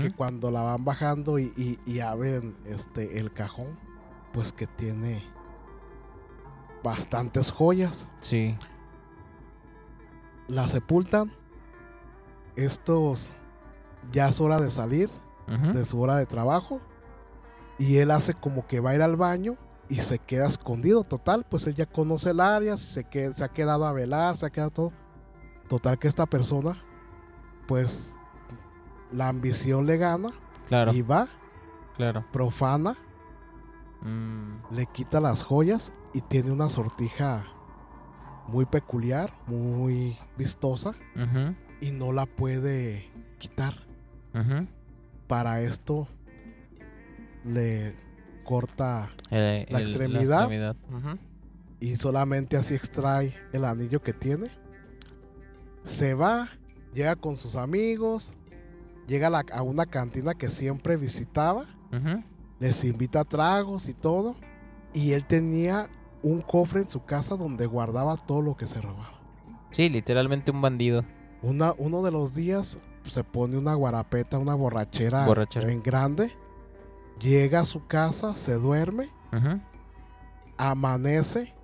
que 0.00 0.12
cuando 0.12 0.50
la 0.50 0.62
van 0.62 0.84
bajando 0.84 1.38
y, 1.38 1.52
y, 1.56 1.78
y 1.86 2.00
abren 2.00 2.56
este, 2.66 3.20
el 3.20 3.32
cajón, 3.32 3.78
pues 4.32 4.52
que 4.52 4.66
tiene 4.66 5.22
bastantes 6.82 7.52
joyas. 7.52 8.08
Sí. 8.18 8.56
La 10.48 10.66
sepultan, 10.66 11.30
estos 12.56 13.34
ya 14.10 14.28
es 14.28 14.40
hora 14.40 14.60
de 14.60 14.70
salir 14.70 15.10
de 15.72 15.84
su 15.84 16.00
hora 16.00 16.16
de 16.16 16.26
trabajo 16.26 16.80
y 17.78 17.98
él 17.98 18.10
hace 18.10 18.34
como 18.34 18.66
que 18.66 18.80
va 18.80 18.90
a 18.90 18.94
ir 18.96 19.02
al 19.02 19.16
baño 19.16 19.56
y 19.88 19.96
se 19.96 20.18
queda 20.18 20.48
escondido. 20.48 21.04
Total, 21.04 21.46
pues 21.48 21.66
él 21.66 21.74
ya 21.74 21.86
conoce 21.86 22.30
el 22.30 22.40
área, 22.40 22.76
se, 22.76 23.06
se 23.10 23.44
ha 23.44 23.48
quedado 23.48 23.86
a 23.86 23.92
velar, 23.92 24.36
se 24.36 24.44
ha 24.46 24.50
quedado 24.50 24.70
todo. 24.70 24.92
Total 25.68 25.98
que 25.98 26.08
esta 26.08 26.26
persona, 26.26 26.76
pues 27.66 28.14
la 29.12 29.28
ambición 29.28 29.86
le 29.86 29.96
gana 29.98 30.30
Claro, 30.66 30.92
y 30.92 31.02
va, 31.02 31.28
claro. 31.96 32.24
profana, 32.32 32.96
Mm, 34.00 34.74
le 34.76 34.86
quita 34.86 35.18
las 35.18 35.42
joyas 35.42 35.92
y 36.14 36.20
tiene 36.20 36.52
una 36.52 36.70
sortija 36.70 37.42
muy 38.46 38.64
peculiar, 38.64 39.32
muy 39.48 40.16
vistosa 40.36 40.92
y 41.80 41.90
no 41.90 42.12
la 42.12 42.24
puede 42.26 43.10
quitar. 43.38 43.74
Para 45.26 45.60
esto 45.62 46.06
le 47.44 47.94
corta 48.44 49.10
La 49.30 49.56
el- 49.62 49.76
extremidad. 49.80 50.48
y 51.80 51.96
solamente 51.96 52.56
así 52.56 52.74
extrae 52.74 53.34
el 53.52 53.64
anillo 53.64 54.00
que 54.00 54.12
tiene. 54.12 54.48
Se 55.88 56.14
va, 56.14 56.48
llega 56.94 57.16
con 57.16 57.36
sus 57.36 57.56
amigos, 57.56 58.32
llega 59.06 59.28
a, 59.28 59.30
la- 59.30 59.44
a 59.52 59.62
una 59.62 59.86
cantina 59.86 60.34
que 60.34 60.50
siempre 60.50 60.96
visitaba, 60.96 61.64
les 62.60 62.84
invita 62.84 63.20
a 63.20 63.24
tragos 63.24 63.88
y 63.88 63.94
todo. 63.94 64.36
Y 64.92 65.12
él 65.12 65.24
tenía 65.24 65.88
un 66.22 66.40
cofre 66.42 66.82
en 66.82 66.88
su 66.90 67.04
casa 67.04 67.36
donde 67.36 67.66
guardaba 67.66 68.16
todo 68.16 68.42
lo 68.42 68.56
que 68.56 68.66
se 68.66 68.80
robaba. 68.80 69.18
Sí, 69.70 69.88
literalmente 69.88 70.50
un 70.50 70.60
bandido. 70.60 71.04
Una, 71.42 71.74
uno 71.78 72.02
de 72.02 72.10
los 72.10 72.34
días 72.34 72.78
se 73.04 73.22
pone 73.24 73.56
una 73.56 73.74
guarapeta, 73.74 74.38
una 74.38 74.54
borrachera, 74.54 75.24
Borrachera. 75.26 75.70
en 75.70 75.82
grande. 75.82 76.32
Llega 77.20 77.60
a 77.60 77.64
su 77.64 77.86
casa, 77.86 78.34
se 78.34 78.54
duerme, 78.54 79.08
amanece 80.56 81.54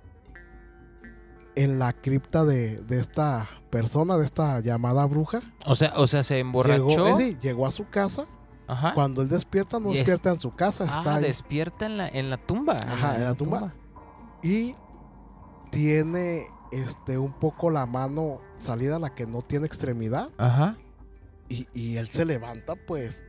en 1.55 1.79
la 1.79 1.93
cripta 1.93 2.45
de, 2.45 2.81
de 2.81 2.99
esta 2.99 3.47
persona, 3.69 4.17
de 4.17 4.25
esta 4.25 4.59
llamada 4.59 5.05
bruja. 5.05 5.41
O 5.65 5.75
sea, 5.75 5.93
o 5.95 6.07
sea, 6.07 6.23
se 6.23 6.39
emborrachó. 6.39 6.87
Llegó, 6.87 7.19
eh, 7.19 7.37
llegó 7.41 7.67
a 7.67 7.71
su 7.71 7.87
casa. 7.89 8.25
Ajá. 8.67 8.93
Cuando 8.93 9.21
él 9.21 9.29
despierta, 9.29 9.79
no 9.79 9.91
es- 9.91 9.97
despierta 9.97 10.31
en 10.31 10.39
su 10.39 10.55
casa, 10.55 10.85
está 10.85 11.13
ah, 11.13 11.15
ahí. 11.17 11.23
despierta 11.23 11.85
en 11.85 11.97
la, 11.97 12.07
en 12.09 12.29
la 12.29 12.37
tumba. 12.37 12.75
Ajá, 12.75 13.15
en 13.15 13.23
la 13.25 13.35
tumba. 13.35 13.73
Y 14.41 14.75
tiene 15.71 16.47
este 16.71 17.17
un 17.17 17.33
poco 17.33 17.69
la 17.69 17.85
mano 17.85 18.41
salida, 18.57 18.99
la 18.99 19.13
que 19.13 19.25
no 19.25 19.41
tiene 19.41 19.65
extremidad. 19.67 20.29
Ajá. 20.37 20.77
Y, 21.47 21.67
y 21.73 21.97
él 21.97 22.07
se 22.07 22.25
levanta, 22.25 22.75
pues. 22.75 23.23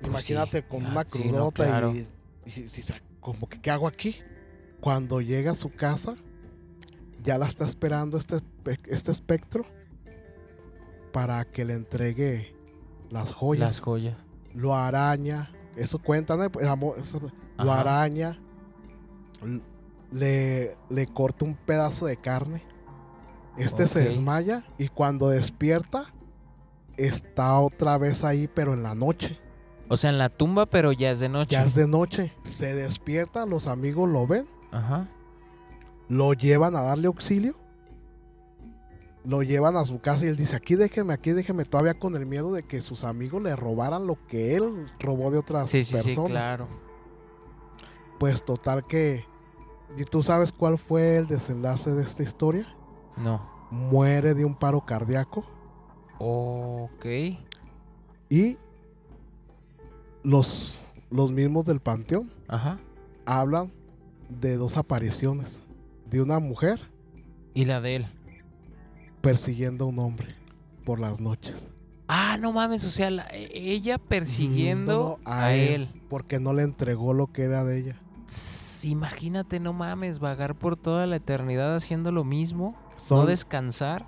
Pues 0.00 0.10
imagínate 0.10 0.62
sí, 0.62 0.66
con 0.68 0.86
ah, 0.86 0.90
una 0.90 1.04
sí, 1.06 1.24
no, 1.24 1.30
crudota 1.30 1.66
claro. 1.66 1.94
y, 1.94 2.08
y, 2.46 2.60
y 2.60 2.82
como 3.20 3.48
que, 3.50 3.60
¿qué 3.60 3.70
hago 3.70 3.86
aquí? 3.86 4.16
Cuando 4.80 5.20
llega 5.20 5.50
a 5.52 5.54
su 5.54 5.68
casa, 5.68 6.14
ya 7.22 7.38
la 7.38 7.46
está 7.46 7.64
esperando 7.64 8.18
este, 8.18 8.40
este 8.88 9.10
espectro 9.12 9.64
para 11.12 11.44
que 11.44 11.64
le 11.64 11.74
entregue 11.74 12.54
las 13.10 13.32
joyas. 13.32 13.60
Las 13.66 13.80
joyas. 13.80 14.16
Lo 14.54 14.74
araña, 14.74 15.50
eso 15.76 15.98
cuentan, 15.98 16.40
eso- 16.98 17.30
lo 17.58 17.72
araña, 17.72 18.38
le, 20.12 20.76
le 20.88 21.06
corta 21.06 21.44
un 21.44 21.54
pedazo 21.54 22.06
de 22.06 22.16
carne. 22.16 22.62
Este 23.56 23.86
se 23.88 24.00
desmaya 24.00 24.64
y 24.78 24.88
cuando 24.88 25.28
despierta, 25.28 26.04
está 26.96 27.58
otra 27.58 27.98
vez 27.98 28.24
ahí, 28.24 28.48
pero 28.48 28.72
en 28.74 28.82
la 28.82 28.94
noche. 28.94 29.38
O 29.88 29.96
sea, 29.96 30.10
en 30.10 30.18
la 30.18 30.28
tumba, 30.28 30.66
pero 30.66 30.92
ya 30.92 31.10
es 31.10 31.20
de 31.20 31.28
noche. 31.28 31.52
Ya 31.52 31.64
es 31.64 31.74
de 31.74 31.86
noche. 31.86 32.32
Se 32.44 32.74
despierta, 32.74 33.44
los 33.46 33.66
amigos 33.66 34.08
lo 34.08 34.26
ven, 34.26 34.46
Ajá. 34.70 35.08
Lo 36.10 36.34
llevan 36.34 36.76
a 36.76 36.82
darle 36.82 37.06
auxilio. 37.06 37.54
Lo 39.24 39.42
llevan 39.42 39.76
a 39.76 39.84
su 39.84 40.00
casa 40.00 40.24
y 40.24 40.28
él 40.28 40.36
dice, 40.36 40.56
aquí 40.56 40.74
déjeme, 40.74 41.12
aquí 41.14 41.30
déjeme, 41.32 41.64
todavía 41.64 41.98
con 41.98 42.16
el 42.16 42.26
miedo 42.26 42.52
de 42.52 42.62
que 42.62 42.80
sus 42.82 43.04
amigos 43.04 43.42
le 43.42 43.54
robaran 43.54 44.06
lo 44.06 44.16
que 44.26 44.56
él 44.56 44.86
robó 44.98 45.30
de 45.30 45.38
otras 45.38 45.70
Sí, 45.70 45.84
sí, 45.84 45.96
sí, 45.98 46.04
personas. 46.04 46.30
claro. 46.30 46.68
Pues 48.18 48.44
total 48.44 48.86
que... 48.86 49.24
¿Y 49.96 50.04
tú 50.04 50.22
sabes 50.22 50.52
cuál 50.52 50.78
fue 50.78 51.16
el 51.18 51.26
desenlace 51.26 51.90
de 51.92 52.02
esta 52.02 52.22
historia? 52.22 52.66
No. 53.16 53.48
Muere 53.70 54.34
de 54.34 54.44
un 54.44 54.54
paro 54.54 54.84
cardíaco 54.86 55.44
Ok. 56.18 57.06
y 58.28 58.56
los, 60.22 60.78
los 61.10 61.30
mismos 61.30 61.64
del 61.64 61.80
panteón 61.80 62.30
Ajá. 62.48 62.78
hablan 63.26 63.70
de 64.28 64.56
dos 64.56 64.76
apariciones. 64.76 65.60
De 66.10 66.20
una 66.20 66.38
mujer 66.40 66.80
Y 67.54 67.64
la 67.64 67.80
de 67.80 67.96
él. 67.96 68.06
persiguiendo 69.20 69.84
a 69.84 69.88
un 69.88 69.98
hombre 69.98 70.28
por 70.84 70.98
las 70.98 71.20
noches. 71.20 71.68
Ah, 72.08 72.36
no 72.40 72.52
mames, 72.52 72.84
o 72.84 72.90
sea, 72.90 73.10
la- 73.10 73.28
e- 73.30 73.50
ella 73.72 73.98
persiguiendo 73.98 75.20
a, 75.24 75.52
él. 75.54 75.88
Porque 76.08 76.40
no 76.40 76.52
le 76.52 76.62
entregó 76.64 77.12
lo 77.14 77.28
que 77.28 77.42
era 77.44 77.64
de 77.64 77.78
ella. 77.78 78.00
Tss, 78.26 78.86
imagínate, 78.86 79.60
no 79.60 79.72
mames, 79.72 80.18
vagar 80.18 80.56
por 80.58 80.76
toda 80.76 81.06
la 81.06 81.16
eternidad 81.16 81.74
haciendo 81.76 82.10
lo 82.10 82.24
mismo, 82.24 82.76
no 83.10 83.26
descansar. 83.26 84.06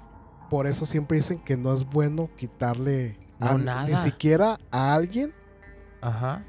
por 0.50 0.66
eso 0.66 0.84
siempre 0.84 1.16
dicen 1.16 1.38
que 1.38 1.56
no 1.56 1.72
es 1.74 1.84
bueno 1.84 2.28
quitarle 2.36 3.16
a- 3.40 3.52
No, 3.52 3.58
ni 3.58 3.64
nada. 3.64 3.96
siquiera 4.02 4.58
a 4.70 4.94
alguien 4.94 5.32
Ajá. 6.02 6.44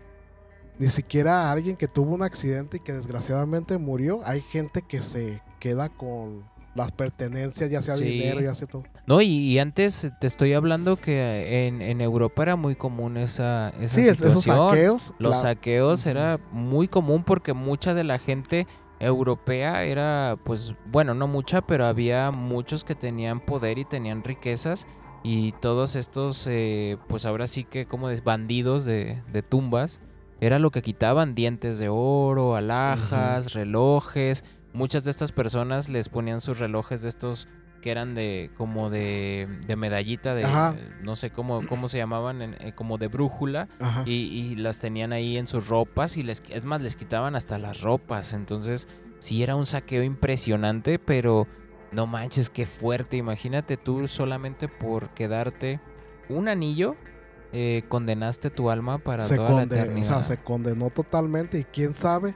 Ni 0.80 0.90
siquiera 0.90 1.44
a 1.48 1.52
alguien 1.52 1.76
que 1.76 1.88
tuvo 1.88 2.14
un 2.16 2.24
accidente 2.24 2.78
y 2.78 2.80
que 2.80 2.94
desgraciadamente 2.94 3.78
murió. 3.78 4.22
Hay 4.26 4.42
gente 4.42 4.82
que 4.82 5.02
se 5.02 5.42
queda 5.60 5.90
con 5.90 6.44
las 6.76 6.92
pertenencias, 6.92 7.70
ya 7.70 7.82
sea 7.84 7.96
Sí. 7.96 8.04
dinero, 8.06 8.42
ya 8.42 8.56
sea 8.56 8.68
todo. 8.68 8.84
No, 9.06 9.22
y, 9.22 9.28
y 9.28 9.60
antes 9.60 10.12
te 10.20 10.26
estoy 10.26 10.54
hablando 10.54 10.96
que 10.96 11.68
en, 11.68 11.84
en 11.84 12.02
Europa 12.02 12.42
era 12.42 12.56
muy 12.56 12.76
común 12.76 13.18
esa, 13.18 13.70
esa 13.80 13.96
Sí, 13.96 14.02
es- 14.02 14.08
esos 14.22 14.42
situación. 14.44 14.70
saqueos. 14.70 15.14
Los 15.20 15.42
saqueos 15.42 16.06
era 16.08 16.40
muy 16.52 16.88
común 16.88 17.24
porque 17.24 17.54
mucha 17.54 17.94
de 17.94 18.04
la 18.04 18.18
gente 18.18 18.66
europea 19.00 19.84
era, 19.84 20.38
pues, 20.44 20.74
bueno, 20.92 21.14
no 21.14 21.28
mucha, 21.28 21.62
pero 21.62 21.86
había 21.86 22.32
muchos 22.32 22.84
que 22.84 22.96
tenían 22.96 23.40
poder 23.40 23.78
y 23.78 23.86
tenían 23.86 24.24
riquezas 24.24 24.88
y 25.24 25.52
todos 25.54 25.96
estos, 25.96 26.48
eh, 26.50 26.98
pues 27.08 27.26
ahora 27.26 27.46
sí 27.48 27.64
que 27.66 27.86
como 27.86 28.08
bandidos 28.24 28.86
de, 28.86 29.22
de 29.32 29.42
tumbas, 29.44 30.02
era 30.42 30.60
lo 30.60 30.72
que 30.72 30.82
quitaban, 30.82 31.36
dientes 31.36 31.80
de 31.80 31.90
oro, 31.90 32.56
alhajas, 32.56 33.54
relojes. 33.54 34.44
Muchas 34.74 35.04
de 35.04 35.12
estas 35.12 35.32
personas 35.32 35.90
les 35.90 36.10
ponían 36.10 36.42
sus 36.42 36.60
relojes 36.60 37.02
de 37.02 37.10
estos 37.10 37.48
que 37.82 37.92
eran 37.92 38.16
de 38.16 38.50
como 38.56 38.90
de, 38.90 39.48
de 39.68 39.76
medallita, 39.76 40.34
de 40.34 40.46
Ajá. 40.46 40.74
no 41.02 41.18
sé 41.18 41.32
cómo, 41.32 41.68
cómo 41.68 41.90
se 41.90 41.98
llamaban, 41.98 42.42
eh, 42.42 42.74
como 42.74 42.98
de 42.98 43.10
brújula 43.10 43.68
y 44.06 44.56
las 44.56 44.80
tenían 44.80 45.12
ahí 45.12 45.38
en 45.38 45.48
sus 45.48 45.68
ropas 45.68 46.16
y 46.16 46.24
les, 46.24 46.42
es 46.50 46.64
más, 46.64 46.82
les 46.82 46.96
quitaban 46.96 47.36
hasta 47.36 47.60
las 47.60 47.82
ropas. 47.82 48.34
Entonces, 48.34 48.88
sí 49.20 49.44
era 49.44 49.56
un 49.56 49.66
saqueo 49.66 50.02
impresionante, 50.02 50.98
pero 50.98 51.46
no 51.92 52.08
manches, 52.08 52.50
qué 52.50 52.66
fuerte. 52.66 53.18
Imagínate 53.18 53.78
tú 53.78 54.08
solamente 54.08 54.68
por 54.70 55.10
quedarte 55.10 55.80
un 56.30 56.48
anillo, 56.48 56.96
eh, 57.54 57.84
condenaste 57.88 58.50
tu 58.50 58.70
alma 58.70 58.98
para 58.98 59.24
se, 59.24 59.36
toda 59.36 59.50
la 59.52 59.56
conde- 59.62 59.76
o 59.76 59.80
eternidad. 59.84 60.08
sea, 60.08 60.24
se 60.24 60.38
condenó 60.38 60.90
totalmente 60.90 61.60
y 61.60 61.64
quién 61.64 61.94
sabe, 61.94 62.34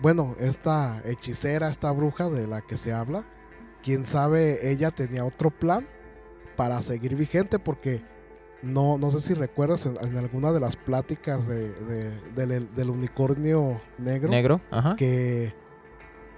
bueno, 0.00 0.36
esta 0.38 1.00
hechicera, 1.04 1.68
esta 1.70 1.90
bruja 1.90 2.28
de 2.28 2.46
la 2.46 2.60
que 2.60 2.76
se 2.76 2.92
habla, 2.92 3.24
quién 3.82 4.04
sabe, 4.04 4.70
ella 4.70 4.90
tenía 4.90 5.24
otro 5.24 5.50
plan 5.50 5.86
para 6.56 6.82
seguir 6.82 7.16
vigente 7.16 7.58
porque 7.58 8.02
no, 8.62 8.96
no 8.98 9.10
sé 9.10 9.20
si 9.20 9.34
recuerdas 9.34 9.86
en, 9.86 9.96
en 10.00 10.16
alguna 10.16 10.52
de 10.52 10.60
las 10.60 10.76
pláticas 10.76 11.46
de, 11.48 11.72
de- 11.72 12.46
del, 12.46 12.74
del 12.74 12.90
unicornio 12.90 13.80
negro, 13.98 14.28
Negro, 14.28 14.60
ajá. 14.70 14.94
que, 14.96 15.52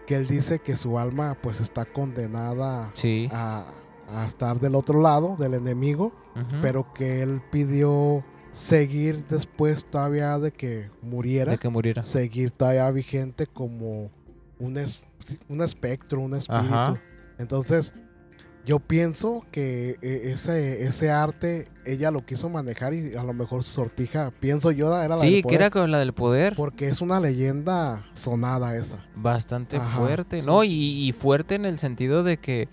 que 0.06 0.16
él 0.16 0.26
dice 0.26 0.58
que 0.60 0.76
su 0.76 0.98
alma 0.98 1.36
pues 1.42 1.60
está 1.60 1.84
condenada 1.84 2.90
Sí. 2.92 3.28
a, 3.32 3.66
a 4.09 4.24
estar 4.26 4.61
del 4.61 4.74
otro 4.74 5.00
lado 5.00 5.36
del 5.38 5.55
enemigo 5.55 6.12
pero 6.61 6.92
que 6.92 7.22
él 7.22 7.40
pidió 7.52 8.24
seguir 8.50 9.24
después 9.28 9.84
todavía 9.84 10.38
de 10.38 10.52
que 10.52 10.90
muriera, 11.02 11.52
de 11.52 11.59
que 11.59 11.68
muriera. 11.68 12.02
seguir 12.02 12.50
todavía 12.52 12.90
vigente 12.90 13.46
como 13.46 14.11
un, 14.59 14.76
es- 14.78 15.02
un 15.48 15.61
espectro, 15.62 16.20
un 16.20 16.34
espíritu. 16.34 16.74
Ajá. 16.74 17.00
Entonces, 17.38 17.92
yo 18.64 18.78
pienso 18.80 19.44
que 19.50 19.96
eh, 20.02 20.30
ese, 20.32 20.84
ese 20.86 21.11
arte 21.11 21.68
ella 21.84 22.11
lo 22.11 22.24
quiso 22.24 22.48
manejar 22.48 22.94
y 22.94 23.14
a 23.14 23.22
lo 23.22 23.32
mejor 23.34 23.62
su 23.62 23.72
sortija, 23.72 24.30
pienso 24.40 24.70
yo, 24.70 24.88
era 24.96 25.09
la 25.16 25.16
del 25.16 25.34
Sí, 25.34 25.42
que 25.42 25.55
era 25.55 25.70
con 25.70 25.90
la 25.90 25.98
del 25.98 26.14
poder. 26.14 26.55
porque 26.57 26.88
es 26.88 27.00
una 27.00 27.20
leyenda 27.20 28.07
sonada 28.14 28.74
esa. 28.76 29.05
Bastante 29.16 29.76
Ajá, 29.76 29.98
fuerte, 29.98 30.40
sí. 30.40 30.46
¿no? 30.46 30.64
Y, 30.64 30.70
y 31.09 31.12
fuerte 31.12 31.57
en 31.57 31.64
el 31.66 31.78
sentido 31.78 32.22
de 32.22 32.38
que 32.38 32.68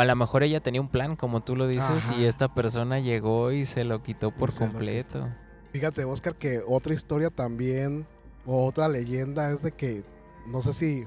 a 0.00 0.04
lo 0.04 0.16
mejor 0.16 0.42
ella 0.42 0.60
tenía 0.60 0.80
un 0.80 0.88
plan, 0.88 1.16
como 1.16 1.42
tú 1.42 1.56
lo 1.56 1.66
dices, 1.66 2.10
Ajá. 2.10 2.16
y 2.16 2.24
esta 2.24 2.52
persona 2.52 2.98
llegó 3.00 3.52
y 3.52 3.64
se 3.64 3.84
lo 3.84 4.02
quitó 4.02 4.30
por 4.30 4.50
se 4.52 4.58
completo. 4.60 5.28
Fíjate, 5.72 6.04
Oscar, 6.04 6.34
que 6.34 6.62
otra 6.66 6.94
historia 6.94 7.30
también, 7.30 8.06
o 8.46 8.64
otra 8.66 8.88
leyenda 8.88 9.50
es 9.50 9.62
de 9.62 9.72
que, 9.72 10.04
no 10.46 10.62
sé 10.62 10.72
si, 10.72 11.04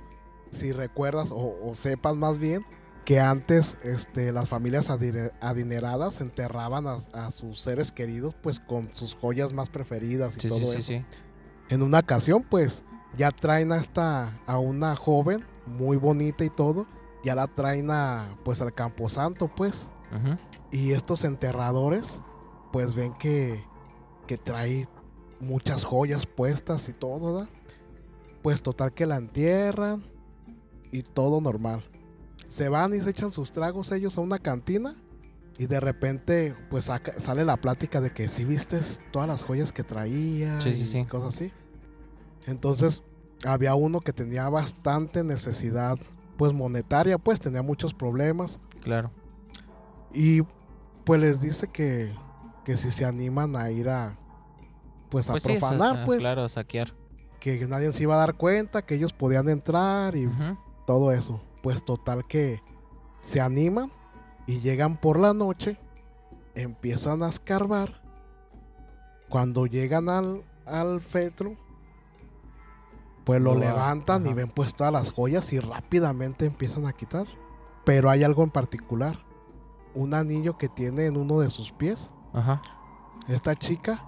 si 0.52 0.72
recuerdas 0.72 1.32
o, 1.32 1.58
o 1.64 1.76
sepas 1.76 2.16
más 2.16 2.38
bien, 2.40 2.66
que 3.06 3.20
antes 3.20 3.76
este, 3.84 4.32
las 4.32 4.50
familias 4.50 4.90
adine- 4.92 5.32
adineradas 5.42 6.22
enterraban 6.22 6.86
a, 6.86 6.98
a 7.14 7.32
sus 7.32 7.60
seres 7.60 7.92
queridos 7.92 8.36
pues 8.44 8.60
con 8.60 8.94
sus 8.94 9.16
joyas 9.16 9.52
más 9.54 9.70
preferidas 9.70 10.38
y 10.38 10.42
Sí, 10.42 10.50
todo 10.50 10.60
sí, 10.60 10.66
sí, 10.66 10.72
eso. 10.74 10.82
sí. 10.88 11.06
En 11.70 11.82
una 11.82 12.00
ocasión 12.00 12.44
pues 12.48 12.84
ya 13.18 13.32
traen 13.32 13.72
a 13.72 13.78
esta, 13.78 14.38
a 14.46 14.60
una 14.60 14.96
joven 14.96 15.44
muy 15.66 15.98
bonita 15.98 16.44
y 16.44 16.50
todo, 16.52 16.86
ya 17.24 17.36
la 17.36 17.47
traen 17.47 17.91
a, 17.91 18.38
pues 18.43 18.61
al 18.61 18.74
camposanto 18.74 19.47
pues. 19.47 19.88
Y 20.72 20.91
estos 20.91 21.24
enterradores, 21.24 22.22
pues 22.72 22.95
ven 22.95 23.13
que, 23.13 23.63
que 24.28 24.38
trae 24.38 24.88
muchas 25.39 25.84
joyas 25.84 26.26
puestas 26.26 26.89
y 26.89 26.93
todo, 26.93 27.34
¿verdad? 27.34 27.49
Pues 28.41 28.61
total 28.63 28.93
que 28.93 29.05
la 29.05 29.17
entierran 29.17 30.03
y 30.91 31.03
todo 31.03 31.41
normal. 31.41 31.84
Se 32.47 32.70
van 32.70 32.95
y 32.95 32.99
se 33.01 33.09
echan 33.11 33.32
sus 33.32 33.51
tragos 33.51 33.91
ellos 33.91 34.17
a 34.17 34.22
una 34.22 34.39
cantina 34.39 34.95
y 35.57 35.67
de 35.67 35.80
repente 35.80 36.55
pues 36.70 36.86
saca- 36.86 37.20
sale 37.20 37.45
la 37.45 37.57
plática 37.57 38.01
de 38.01 38.11
que 38.11 38.28
si 38.28 38.45
viste 38.45 38.80
todas 39.11 39.28
las 39.28 39.43
joyas 39.43 39.72
que 39.72 39.84
traía 39.84 40.59
Sí, 40.59 40.74
sí, 40.74 40.82
y 40.84 40.86
sí. 40.86 41.05
cosas 41.05 41.36
así. 41.36 41.51
Entonces 42.47 43.03
había 43.45 43.76
uno 43.76 43.99
que 44.01 44.13
tenía 44.13 44.49
bastante 44.49 45.24
necesidad 45.24 45.97
pues 46.40 46.54
monetaria, 46.54 47.18
pues 47.18 47.42
tenía 47.42 47.62
muchos 47.62 47.94
problemas. 47.94 48.62
Claro. 48.82 49.12
Y 50.14 50.42
pues 51.04 51.20
les 51.20 51.42
dice 51.42 51.68
que, 51.68 52.14
que 52.64 52.78
si 52.78 52.92
se 52.92 53.04
animan 53.04 53.58
a 53.58 53.70
ir 53.72 53.90
a 53.90 54.18
pues 55.10 55.30
a 55.30 55.34
Pues 55.34 55.44
sí, 55.44 55.58
profanar, 55.58 56.06
pues 56.06 56.20
claro, 56.20 56.48
saquear. 56.48 56.94
que 57.42 57.68
nadie 57.68 57.92
se 57.92 58.04
iba 58.04 58.16
a 58.16 58.20
dar 58.20 58.36
cuenta, 58.36 58.86
que 58.86 58.96
ellos 58.96 59.12
podían 59.12 59.50
entrar 59.50 60.16
y 60.16 60.30
todo 60.88 61.12
eso. 61.12 61.42
Pues 61.62 61.84
total 61.84 62.26
que 62.26 62.64
se 63.20 63.42
animan 63.42 63.92
y 64.48 64.62
llegan 64.62 64.96
por 64.96 65.20
la 65.20 65.34
noche, 65.34 65.78
empiezan 66.56 67.22
a 67.22 67.28
escarbar. 67.28 68.02
Cuando 69.28 69.66
llegan 69.66 70.08
al, 70.08 70.44
al 70.66 71.02
feltro, 71.02 71.58
pues 73.30 73.42
lo 73.44 73.54
levantan 73.54 74.26
y 74.26 74.34
ven 74.34 74.50
pues 74.50 74.74
todas 74.74 74.92
las 74.92 75.12
joyas 75.12 75.54
y 75.54 75.60
rápidamente 75.60 76.48
empiezan 76.48 76.88
a 76.88 76.94
quitar. 76.94 77.28
Pero 77.86 78.10
hay 78.10 78.24
algo 78.24 78.44
en 78.44 78.50
particular. 78.50 79.20
Un 79.94 80.16
anillo 80.16 80.58
que 80.58 80.68
tiene 80.68 81.06
en 81.06 81.16
uno 81.16 81.40
de 81.40 81.52
sus 81.52 81.72
pies. 81.72 82.10
Ajá. 82.34 82.60
Esta 83.28 83.56
chica, 83.56 84.04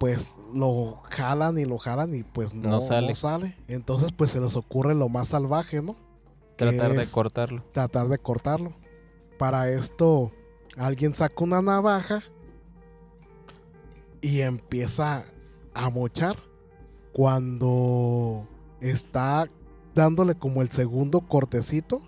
pues 0.00 0.36
lo 0.54 1.02
jalan 1.10 1.58
y 1.58 1.66
lo 1.66 1.76
jalan 1.76 2.14
y 2.14 2.22
pues 2.22 2.54
no, 2.54 2.70
No 2.70 2.80
sale. 2.80 3.08
no 3.08 3.14
sale. 3.14 3.56
Entonces 3.68 4.10
pues 4.12 4.30
se 4.30 4.40
les 4.40 4.56
ocurre 4.56 4.94
lo 4.94 5.10
más 5.10 5.28
salvaje, 5.28 5.82
¿no? 5.82 5.94
Tratar 6.56 6.94
de 6.94 7.06
cortarlo. 7.06 7.62
tratar 7.72 8.08
de 8.08 8.18
cortarlo. 8.18 8.72
Para 9.38 9.68
esto, 9.70 10.32
alguien 10.78 11.14
saca 11.14 11.44
una 11.44 11.60
navaja 11.60 12.22
y 14.22 14.40
empieza 14.40 15.26
a 15.74 15.90
mochar. 15.90 16.36
Cuando 17.12 18.48
está 18.90 19.46
dándole 19.94 20.34
como 20.34 20.60
el 20.62 20.70
segundo 20.70 21.20
cortecito, 21.22 22.02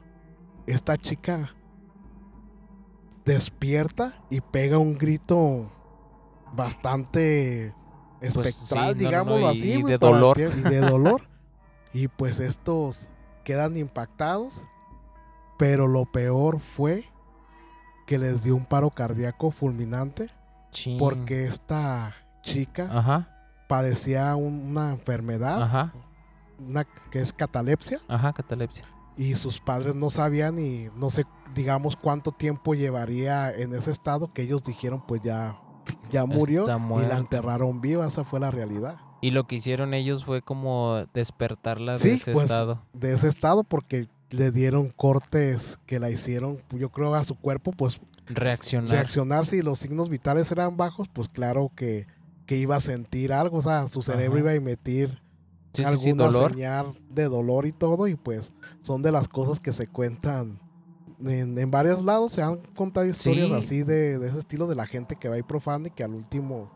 esta 0.66 0.96
chica 0.96 1.54
despierta 3.24 4.14
y 4.30 4.40
pega 4.40 4.78
un 4.78 4.94
grito 4.98 5.70
bastante 6.54 7.74
espectral, 8.20 8.32
Pues 8.42 8.54
sí, 8.54 8.74
no, 8.78 8.94
digámoslo 8.94 9.40
no, 9.40 9.48
así, 9.48 9.72
y 9.74 9.82
de 9.82 9.98
dolor. 9.98 10.38
y 10.38 10.44
de 10.44 10.80
dolor. 10.80 11.28
y 11.92 12.08
pues 12.08 12.40
estos 12.40 13.08
quedan 13.44 13.76
impactados. 13.76 14.64
Pero 15.56 15.86
lo 15.86 16.04
peor 16.04 16.58
fue 16.58 17.04
que 18.06 18.18
les 18.18 18.42
dio 18.42 18.56
un 18.56 18.64
paro 18.66 18.90
cardíaco 18.90 19.52
fulminante 19.52 20.28
porque 20.98 21.46
esta 21.46 22.12
chica 22.42 22.88
Ajá. 22.90 23.28
padecía 23.68 24.34
un- 24.34 24.70
una 24.70 24.90
enfermedad 24.90 25.62
Ajá. 25.62 25.92
Una 26.58 26.84
que 26.84 27.20
es 27.20 27.32
catalepsia 27.32 28.00
Ajá, 28.08 28.32
catalepsia. 28.32 28.84
y 29.16 29.34
sus 29.34 29.60
padres 29.60 29.94
no 29.94 30.10
sabían 30.10 30.58
y 30.58 30.88
no 30.96 31.10
sé 31.10 31.24
digamos 31.54 31.96
cuánto 31.96 32.32
tiempo 32.32 32.74
llevaría 32.74 33.52
en 33.52 33.74
ese 33.74 33.90
estado 33.90 34.32
que 34.32 34.42
ellos 34.42 34.62
dijeron 34.64 35.02
pues 35.06 35.20
ya 35.22 35.58
ya 36.10 36.24
murió 36.24 36.64
y 36.64 37.06
la 37.06 37.18
enterraron 37.18 37.80
viva 37.80 38.06
esa 38.06 38.24
fue 38.24 38.40
la 38.40 38.50
realidad 38.50 38.96
Y 39.20 39.30
lo 39.30 39.44
que 39.46 39.56
hicieron 39.56 39.94
ellos 39.94 40.24
fue 40.24 40.42
como 40.42 41.04
despertarla 41.14 41.96
de 41.96 42.12
ese 42.14 42.32
pues, 42.32 42.44
estado. 42.44 42.82
de 42.92 43.12
ese 43.12 43.28
estado 43.28 43.64
porque 43.64 44.08
le 44.30 44.50
dieron 44.50 44.90
cortes 44.90 45.78
que 45.86 46.00
la 46.00 46.10
hicieron 46.10 46.60
yo 46.70 46.88
creo 46.90 47.14
a 47.14 47.24
su 47.24 47.34
cuerpo 47.36 47.70
pues 47.72 48.00
Reaccionar. 48.26 48.90
reaccionar 48.90 49.44
si 49.44 49.60
los 49.60 49.78
signos 49.78 50.08
vitales 50.08 50.50
eran 50.50 50.78
bajos, 50.78 51.08
pues 51.12 51.28
claro 51.28 51.70
que, 51.76 52.06
que 52.46 52.56
iba 52.56 52.74
a 52.74 52.80
sentir 52.80 53.34
algo, 53.34 53.58
o 53.58 53.62
sea, 53.62 53.86
su 53.88 54.00
cerebro 54.00 54.38
Ajá. 54.38 54.40
iba 54.40 54.50
a 54.52 54.54
emitir 54.54 55.20
Sí, 55.74 55.84
sí, 55.84 55.96
sí, 55.96 56.08
alguna 56.10 56.24
dolor. 56.26 56.52
señal 56.52 56.86
de 57.10 57.24
dolor 57.24 57.66
y 57.66 57.72
todo, 57.72 58.06
y 58.08 58.14
pues 58.14 58.52
son 58.80 59.02
de 59.02 59.12
las 59.12 59.28
cosas 59.28 59.60
que 59.60 59.72
se 59.72 59.86
cuentan 59.88 60.58
en, 61.24 61.58
en 61.58 61.70
varios 61.70 62.02
lados, 62.04 62.32
se 62.32 62.42
han 62.42 62.58
contado 62.74 63.06
historias 63.06 63.48
Sí. 63.48 63.54
así 63.54 63.82
de, 63.82 64.18
de 64.18 64.28
ese 64.28 64.38
estilo 64.38 64.66
de 64.66 64.74
la 64.76 64.86
gente 64.86 65.16
que 65.16 65.28
va 65.28 65.36
y 65.38 65.42
profana 65.42 65.88
y 65.88 65.90
que 65.90 66.04
al 66.04 66.14
último, 66.14 66.70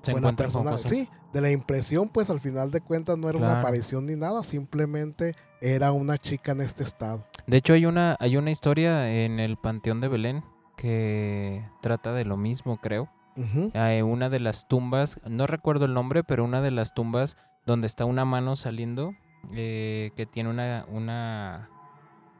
Se 0.00 0.12
la 0.12 0.18
encuentran 0.18 0.50
con 0.50 0.64
cosas. 0.64 0.90
sí, 0.90 1.08
de 1.32 1.40
la 1.40 1.50
impresión, 1.50 2.08
pues 2.08 2.30
al 2.30 2.40
final 2.40 2.70
de 2.70 2.80
cuentas 2.80 3.18
no 3.18 3.28
era 3.28 3.38
una 3.38 3.46
Claro. 3.48 3.60
aparición 3.60 4.06
ni 4.06 4.16
nada, 4.16 4.42
simplemente 4.42 5.34
era 5.60 5.92
una 5.92 6.16
chica 6.18 6.52
en 6.52 6.60
este 6.60 6.84
estado. 6.84 7.24
De 7.46 7.56
hecho, 7.56 7.72
hay 7.72 7.86
una, 7.86 8.16
hay 8.20 8.36
una 8.36 8.50
historia 8.50 9.10
en 9.24 9.40
el 9.40 9.56
Panteón 9.56 10.00
de 10.00 10.08
Belén 10.08 10.44
que 10.76 11.64
trata 11.82 12.12
de 12.12 12.24
lo 12.24 12.36
mismo, 12.36 12.78
creo. 12.80 13.08
Ujú. 13.36 13.70
Eh, 13.74 14.02
una 14.02 14.28
de 14.30 14.40
las 14.40 14.66
tumbas, 14.68 15.20
no 15.28 15.46
recuerdo 15.46 15.84
el 15.84 15.94
nombre, 15.94 16.24
pero 16.24 16.44
una 16.44 16.60
de 16.62 16.70
las 16.70 16.94
tumbas 16.94 17.36
donde 17.68 17.86
está 17.86 18.06
una 18.06 18.24
mano 18.24 18.56
saliendo, 18.56 19.14
eh, 19.52 20.10
que 20.16 20.24
tiene 20.24 20.48
una, 20.48 20.86
una, 20.88 21.68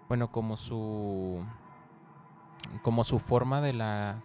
bueno, 0.09 0.33
como 0.33 0.57
su, 0.57 1.45
como 2.83 3.05
su 3.05 3.19
forma 3.19 3.61
de 3.61 3.75
la, 3.75 4.25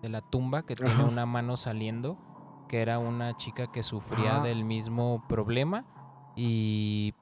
de 0.00 0.08
la 0.08 0.22
tumba, 0.22 0.62
que 0.62 0.74
tiene 0.74 0.94
Ajá. 0.94 1.04
una 1.04 1.26
mano 1.26 1.58
saliendo, 1.58 2.16
que 2.70 2.80
era 2.80 2.98
una 2.98 3.36
chica 3.36 3.66
que 3.70 3.82
sufría 3.82 4.40
del 4.40 4.64
mismo 4.64 5.22
problema 5.28 5.84
y 6.34 7.12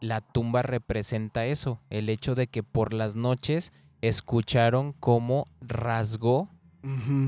la 0.00 0.20
tumba 0.20 0.62
representa 0.62 1.46
eso, 1.46 1.80
el 1.90 2.08
hecho 2.08 2.36
de 2.36 2.46
que 2.46 2.62
por 2.62 2.94
las 2.94 3.16
noches 3.16 3.72
escucharon 4.00 4.92
cómo 5.00 5.44
rasgó 5.60 6.48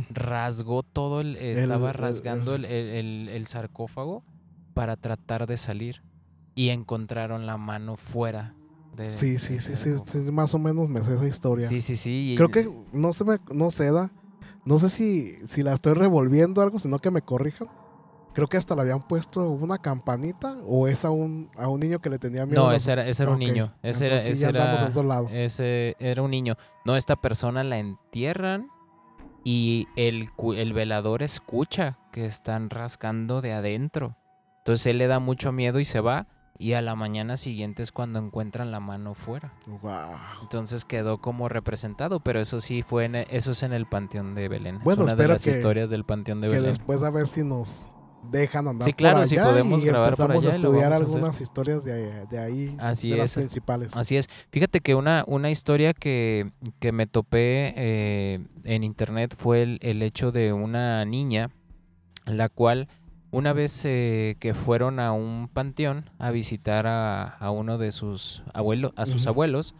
rasgó 0.08 0.82
todo 0.84 1.20
el 1.20 1.36
estaba 1.36 1.88
el- 1.90 1.94
rasgando 1.94 2.54
el- 2.54 2.64
el 3.28 3.46
sarcófago 3.46 4.22
para 4.74 4.96
tratar 4.96 5.46
de 5.46 5.56
salir 5.56 6.02
y 6.54 6.68
encontraron 6.70 7.46
la 7.46 7.56
mano 7.56 7.96
fuera 7.96 8.54
de- 8.96 9.12
Sí, 9.12 9.38
sí, 9.38 9.58
sí, 9.60 9.76
sí, 9.76 9.90
sí, 10.04 10.18
más 10.30 10.54
o 10.54 10.58
menos 10.58 10.88
me 10.88 11.02
sé 11.02 11.14
esa 11.14 11.26
historia. 11.26 11.68
sí 11.68 11.80
sí 11.80 11.96
sí 11.96 12.34
Creo 12.36 12.50
que 12.50 12.70
no 12.92 13.12
se 13.12 13.24
me 13.24 13.38
no 13.52 13.70
se 13.70 13.90
da. 13.90 14.10
No 14.64 14.78
sé 14.78 14.90
si, 14.90 15.36
si 15.46 15.62
la 15.62 15.72
estoy 15.72 15.94
revolviendo 15.94 16.62
algo, 16.62 16.78
sino 16.78 16.98
que 16.98 17.10
me 17.10 17.22
corrijan. 17.22 17.68
Creo 18.32 18.48
que 18.48 18.56
hasta 18.56 18.74
le 18.74 18.82
habían 18.82 19.00
puesto 19.00 19.50
una 19.50 19.76
campanita 19.78 20.56
o 20.66 20.88
es 20.88 21.04
a 21.04 21.10
un, 21.10 21.50
a 21.56 21.68
un 21.68 21.80
niño 21.80 21.98
que 22.00 22.08
le 22.08 22.18
tenía 22.18 22.46
miedo. 22.46 22.66
no 22.66 22.72
ese 22.72 22.92
era 22.92 23.06
ese 23.06 23.24
era 23.24 23.32
un 23.32 23.38
niño 23.38 23.74
ese 23.82 24.06
era 24.06 24.14
entonces 24.16 24.38
ese 24.38 24.48
era, 24.48 24.80
en 24.80 24.88
otro 24.88 25.02
lado. 25.02 25.28
ese 25.30 25.96
era 25.98 26.22
un 26.22 26.30
niño 26.30 26.56
no 26.86 26.96
esta 26.96 27.16
persona 27.16 27.62
la 27.62 27.78
entierran 27.78 28.68
y 29.44 29.86
el, 29.96 30.30
el 30.56 30.72
velador 30.72 31.22
escucha 31.22 31.98
que 32.10 32.24
están 32.24 32.70
rascando 32.70 33.42
de 33.42 33.52
adentro 33.52 34.16
entonces 34.62 34.86
él 34.86 34.98
le 34.98 35.06
da 35.06 35.18
mucho 35.18 35.52
miedo 35.52 35.78
y 35.80 35.84
se 35.84 36.00
va 36.00 36.26
y 36.58 36.74
a 36.74 36.82
la 36.82 36.94
mañana 36.94 37.36
siguiente 37.36 37.82
es 37.82 37.90
cuando 37.90 38.20
encuentran 38.20 38.70
la 38.70 38.78
mano 38.78 39.14
fuera 39.14 39.52
Guau. 39.66 40.12
Entonces 40.42 40.84
quedó 40.84 41.18
como 41.18 41.48
representado, 41.48 42.20
pero 42.20 42.40
eso 42.40 42.60
sí 42.60 42.82
fue 42.82 43.06
en, 43.06 43.16
e- 43.16 43.26
eso 43.30 43.50
es 43.50 43.62
en 43.64 43.72
el 43.72 43.86
Panteón 43.86 44.34
de 44.36 44.48
Belén. 44.48 44.78
Bueno, 44.84 45.04
es 45.04 45.12
una 45.12 45.20
de 45.20 45.28
las 45.28 45.42
que- 45.44 45.50
historias 45.50 45.90
del 45.90 46.04
Panteón 46.04 46.40
de 46.40 46.48
Que 46.48 46.54
Belén. 46.54 46.70
después 46.70 47.02
a 47.02 47.10
ver 47.10 47.26
si 47.26 47.42
nos 47.42 47.88
dejan 48.30 48.68
andar 48.68 48.86
Sí, 48.86 48.92
claro, 48.92 49.18
por 49.18 49.26
si 49.26 49.36
allá 49.36 49.48
podemos 49.50 49.82
y 49.82 49.86
grabar 49.88 50.10
por 50.14 50.20
empezamos 50.30 50.44
allá 50.44 50.54
a 50.54 50.58
y 50.58 50.62
lo 50.62 50.68
estudiar 50.68 50.92
a 50.92 50.96
algunas 50.96 51.40
historias 51.40 51.84
de, 51.84 52.26
de 52.26 52.38
ahí, 52.38 52.76
Así 52.78 53.10
de 53.10 53.16
las 53.16 53.30
es. 53.32 53.36
principales. 53.38 53.96
Así 53.96 54.16
es. 54.16 54.28
Fíjate 54.52 54.78
que 54.80 54.94
una, 54.94 55.24
una 55.26 55.50
historia 55.50 55.92
que, 55.94 56.52
que 56.78 56.92
me 56.92 57.08
topé 57.08 57.74
eh, 57.76 58.46
en 58.62 58.84
internet 58.84 59.34
fue 59.36 59.62
el, 59.62 59.78
el 59.82 60.02
hecho 60.02 60.30
de 60.30 60.52
una 60.52 61.04
niña, 61.04 61.50
la 62.26 62.48
cual 62.48 62.86
una 63.32 63.52
vez 63.52 63.84
eh, 63.86 64.36
que 64.38 64.54
fueron 64.54 65.00
a 65.00 65.12
un 65.12 65.48
panteón 65.52 66.10
a 66.18 66.30
visitar 66.30 66.86
a, 66.86 67.24
a 67.24 67.50
uno 67.50 67.78
de 67.78 67.90
sus 67.90 68.44
abuelos, 68.54 68.92
a 68.94 69.06
sus 69.06 69.26
abuelos, 69.26 69.74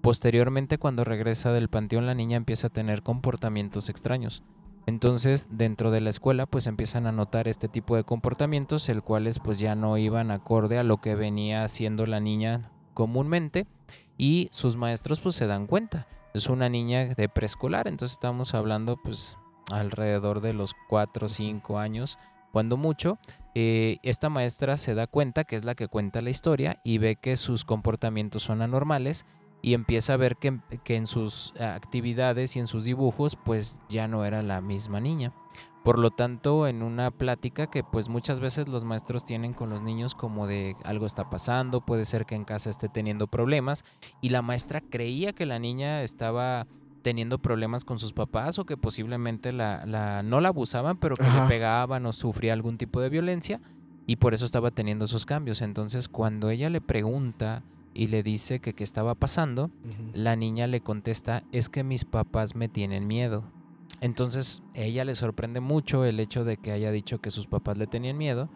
posteriormente 0.00 0.78
cuando 0.78 1.04
regresa 1.04 1.52
del 1.52 1.68
panteón 1.68 2.06
la 2.06 2.14
niña 2.14 2.36
empieza 2.36 2.68
a 2.68 2.70
tener 2.70 3.02
comportamientos 3.02 3.88
extraños. 3.88 4.42
Entonces, 4.86 5.48
dentro 5.50 5.90
de 5.90 6.00
la 6.00 6.10
escuela, 6.10 6.46
pues 6.46 6.66
empiezan 6.66 7.06
a 7.06 7.12
notar 7.12 7.46
este 7.46 7.68
tipo 7.68 7.94
de 7.94 8.04
comportamientos, 8.04 8.88
el 8.88 9.02
cuales 9.02 9.38
pues 9.38 9.58
ya 9.58 9.74
no 9.74 9.96
iban 9.98 10.30
acorde 10.30 10.78
a 10.78 10.82
lo 10.82 11.00
que 11.00 11.14
venía 11.14 11.62
haciendo 11.62 12.06
la 12.06 12.20
niña 12.20 12.70
comúnmente 12.94 13.66
y 14.18 14.48
sus 14.52 14.76
maestros 14.76 15.20
pues 15.20 15.34
se 15.34 15.46
dan 15.46 15.66
cuenta. 15.66 16.06
Es 16.34 16.48
una 16.48 16.68
niña 16.68 17.14
de 17.14 17.28
preescolar, 17.28 17.88
entonces 17.88 18.14
estamos 18.14 18.54
hablando 18.54 18.96
pues 18.96 19.38
alrededor 19.70 20.40
de 20.40 20.52
los 20.52 20.74
4 20.88 21.26
o 21.26 21.28
5 21.28 21.78
años, 21.78 22.18
cuando 22.52 22.76
mucho. 22.76 23.18
Eh, 23.54 23.98
esta 24.02 24.28
maestra 24.28 24.76
se 24.76 24.94
da 24.94 25.06
cuenta 25.06 25.44
que 25.44 25.56
es 25.56 25.64
la 25.64 25.74
que 25.74 25.88
cuenta 25.88 26.22
la 26.22 26.30
historia 26.30 26.80
y 26.84 26.98
ve 26.98 27.16
que 27.16 27.36
sus 27.36 27.64
comportamientos 27.64 28.42
son 28.42 28.62
anormales 28.62 29.26
y 29.62 29.74
empieza 29.74 30.14
a 30.14 30.16
ver 30.16 30.36
que, 30.36 30.58
que, 30.84 30.96
en 30.96 31.06
sus 31.06 31.54
actividades 31.60 32.56
y 32.56 32.60
en 32.60 32.66
sus 32.66 32.84
dibujos 32.84 33.36
pues 33.36 33.80
ya 33.88 34.08
no 34.08 34.24
era 34.24 34.42
la 34.42 34.60
misma 34.60 35.00
niña. 35.00 35.32
Por 35.84 35.98
lo 35.98 36.10
tanto, 36.10 36.68
en 36.68 36.82
una 36.82 37.10
plática 37.10 37.68
que 37.68 37.82
pues 37.82 38.08
muchas 38.08 38.38
veces 38.38 38.68
los 38.68 38.84
maestros 38.84 39.24
tienen 39.24 39.52
con 39.52 39.68
los 39.68 39.82
niños 39.82 40.14
como 40.14 40.46
de 40.46 40.76
algo 40.84 41.06
está 41.06 41.28
pasando, 41.28 41.80
puede 41.80 42.04
ser 42.04 42.24
que 42.24 42.36
en 42.36 42.44
casa 42.44 42.70
esté 42.70 42.88
teniendo 42.88 43.26
problemas 43.26 43.84
y 44.20 44.28
la 44.28 44.42
maestra 44.42 44.80
creía 44.80 45.32
que 45.32 45.44
la 45.44 45.58
niña 45.58 46.02
estaba 46.02 46.68
teniendo 47.02 47.38
problemas 47.38 47.84
con 47.84 47.98
sus 47.98 48.12
papás 48.12 48.58
o 48.58 48.64
que 48.64 48.76
posiblemente 48.76 49.52
la, 49.52 49.84
la 49.86 50.22
no 50.22 50.40
la 50.40 50.48
abusaban, 50.48 50.96
pero 50.96 51.16
que 51.16 51.24
le 51.24 51.48
pegaban 51.48 52.06
o 52.06 52.12
sufría 52.12 52.52
algún 52.52 52.78
tipo 52.78 53.00
de 53.00 53.08
violencia 53.08 53.60
y 54.06 54.16
por 54.16 54.34
eso 54.34 54.44
estaba 54.44 54.70
teniendo 54.70 55.04
esos 55.04 55.26
cambios. 55.26 55.62
Entonces, 55.62 56.08
cuando 56.08 56.50
ella 56.50 56.70
le 56.70 56.80
pregunta 56.80 57.62
y 57.94 58.08
le 58.08 58.22
dice 58.22 58.60
que 58.60 58.74
qué 58.74 58.84
estaba 58.84 59.14
pasando, 59.14 59.70
la 60.14 60.36
niña 60.36 60.66
le 60.66 60.80
contesta, 60.80 61.44
es 61.52 61.68
que 61.68 61.84
mis 61.84 62.04
papás 62.04 62.54
me 62.54 62.68
tienen 62.68 63.06
miedo. 63.06 63.44
Entonces, 64.00 64.62
ella 64.74 65.04
le 65.04 65.14
sorprende 65.14 65.60
mucho 65.60 66.04
el 66.04 66.18
hecho 66.18 66.44
de 66.44 66.56
que 66.56 66.72
haya 66.72 66.90
dicho 66.90 67.20
que 67.20 67.30
sus 67.30 67.46
papás 67.46 67.78
le 67.78 67.86
tenían 67.86 68.18
miedo. 68.18 68.48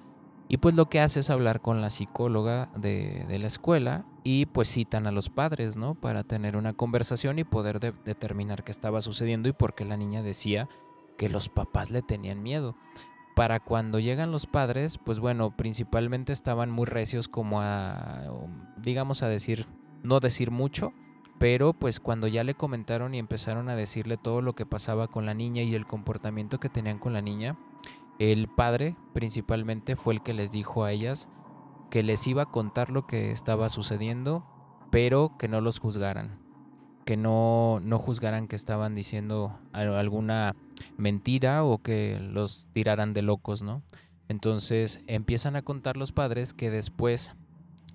Y 0.49 0.59
pues 0.59 0.75
lo 0.75 0.89
que 0.89 1.01
hace 1.01 1.21
es 1.21 1.31
hablar 1.31 1.61
con 1.61 1.81
la 1.81 1.91
psicóloga 1.91 2.71
de, 2.77 3.25
de 3.29 3.39
la 3.39 3.47
escuela 3.47 4.05
y 4.29 4.47
pues 4.47 4.69
citan 4.69 5.07
a 5.07 5.13
los 5.13 5.31
padres, 5.31 5.77
¿no? 5.77 5.95
Para 5.95 6.25
tener 6.25 6.57
una 6.57 6.73
conversación 6.73 7.39
y 7.39 7.45
poder 7.45 7.79
determinar 7.79 8.65
qué 8.65 8.73
estaba 8.73 9.01
sucediendo 9.01 9.49
y 9.49 9.53
por 9.53 9.77
qué 9.77 9.85
la 9.85 9.97
niña 9.97 10.21
decía 10.21 10.69
que 11.17 11.29
los 11.29 11.49
papás 11.49 11.93
le 11.93 12.03
tenían 12.03 12.43
miedo 12.43 12.75
para 13.37 13.61
cuando 13.61 14.01
llegan 14.01 14.33
los 14.33 14.49
padres, 14.49 14.99
pues 14.99 15.21
bueno, 15.21 15.57
principalmente 15.57 16.33
estaban 16.33 16.73
muy 16.73 16.87
recios 16.87 17.29
como 17.29 17.61
a, 17.61 18.25
digamos 18.79 19.23
a 19.23 19.29
decir, 19.29 19.65
no 20.03 20.19
decir 20.19 20.51
mucho, 20.51 20.93
pero 21.39 21.73
pues 21.73 22.01
cuando 22.01 22.27
ya 22.27 22.43
le 22.43 22.55
comentaron 22.55 23.15
y 23.15 23.21
empezaron 23.21 23.69
a 23.69 23.77
decirle 23.77 24.17
todo 24.17 24.43
lo 24.43 24.57
que 24.57 24.67
pasaba 24.67 25.07
con 25.07 25.25
la 25.25 25.35
niña 25.35 25.63
y 25.63 25.77
el 25.77 25.87
comportamiento 25.87 26.59
que 26.59 26.69
tenían 26.69 26.99
con 26.99 27.13
la 27.13 27.23
niña, 27.23 27.57
el 28.19 28.49
padre 28.49 28.97
principalmente 29.13 29.95
fue 29.95 30.15
el 30.15 30.23
que 30.25 30.35
les 30.35 30.51
dijo 30.51 30.83
a 30.83 30.91
ellas 30.91 31.29
que 31.91 32.03
les 32.03 32.27
iba 32.27 32.43
a 32.43 32.51
contar 32.51 32.91
lo 32.91 33.07
que 33.07 33.31
estaba 33.31 33.69
sucediendo, 33.69 34.47
pero 34.91 35.37
que 35.39 35.49
no 35.49 35.61
los 35.61 35.79
juzgaran, 35.79 36.39
que 37.05 37.17
no, 37.17 37.81
no 37.83 37.99
juzgaran 37.99 38.49
que 38.49 38.57
estaban 38.57 38.95
diciendo 38.95 39.59
alguna 39.73 40.55
mentira 40.97 41.65
o 41.65 41.79
que 41.79 42.19
los 42.21 42.69
tiraran 42.73 43.13
de 43.13 43.23
locos, 43.23 43.63
¿no? 43.63 43.83
Entonces 44.29 45.01
empiezan 45.07 45.57
a 45.57 45.63
contar 45.63 45.97
los 45.97 46.13
padres 46.13 46.53
que 46.53 46.71
después 46.71 47.33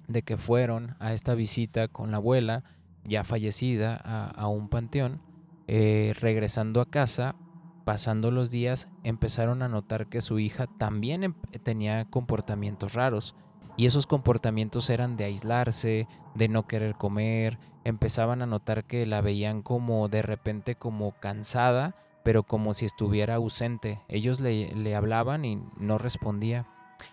de 0.08 0.24
que 0.24 0.38
fueron 0.38 0.96
a 1.00 1.14
esta 1.14 1.36
visita 1.36 1.88
con 1.88 2.12
la 2.12 2.18
abuela, 2.18 2.64
ya 3.04 3.24
fallecida, 3.24 3.96
a, 3.96 4.48
un 4.48 4.70
panteón, 4.70 5.22
eh, 5.68 6.14
regresando 6.20 6.82
a 6.82 6.90
casa, 6.90 7.36
pasando 7.84 8.32
los 8.32 8.52
días, 8.52 8.88
empezaron 9.04 9.62
a 9.62 9.68
notar 9.68 10.08
que 10.08 10.22
su 10.22 10.40
hija 10.40 10.68
también 10.78 11.24
em, 11.24 11.34
tenía 11.64 12.06
comportamientos 12.06 12.94
raros. 12.94 13.36
Y 13.78 13.86
esos 13.86 14.08
comportamientos 14.08 14.90
eran 14.90 15.18
de 15.18 15.26
aislarse, 15.26 16.08
de 16.36 16.48
no 16.50 16.68
querer 16.68 16.96
comer, 16.96 17.58
empezaban 17.84 18.42
a 18.42 18.46
notar 18.46 18.84
que 18.86 19.06
la 19.06 19.22
veían 19.22 19.62
como 19.62 20.08
de 20.08 20.22
repente 20.22 20.76
como 20.76 21.14
cansada 21.14 21.96
pero 22.24 22.44
como 22.44 22.74
si 22.74 22.86
estuviera 22.86 23.36
ausente. 23.36 24.02
Ellos 24.08 24.40
le, 24.40 24.96
hablaban 24.96 25.46
y 25.46 25.62
no 25.78 25.98
respondía, 25.98 26.68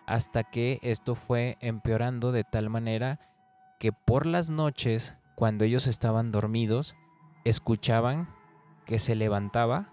hasta 0.07 0.45
que 0.45 0.79
esto 0.83 1.15
fue 1.15 1.57
empeorando 1.61 2.33
de 2.33 2.45
tal 2.45 2.71
manera 2.71 3.21
que 3.79 3.93
por 3.93 4.27
las 4.27 4.51
noches, 4.51 5.17
cuando 5.35 5.65
ellos 5.65 5.87
estaban 5.87 6.31
dormidos, 6.33 6.97
escuchaban 7.45 8.29
que 8.85 8.99
se 8.99 9.15
levantaba 9.15 9.93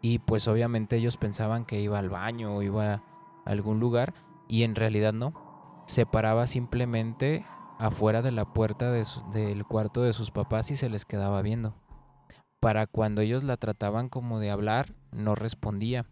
y 0.00 0.20
pues 0.20 0.48
obviamente 0.48 0.96
ellos 0.96 1.16
pensaban 1.16 1.64
que 1.64 1.80
iba 1.80 1.98
al 1.98 2.08
baño 2.08 2.56
o 2.56 2.62
iba 2.62 2.94
a 2.94 3.02
algún 3.44 3.80
lugar 3.80 4.14
y 4.48 4.62
en 4.62 4.74
realidad 4.74 5.12
no. 5.12 5.47
Se 5.88 6.06
paraba 6.06 6.46
simplemente 6.46 7.44
afuera 7.80 8.22
de 8.22 8.30
la 8.30 8.52
puerta 8.52 8.92
del 8.92 9.64
cuarto 9.64 10.02
de 10.02 10.12
sus 10.12 10.30
papás 10.30 10.70
y 10.70 10.76
se 10.76 10.88
les 10.88 11.04
quedaba 11.04 11.42
viendo 11.42 11.74
para 12.60 12.86
cuando 12.86 13.20
ellos 13.20 13.44
la 13.44 13.56
trataban 13.56 14.08
como 14.08 14.40
de 14.40 14.50
hablar, 14.50 14.94
no 15.12 15.34
respondía. 15.34 16.06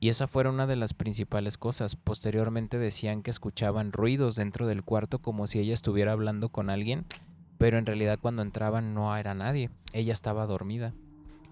Y 0.00 0.08
esa 0.08 0.26
fue 0.26 0.48
una 0.48 0.66
de 0.66 0.76
las 0.76 0.94
principales 0.94 1.58
cosas. 1.58 1.96
Posteriormente 1.96 2.78
decían 2.78 3.22
que 3.22 3.30
escuchaban 3.30 3.92
ruidos 3.92 4.34
dentro 4.34 4.66
del 4.66 4.82
cuarto 4.82 5.20
como 5.20 5.46
si 5.46 5.60
ella 5.60 5.74
estuviera 5.74 6.12
hablando 6.12 6.48
con 6.48 6.70
alguien, 6.70 7.06
pero 7.58 7.78
en 7.78 7.86
realidad 7.86 8.18
cuando 8.20 8.42
entraban 8.42 8.94
no 8.94 9.16
era 9.16 9.34
nadie. 9.34 9.70
Ella 9.92 10.12
estaba 10.12 10.46
dormida. 10.46 10.94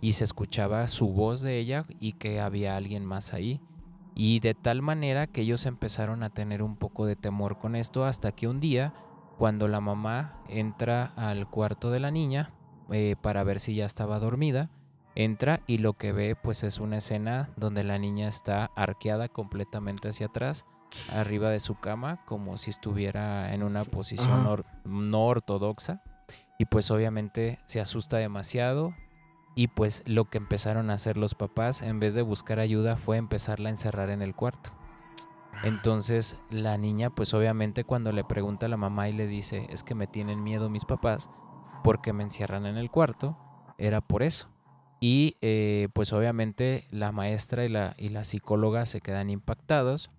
Y 0.00 0.12
se 0.12 0.24
escuchaba 0.24 0.88
su 0.88 1.08
voz 1.08 1.42
de 1.42 1.58
ella 1.58 1.84
y 2.00 2.14
que 2.14 2.40
había 2.40 2.76
alguien 2.76 3.04
más 3.04 3.34
ahí. 3.34 3.60
Y 4.14 4.40
de 4.40 4.54
tal 4.54 4.82
manera 4.82 5.26
que 5.26 5.42
ellos 5.42 5.66
empezaron 5.66 6.22
a 6.22 6.30
tener 6.30 6.62
un 6.62 6.76
poco 6.76 7.06
de 7.06 7.16
temor 7.16 7.58
con 7.58 7.76
esto 7.76 8.04
hasta 8.04 8.32
que 8.32 8.48
un 8.48 8.61
día, 8.61 8.92
cuando 9.38 9.68
la 9.68 9.80
mamá 9.80 10.42
entra 10.48 11.12
al 11.16 11.48
cuarto 11.48 11.90
de 11.90 12.00
la 12.00 12.11
niña, 12.11 12.52
eh, 12.90 13.16
para 13.20 13.44
ver 13.44 13.61
si 13.61 13.74
ya 13.74 13.86
estaba 13.86 14.18
dormida. 14.18 14.70
Entra 15.14 15.61
y 15.66 15.78
lo 15.78 15.94
que 15.94 16.12
ve 16.12 16.36
pues 16.36 16.62
es 16.62 16.78
una 16.78 16.98
escena 16.98 17.50
donde 17.56 17.84
la 17.84 17.98
niña 17.98 18.28
está 18.28 18.70
arqueada 18.76 19.28
completamente 19.28 20.08
hacia 20.08 20.26
atrás, 20.26 20.66
arriba 21.11 21.50
de 21.50 21.61
su 21.61 21.76
cama, 21.76 22.24
como 22.26 22.56
si 22.56 22.70
estuviera 22.70 23.52
en 23.52 23.62
una 23.62 23.84
posición 23.84 24.64
no 24.84 25.26
ortodoxa. 25.26 26.02
Y 26.58 26.66
pues 26.66 26.90
obviamente 26.90 27.58
se 27.66 27.80
asusta 27.80 28.18
demasiado. 28.18 28.94
Y 29.55 29.68
pues 29.68 30.03
lo 30.07 30.26
que 30.26 30.38
empezaron 30.38 30.90
a 30.90 30.94
hacer 30.94 31.16
los 31.16 31.34
papás, 31.34 31.82
en 31.82 32.01
vez 32.01 32.14
de 32.14 32.22
buscar 32.22 32.61
ayuda, 32.61 32.96
fue 32.96 33.16
empezarla 33.16 33.68
a 33.68 33.72
encerrar 33.72 34.11
en 34.11 34.22
el 34.22 34.34
cuarto. 34.34 34.70
Entonces 35.62 36.36
la 36.51 36.78
niña 36.78 37.11
pues 37.11 37.34
obviamente 37.34 37.84
cuando 37.84 38.12
le 38.12 38.24
pregunta 38.24 38.66
a 38.66 38.68
la 38.68 38.76
mamá 38.76 39.09
y 39.09 39.12
le 39.12 39.26
dice, 39.26 39.66
es 39.70 39.82
que 39.82 39.94
me 39.94 40.07
tienen 40.07 40.42
miedo 40.42 40.70
mis 40.70 40.84
papás, 40.84 41.28
porque 41.84 42.12
me 42.12 42.22
encierran 42.22 42.66
en 42.66 42.76
el 42.76 42.90
cuarto, 42.90 43.36
era 43.78 44.01
por 44.01 44.22
eso. 44.22 44.48
Y 45.01 45.36
eh, 45.40 45.88
pues 45.94 46.12
obviamente 46.12 46.84
la 46.90 47.11
maestra 47.12 47.64
y 47.64 47.68
la, 47.68 47.94
y 47.98 48.11
la 48.11 48.24
psicóloga 48.24 48.86
se 48.86 49.01
quedan 49.01 49.30
impactados. 49.30 50.11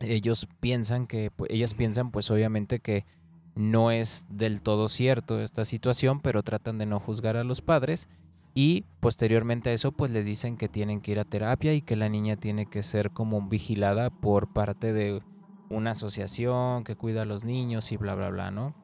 Ellos 0.00 0.48
piensan 0.60 1.06
que, 1.06 1.30
ellas 1.48 1.74
piensan 1.74 2.10
pues 2.10 2.30
obviamente 2.30 2.80
que 2.80 3.06
no 3.54 3.90
es 3.90 4.26
del 4.30 4.62
todo 4.62 4.88
cierto 4.88 5.40
esta 5.40 5.64
situación, 5.64 6.20
pero 6.20 6.42
tratan 6.42 6.78
de 6.78 6.86
no 6.86 7.00
juzgar 7.00 7.36
a 7.36 7.44
los 7.44 7.62
padres 7.62 8.08
y 8.54 8.84
posteriormente 9.00 9.70
a 9.70 9.72
eso 9.72 9.92
pues 9.92 10.10
le 10.10 10.22
dicen 10.22 10.56
que 10.56 10.68
tienen 10.68 11.00
que 11.00 11.12
ir 11.12 11.18
a 11.18 11.24
terapia 11.24 11.72
y 11.72 11.82
que 11.82 11.96
la 11.96 12.08
niña 12.08 12.36
tiene 12.36 12.66
que 12.66 12.82
ser 12.82 13.10
como 13.10 13.40
vigilada 13.48 14.10
por 14.10 14.52
parte 14.52 14.92
de 14.92 15.22
una 15.70 15.92
asociación 15.92 16.84
que 16.84 16.96
cuida 16.96 17.22
a 17.22 17.26
los 17.26 17.44
niños 17.44 17.92
y 17.92 17.96
bla 17.96 18.14
bla 18.14 18.28
bla, 18.28 18.50
¿no? 18.50 18.74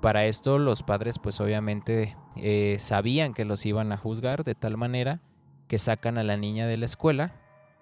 Para 0.00 0.26
esto 0.26 0.58
los 0.58 0.82
padres 0.82 1.20
pues 1.20 1.40
obviamente 1.40 2.16
eh, 2.36 2.76
sabían 2.80 3.34
que 3.34 3.44
los 3.44 3.64
iban 3.64 3.92
a 3.92 3.96
juzgar 3.96 4.42
de 4.42 4.56
tal 4.56 4.76
manera 4.76 5.20
que 5.68 5.78
sacan 5.78 6.18
a 6.18 6.24
la 6.24 6.36
niña 6.36 6.66
de 6.66 6.76
la 6.76 6.86
escuela 6.86 7.32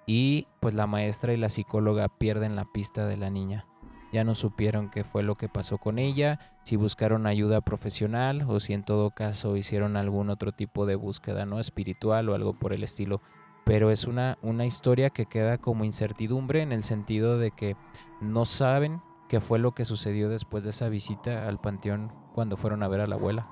y 0.07 0.47
pues 0.61 0.75
la 0.75 0.87
maestra 0.87 1.33
y 1.33 1.39
la 1.39 1.49
psicóloga 1.49 2.09
pierden 2.09 2.57
la 2.57 2.67
pista 2.67 3.07
de 3.07 3.17
la 3.17 3.31
niña. 3.31 3.70
Ya 4.13 4.25
no 4.25 4.35
supieron 4.35 4.91
qué 4.91 5.05
fue 5.05 5.23
lo 5.23 5.37
que 5.37 5.49
pasó 5.49 5.79
con 5.79 5.99
ella, 5.99 6.41
si 6.65 6.77
buscaron 6.77 7.27
ayuda 7.27 7.61
profesional 7.61 8.45
o 8.49 8.59
si 8.59 8.73
en 8.73 8.83
todo 8.83 9.11
caso 9.11 9.57
hicieron 9.57 9.97
algún 9.97 10.31
otro 10.31 10.53
tipo 10.53 10.85
de 10.85 10.97
búsqueda 10.97 11.47
no 11.47 11.61
espiritual 11.61 12.29
o 12.29 12.35
algo 12.35 12.55
por 12.55 12.73
el 12.73 12.83
estilo. 12.83 13.21
Pero 13.65 13.91
es 13.91 14.07
una, 14.07 14.37
una 14.43 14.67
historia 14.67 15.11
que 15.11 15.27
queda 15.27 15.59
como 15.59 15.85
incertidumbre 15.85 16.63
en 16.63 16.73
el 16.73 16.83
sentido 16.83 17.39
de 17.39 17.53
que 17.53 17.77
no 18.21 18.45
saben 18.45 19.01
qué 19.29 19.41
fue 19.41 19.61
lo 19.61 19.73
que 19.73 19.85
sucedió 19.85 20.29
después 20.29 20.65
de 20.65 20.71
esa 20.71 20.89
visita 20.89 21.47
al 21.47 21.61
panteón 21.61 22.13
cuando 22.35 22.57
fueron 22.57 22.83
a 22.83 22.89
ver 22.89 23.01
a 23.01 23.07
la 23.07 23.15
abuela. 23.15 23.47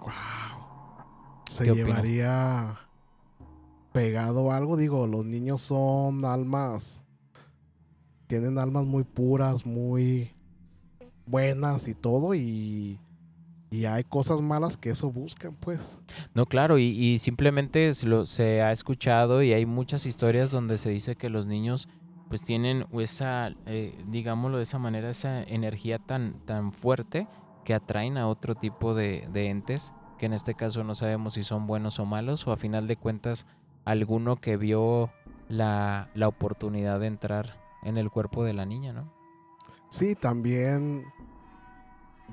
Wow. 0.00 1.42
Se 1.50 1.74
llevaría 1.74 2.78
pegado 3.92 4.52
algo, 4.52 4.78
digo, 4.78 5.06
los 5.06 5.26
niños 5.26 5.60
son 5.60 6.24
almas 6.24 7.02
tienen 8.32 8.56
almas 8.56 8.86
muy 8.86 9.04
puras, 9.04 9.66
muy 9.66 10.30
buenas 11.26 11.86
y 11.86 11.92
todo 11.94 12.34
y 12.34 12.98
y 13.70 13.84
hay 13.84 14.04
cosas 14.04 14.40
malas 14.40 14.78
que 14.78 14.88
eso 14.88 15.10
buscan, 15.10 15.54
pues. 15.54 15.98
No, 16.32 16.46
claro, 16.46 16.78
y, 16.78 17.18
simplemente 17.18 17.92
se 17.94 18.62
ha 18.62 18.72
escuchado 18.72 19.42
y 19.42 19.52
hay 19.52 19.66
muchas 19.66 20.06
historias 20.06 20.50
donde 20.50 20.78
se 20.78 20.88
dice 20.88 21.14
que 21.14 21.28
los 21.28 21.44
niños 21.44 21.88
pues 22.28 22.42
tienen 22.42 22.86
esa, 22.92 23.54
eh, 23.66 24.02
digámoslo 24.08 24.56
de 24.56 24.62
esa 24.62 24.78
manera, 24.78 25.10
esa 25.10 25.42
energía 25.42 25.98
tan, 25.98 26.42
tan 26.46 26.72
fuerte 26.72 27.28
que 27.66 27.74
atraen 27.74 28.16
a 28.16 28.28
otro 28.28 28.54
tipo 28.54 28.94
de, 28.94 29.28
de 29.30 29.48
entes, 29.48 29.92
que 30.18 30.24
en 30.24 30.32
este 30.32 30.54
caso 30.54 30.84
no 30.84 30.94
sabemos 30.94 31.34
si 31.34 31.42
son 31.42 31.66
buenos 31.66 31.98
o 31.98 32.06
malos, 32.06 32.46
o 32.46 32.52
a 32.52 32.56
final 32.56 32.86
de 32.86 32.96
cuentas 32.96 33.46
alguno 33.84 34.36
que 34.36 34.56
vio 34.56 35.10
la, 35.48 36.08
la 36.14 36.28
oportunidad 36.28 36.98
de 36.98 37.08
entrar 37.08 37.61
en 37.82 37.98
el 37.98 38.10
cuerpo 38.10 38.44
de 38.44 38.54
la 38.54 38.64
niña, 38.66 38.92
¿no? 38.92 39.12
Sí, 39.88 40.14
también. 40.14 41.04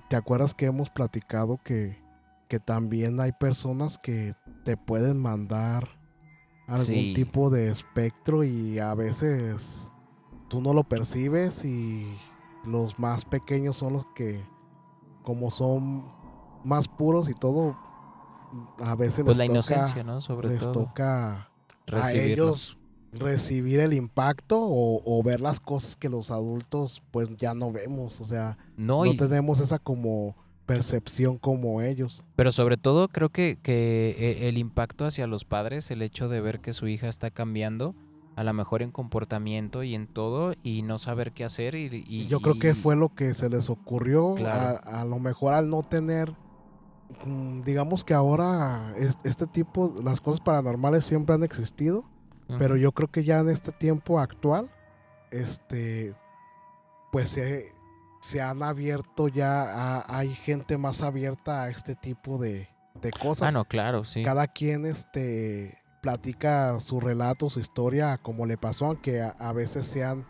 ¿Te 0.08 0.16
acuerdas 0.16 0.54
que 0.54 0.66
hemos 0.66 0.89
platicado 0.89 1.58
que, 1.64 1.97
que 2.47 2.60
también 2.60 3.20
hay 3.20 3.32
personas 3.34 3.97
que 3.97 4.34
te 4.64 4.78
pueden 4.78 5.22
mandar 5.22 5.88
algún 6.68 6.86
Sí. 6.86 7.14
tipo 7.14 7.50
de 7.50 7.70
espectro 7.70 8.43
y 8.43 8.80
a 8.80 8.93
veces 8.93 9.91
tú 10.47 10.62
no 10.62 10.74
lo 10.74 10.84
percibes 10.84 11.66
y 11.66 12.08
los 12.66 12.97
más 13.00 13.26
pequeños 13.26 13.76
son 13.78 13.93
los 13.93 14.06
que, 14.16 14.43
como 15.24 15.52
son 15.52 16.06
más 16.64 16.88
puros 16.88 17.30
y 17.30 17.34
todo, 17.34 17.78
a 18.80 18.95
veces 18.95 19.26
Pues 19.26 19.38
la 19.38 19.43
les 19.45 19.47
toca, 19.54 19.76
inocencia, 19.76 20.04
¿no? 20.04 20.22
Sobre 20.22 20.50
les 20.50 20.60
todo. 20.60 20.72
toca 20.72 21.50
a 21.91 22.12
ellos 22.14 22.78
recibir 23.12 23.80
el 23.80 23.93
impacto 23.93 24.62
o, 24.62 25.01
o 25.03 25.24
ver 25.24 25.41
las 25.41 25.60
cosas 25.60 25.95
que 25.95 26.10
los 26.10 26.32
adultos 26.32 27.01
pues 27.12 27.30
ya 27.38 27.53
no 27.53 27.72
vemos, 27.72 28.22
o 28.22 28.26
sea, 28.26 28.57
No, 28.78 29.03
no 29.05 29.12
y- 29.12 29.18
tenemos 29.18 29.60
esa 29.60 29.80
como 29.80 30.36
percepción 30.66 31.39
como 31.39 31.82
ellos. 31.82 32.24
Pero 32.36 32.51
sobre 32.51 32.78
todo 32.78 33.07
creo 33.07 33.30
que, 33.30 33.57
que 33.62 34.16
e- 34.20 34.47
el 34.49 34.57
impacto 34.60 35.05
hacia 35.05 35.26
los 35.26 35.43
padres, 35.43 35.89
el 35.89 36.01
hecho 36.03 36.30
de 36.30 36.41
ver 36.41 36.60
que 36.60 36.74
su 36.74 36.88
hija 36.88 37.07
está 37.07 37.32
cambiando, 37.32 37.95
a 38.36 38.43
lo 38.43 38.53
mejor 38.53 38.84
en 38.84 38.91
comportamiento 38.91 39.82
y 39.84 39.95
en 39.95 40.05
todo, 40.05 40.53
y 40.62 40.84
no 40.84 40.99
saber 40.99 41.32
qué 41.32 41.43
hacer. 41.43 41.74
Y, 41.74 42.05
y- 42.07 42.28
Yo 42.28 42.39
creo 42.39 42.60
que 42.60 42.76
fue 42.76 42.95
lo 42.95 43.10
que 43.14 43.34
se 43.34 43.49
les 43.49 43.70
ocurrió, 43.72 44.36
Claro. 44.36 44.80
a, 44.86 45.01
a 45.01 45.05
lo 45.05 45.18
mejor 45.18 45.53
al 45.55 45.70
no 45.72 45.82
tener, 45.82 46.32
mm, 47.26 47.62
digamos 47.62 48.03
que 48.03 48.14
ahora 48.14 48.93
es- 48.95 49.18
este 49.24 49.47
tipo, 49.47 49.95
las 50.03 50.22
cosas 50.22 50.39
paranormales 50.39 51.03
siempre 51.05 51.34
han 51.34 51.43
existido, 51.43 52.05
Pero 52.58 52.76
yo 52.78 52.91
creo 52.91 53.10
que 53.10 53.24
ya 53.24 53.39
en 53.39 53.50
este 53.50 53.72
tiempo 53.72 54.20
actual, 54.20 54.70
este, 55.32 56.16
pues 57.12 57.30
se, 57.30 57.72
se 58.22 58.41
han 58.41 58.64
abierto 58.64 59.28
ya, 59.28 59.64
a- 60.00 60.06
hay 60.18 60.34
gente 60.34 60.78
más 60.78 61.02
abierta 61.02 61.64
a 61.64 61.70
este 61.70 61.95
tipo 61.95 62.38
de, 62.39 62.68
de 63.02 63.12
cosas. 63.12 63.50
Ah, 63.50 63.52
no, 63.52 63.66
claro, 63.66 64.04
sí. 64.04 64.24
Cada 64.24 64.47
quien 64.47 64.86
este, 64.86 65.78
platica 66.02 66.80
su 66.80 67.00
relato, 67.00 67.50
su 67.50 67.60
historia, 67.60 68.18
como 68.18 68.45
le 68.45 68.58
pasó, 68.58 68.88
aunque 68.88 69.22
a, 69.22 69.30
a 69.39 69.54
veces 69.54 69.86
sean 69.86 70.26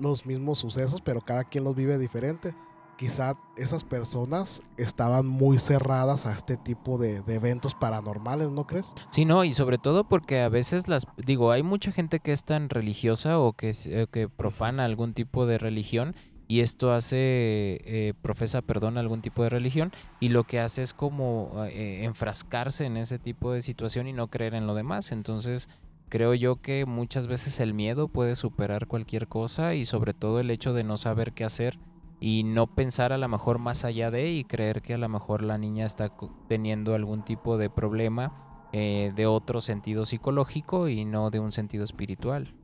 los 0.00 0.26
mismos 0.26 0.58
sucesos, 0.58 1.02
pero 1.02 1.20
cada 1.20 1.44
quien 1.44 1.64
los 1.64 1.74
vive 1.76 1.98
diferente. 1.98 2.54
Quizá 2.96 3.36
esas 3.56 3.84
personas 3.84 4.62
estaban 4.76 5.26
muy 5.26 5.58
cerradas 5.58 6.26
a 6.26 6.32
este 6.32 6.56
tipo 6.56 6.96
de, 6.98 7.22
eventos 7.26 7.74
paranormales, 7.74 8.50
¿no 8.50 8.66
crees? 8.66 8.92
Sí, 9.10 9.24
no, 9.24 9.44
y 9.44 9.52
sobre 9.52 9.78
todo 9.78 10.04
porque 10.04 10.40
a 10.42 10.48
veces 10.48 10.86
las, 10.86 11.06
digo, 11.16 11.50
hay 11.50 11.62
mucha 11.62 11.90
gente 11.90 12.20
que 12.20 12.32
es 12.32 12.44
tan 12.44 12.68
religiosa 12.68 13.38
o 13.38 13.52
que, 13.52 13.72
eh, 13.86 14.06
que 14.10 14.28
profana 14.28 14.84
algún 14.84 15.12
tipo 15.12 15.46
de 15.46 15.58
religión 15.58 16.14
y 16.46 16.60
esto 16.60 16.92
hace, 16.92 17.80
eh, 17.84 18.14
profesa, 18.20 18.62
perdón, 18.62 18.98
algún 18.98 19.22
tipo 19.22 19.42
de 19.42 19.48
religión 19.48 19.92
y 20.20 20.28
lo 20.28 20.44
que 20.44 20.60
hace 20.60 20.82
es 20.82 20.92
como 20.92 21.50
eh, 21.66 22.04
enfrascarse 22.04 22.84
en 22.84 22.96
ese 22.96 23.18
tipo 23.18 23.52
de 23.52 23.62
situación 23.62 24.06
y 24.08 24.12
no 24.12 24.28
creer 24.28 24.54
en 24.54 24.66
lo 24.66 24.74
demás. 24.74 25.10
Entonces, 25.10 25.68
creo 26.08 26.34
yo 26.34 26.60
que 26.60 26.84
muchas 26.84 27.26
veces 27.26 27.60
el 27.60 27.72
miedo 27.72 28.08
puede 28.08 28.36
superar 28.36 28.86
cualquier 28.86 29.26
cosa 29.26 29.74
y 29.74 29.84
sobre 29.84 30.12
todo 30.12 30.38
el 30.38 30.50
hecho 30.50 30.74
de 30.74 30.84
no 30.84 30.96
saber 30.96 31.32
qué 31.32 31.44
hacer 31.44 31.78
y 32.26 32.42
no 32.42 32.66
pensar 32.66 33.12
a 33.12 33.18
lo 33.18 33.28
mejor 33.28 33.58
más 33.58 33.84
allá 33.84 34.10
de 34.10 34.30
y 34.30 34.44
creer 34.44 34.80
que 34.80 34.94
a 34.94 34.98
lo 34.98 35.06
mejor 35.10 35.42
la 35.42 35.58
niña 35.58 35.84
está 35.84 36.10
teniendo 36.48 36.94
algún 36.94 37.22
tipo 37.22 37.58
de 37.58 37.68
problema 37.68 38.66
eh, 38.72 39.12
de 39.14 39.26
otro 39.26 39.60
sentido 39.60 40.06
psicológico 40.06 40.88
y 40.88 41.04
no 41.04 41.28
de 41.28 41.40
un 41.40 41.52
sentido 41.52 41.84
espiritual. 41.84 42.54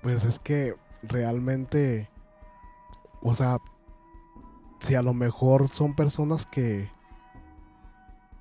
Pues 0.00 0.22
es 0.22 0.38
que 0.38 0.76
realmente, 1.02 2.08
o 3.20 3.34
sea, 3.34 3.58
si 4.78 4.94
a 4.94 5.02
lo 5.02 5.12
mejor 5.12 5.66
son 5.66 5.96
personas 5.96 6.46
que 6.46 6.88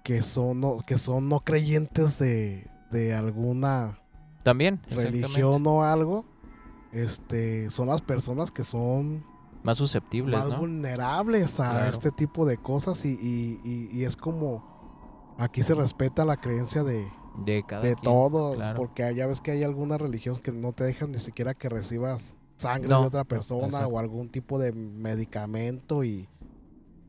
que 0.03 0.21
son 0.21 0.59
no, 0.59 0.81
que 0.85 0.99
son 0.99 1.29
no 1.29 1.39
creyentes 1.39 2.19
de, 2.19 2.69
de 2.91 3.15
alguna 3.15 3.97
También, 4.43 4.81
religión 4.87 5.65
o 5.65 5.83
algo, 5.83 6.25
este, 6.91 7.71
son 7.71 7.87
las 7.87 8.03
personas 8.03 8.51
que 8.51 8.63
son 8.63 9.33
Más 9.65 9.77
susceptibles, 9.77 10.39
más 10.39 10.49
¿no? 10.49 10.59
vulnerables 10.59 11.59
a 11.59 11.71
Claro. 11.71 11.91
este 11.91 12.11
tipo 12.11 12.45
de 12.45 12.57
cosas 12.57 13.03
y, 13.05 13.09
y- 13.21 13.59
y- 13.63 13.89
y 13.91 14.03
es 14.05 14.15
como 14.15 14.63
aquí 15.37 15.63
se 15.63 15.73
respeta 15.73 16.23
la 16.23 16.37
creencia 16.37 16.83
de, 16.83 17.05
De 17.43 17.63
cada 17.67 17.81
de 17.81 17.93
quien, 17.95 18.03
todos, 18.03 18.55
claro. 18.55 18.77
porque 18.77 19.13
ya 19.15 19.27
ves 19.27 19.41
que 19.41 19.51
hay 19.51 19.63
algunas 19.63 19.99
religiones 19.99 20.39
que 20.41 20.51
no 20.51 20.71
te 20.71 20.83
dejan 20.85 21.11
ni 21.11 21.19
siquiera 21.19 21.53
que 21.53 21.67
recibas 21.67 22.37
sangre 22.55 22.87
No, 22.89 23.01
de 23.01 23.07
otra 23.07 23.23
persona 23.25 23.65
exacto. 23.65 23.87
o 23.89 23.99
algún 23.99 24.29
tipo 24.29 24.57
de 24.59 24.71
medicamento 24.71 26.03
y, 26.05 26.29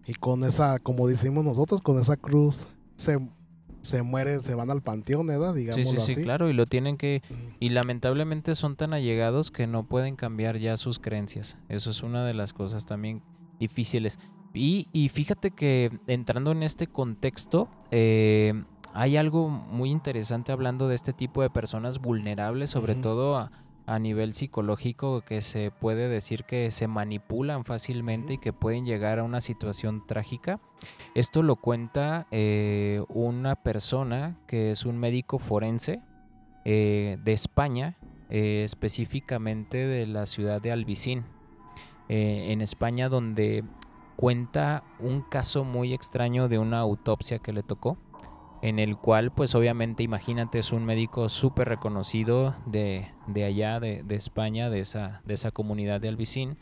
y 0.07 0.15
con 0.15 0.43
esa, 0.45 0.79
como 0.81 1.07
decimos 1.07 1.45
nosotros, 1.45 1.81
con 1.83 2.01
esa 2.01 2.17
cruz 2.17 2.67
se, 2.97 3.19
se 3.87 4.03
mueren, 4.03 4.43
se 4.43 4.55
van 4.55 4.71
al 4.71 4.83
panteón, 4.83 5.27
¿verdad? 5.27 5.55
Sí, 5.55 5.61
Digámoslo 5.61 6.01
sí, 6.01 6.07
sí, 6.07 6.13
así. 6.13 6.23
claro, 6.23 6.49
y 6.51 6.53
lo 6.53 6.67
tienen 6.67 6.97
que... 6.97 7.23
Y 7.61 7.71
lamentablemente 7.71 8.55
son 8.55 8.77
tan 8.77 8.93
allegados 8.93 9.51
que 9.51 9.67
no 9.67 9.87
pueden 9.87 10.17
cambiar 10.17 10.59
ya 10.59 10.77
sus 10.77 10.99
creencias. 10.99 11.57
Eso 11.69 11.91
es 11.91 12.03
una 12.03 12.25
de 12.25 12.35
las 12.35 12.53
cosas 12.53 12.87
también 12.87 13.23
difíciles. 13.59 14.19
Y, 14.53 14.89
y 14.93 15.09
fíjate 15.09 15.51
que 15.51 15.91
entrando 16.07 16.53
en 16.53 16.63
este 16.63 16.87
contexto, 16.87 17.69
eh, 17.91 18.55
hay 18.95 19.17
algo 19.19 19.49
muy 19.51 19.91
interesante 19.91 20.53
hablando 20.53 20.89
de 20.89 20.95
este 20.95 21.13
tipo 21.13 21.43
de 21.43 21.51
personas 21.51 21.99
vulnerables, 22.01 22.71
sobre 22.71 22.95
todo 22.95 23.37
a, 23.37 23.51
a 23.87 23.99
nivel 23.99 24.33
psicológico, 24.33 25.23
que 25.23 25.43
se 25.43 25.71
puede 25.71 26.09
decir 26.09 26.45
que 26.45 26.71
se 26.71 26.89
manipulan 26.89 27.65
fácilmente 27.65 28.35
y 28.35 28.39
que 28.39 28.53
pueden 28.53 28.85
llegar 28.85 29.21
a 29.21 29.25
una 29.25 29.41
situación 29.41 30.07
trágica. 30.07 30.61
Esto 31.15 31.43
lo 31.43 31.57
cuenta 31.57 32.27
eh, 32.31 33.03
una 33.09 33.55
persona 33.55 34.37
que 34.47 34.73
es 34.73 34.85
un 34.85 34.99
médico 34.99 35.39
forense 35.39 36.01
eh, 36.65 37.17
de 37.23 37.33
España, 37.33 37.97
eh, 38.29 38.63
específicamente 38.65 39.87
de 39.87 40.07
la 40.07 40.27
ciudad 40.27 40.61
de 40.61 40.73
Albisin, 40.73 41.25
eh, 42.09 42.47
en 42.49 42.61
España, 42.61 43.09
donde 43.09 43.63
cuenta 44.17 44.83
un 44.99 45.23
caso 45.23 45.63
muy 45.63 45.93
extraño 45.93 46.49
de 46.49 46.59
una 46.59 46.81
autopsia 46.81 47.39
que 47.39 47.53
le 47.53 47.63
tocó, 47.63 47.99
en 48.63 48.79
el 48.79 48.97
cual, 48.97 49.33
pues 49.33 49.55
obviamente, 49.55 50.03
imagínate, 50.03 50.59
es 50.59 50.73
un 50.73 50.85
médico 50.85 51.29
súper 51.29 51.69
reconocido 51.69 52.57
de, 52.67 53.09
de 53.27 53.45
allá, 53.45 53.81
de, 53.81 54.03
de 54.03 54.15
España, 54.15 54.71
de 54.71 54.81
esa, 54.81 55.21
de 55.25 55.35
esa 55.35 55.51
comunidad 55.51 56.01
de 56.01 56.09
Albisin, 56.09 56.59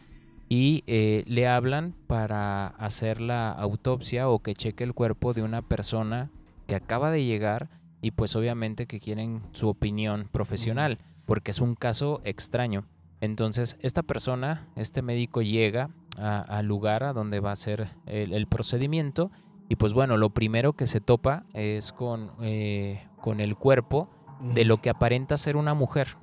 y 0.49 0.85
eh, 0.87 1.25
le 1.27 1.49
hablan 1.49 1.95
para 2.07 2.67
hacer 2.67 3.21
la 3.21 3.51
autopsia 3.51 4.29
o 4.29 4.41
que 4.41 4.55
cheque 4.55 4.85
el 4.85 4.93
cuerpo 4.93 5.33
de 5.33 5.43
una 5.43 5.63
persona 5.63 6.31
que 6.67 6.75
acaba 6.75 7.11
de 7.11 7.25
llegar 7.25 7.71
y 8.03 8.11
pues 8.11 8.37
obviamente 8.37 8.87
que 8.87 9.01
quieren 9.01 9.43
su 9.53 9.69
opinión 9.69 10.29
profesional, 10.31 10.99
porque 11.25 11.53
es 11.53 11.61
un 11.61 11.75
caso 11.75 12.21
extraño. 12.25 12.85
Entonces, 13.21 13.79
esta 13.81 14.03
persona, 14.03 14.69
este 14.77 15.01
médico 15.01 15.41
llega 15.41 15.91
al 16.19 16.67
lugar 16.67 17.03
a 17.05 17.15
donde 17.15 17.41
va 17.41 17.53
a 17.53 17.57
ser 17.57 17.89
el, 18.07 18.35
el 18.35 18.47
procedimiento 18.47 19.31
y 19.69 19.77
pues 19.77 19.93
bueno, 19.93 20.17
lo 20.17 20.31
primero 20.31 20.75
que 20.75 20.87
se 20.87 21.01
topa 21.01 21.45
es 21.55 21.93
con, 21.93 22.33
eh, 22.43 23.07
con 23.21 23.41
el 23.41 23.57
cuerpo 23.57 24.09
de 24.41 24.65
lo 24.65 24.79
que 24.79 24.91
aparenta 24.91 25.37
ser 25.37 25.57
una 25.57 25.75
mujer. 25.75 26.17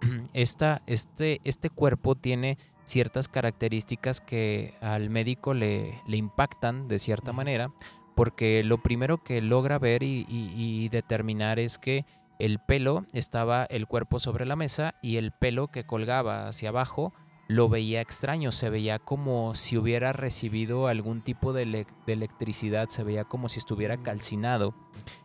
Esta, 0.32 0.82
este, 0.86 1.40
este 1.44 1.70
cuerpo 1.70 2.14
tiene 2.14 2.58
ciertas 2.84 3.28
características 3.28 4.20
que 4.20 4.74
al 4.80 5.10
médico 5.10 5.52
le, 5.54 6.00
le 6.06 6.16
impactan 6.16 6.88
de 6.88 6.98
cierta 6.98 7.32
manera, 7.32 7.70
porque 8.16 8.64
lo 8.64 8.78
primero 8.82 9.18
que 9.22 9.42
logra 9.42 9.78
ver 9.78 10.02
y, 10.02 10.24
y- 10.28 10.52
y 10.56 10.88
determinar 10.88 11.58
es 11.58 11.78
que 11.78 12.04
el 12.38 12.58
pelo 12.60 13.04
estaba 13.12 13.64
el 13.64 13.86
cuerpo 13.86 14.18
sobre 14.20 14.46
la 14.46 14.56
mesa 14.56 14.94
y 15.02 15.16
el 15.16 15.32
pelo 15.32 15.68
que 15.68 15.84
colgaba 15.84 16.48
hacia 16.48 16.70
abajo 16.70 17.12
lo 17.48 17.68
veía 17.70 18.02
extraño, 18.02 18.52
se 18.52 18.68
veía 18.68 18.98
como 18.98 19.54
si 19.54 19.78
hubiera 19.78 20.12
recibido 20.12 20.86
algún 20.86 21.22
tipo 21.22 21.52
de, 21.54 21.66
elec- 21.66 22.04
de 22.06 22.12
electricidad, 22.12 22.90
se 22.90 23.02
veía 23.02 23.24
como 23.24 23.48
si 23.48 23.58
estuviera 23.58 23.96
calcinado. 24.02 24.74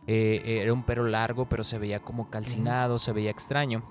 Eh, 0.06 0.60
era 0.62 0.72
un 0.72 0.84
pelo 0.84 1.04
largo, 1.04 1.48
pero 1.48 1.62
se 1.64 1.78
veía 1.78 2.00
como 2.00 2.30
calcinado, 2.30 2.98
se 2.98 3.12
veía 3.12 3.30
extraño. 3.30 3.84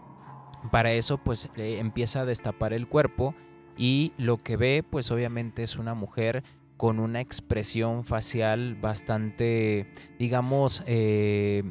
Para 0.71 0.93
eso, 0.93 1.19
pues 1.19 1.49
eh, 1.57 1.77
empieza 1.79 2.21
a 2.21 2.25
destapar 2.25 2.73
el 2.73 2.87
cuerpo 2.87 3.35
y 3.77 4.13
lo 4.17 4.37
que 4.37 4.57
ve, 4.57 4.83
pues 4.89 5.11
obviamente 5.11 5.61
es 5.61 5.77
una 5.77 5.93
mujer 5.93 6.43
con 6.75 6.99
una 6.99 7.21
expresión 7.21 8.03
facial 8.03 8.75
bastante, 8.75 9.91
digamos, 10.17 10.83
eh, 10.87 11.63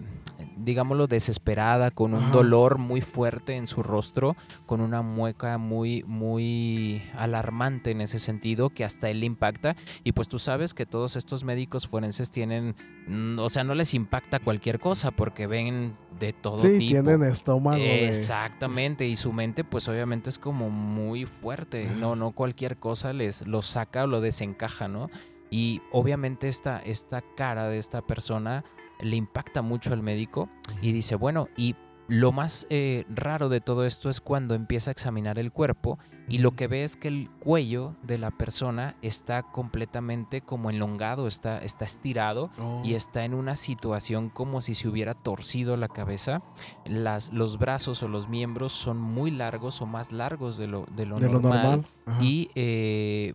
digámoslo, 0.57 1.07
desesperada, 1.07 1.91
con 1.91 2.15
un 2.15 2.33
dolor 2.33 2.79
muy 2.79 3.01
fuerte 3.01 3.57
en 3.57 3.67
su 3.67 3.83
rostro, 3.83 4.37
con 4.67 4.81
una 4.81 5.03
mueca 5.03 5.59
muy, 5.59 6.03
muy 6.07 7.03
alarmante 7.17 7.91
en 7.91 8.01
ese 8.01 8.19
sentido, 8.19 8.71
que 8.71 8.85
hasta 8.85 9.11
él 9.11 9.21
le 9.21 9.27
impacta. 9.27 9.77
Y 10.05 10.13
pues 10.13 10.29
tú 10.29 10.39
sabes 10.39 10.75
que 10.75 10.87
todos 10.87 11.17
estos 11.17 11.45
médicos 11.45 11.87
forenses 11.89 12.31
tienen, 12.31 12.75
mm, 13.07 13.39
o 13.39 13.49
sea, 13.49 13.65
no 13.65 13.75
les 13.75 13.95
impacta 13.95 14.39
cualquier 14.39 14.79
cosa 14.81 15.11
porque 15.11 15.47
ven 15.47 15.95
de 16.19 16.33
todo 16.33 16.59
Sí, 16.59 16.79
tipo. 16.79 16.93
tienen 16.93 17.23
estómago 17.25 17.77
de... 17.79 18.09
Exactamente, 18.09 19.07
y 19.07 19.17
su 19.17 19.33
mente 19.33 19.65
pues 19.65 19.89
obviamente 19.89 20.31
es 20.31 20.39
como 20.39 20.71
muy 20.71 21.27
fuerte, 21.27 21.89
no, 21.99 22.17
no 22.17 22.33
cualquier 22.33 22.77
cosa 22.77 23.13
les 23.13 23.47
lo 23.47 23.63
saca 23.63 24.05
o 24.05 24.07
lo 24.07 24.21
desencaja, 24.21 24.89
¿no? 24.89 25.11
Y 25.51 25.83
obviamente 25.91 26.49
esta, 26.49 26.79
esta 26.79 27.23
cara 27.37 27.69
de 27.69 27.79
esta 27.79 28.01
persona 28.03 28.65
le 29.03 29.17
impacta 29.17 29.63
mucho 29.63 29.93
al 29.93 30.03
médico 30.03 30.49
y 30.81 30.93
dice, 30.93 31.17
bueno, 31.17 31.49
y 31.57 31.77
lo 32.09 32.33
más 32.33 32.67
eh, 32.69 33.05
raro 33.09 33.49
de 33.49 33.61
todo 33.61 33.87
esto 33.87 34.11
es 34.11 34.21
cuando 34.21 34.55
empieza 34.55 34.91
a 34.91 34.93
examinar 34.93 35.39
el 35.39 35.53
cuerpo 35.53 35.99
y 36.29 36.39
lo 36.39 36.51
que 36.53 36.67
ve 36.67 36.85
es 36.85 36.97
que 36.97 37.09
el 37.09 37.31
cuello 37.41 37.95
de 38.03 38.19
la 38.19 38.31
persona 38.31 38.97
está 39.03 39.43
completamente 39.43 40.41
como 40.41 40.69
enlongado, 40.69 41.27
está, 41.27 41.59
está 41.59 41.85
estirado 41.85 42.51
Oh. 42.59 42.83
y 42.85 42.95
está 42.95 43.25
en 43.25 43.35
una 43.35 43.57
situación 43.57 44.29
como 44.29 44.61
si 44.61 44.75
se 44.75 44.89
hubiera 44.89 45.15
torcido 45.15 45.77
la 45.77 45.89
cabeza. 45.89 46.43
Las, 46.85 47.33
los 47.33 47.59
brazos 47.59 48.03
o 48.03 48.09
los 48.09 48.29
miembros 48.29 48.73
son 48.73 49.01
muy 49.01 49.31
largos 49.31 49.81
o 49.81 49.87
más 49.87 50.13
largos 50.13 50.59
de 50.59 50.67
lo, 50.67 50.87
de 50.95 51.07
lo 51.07 51.17
de 51.17 51.27
lo 51.27 51.41
normal. 51.41 51.63
normal. 51.63 51.87
Ajá. 52.07 52.23
Y 52.23 52.51
eh, 52.55 53.35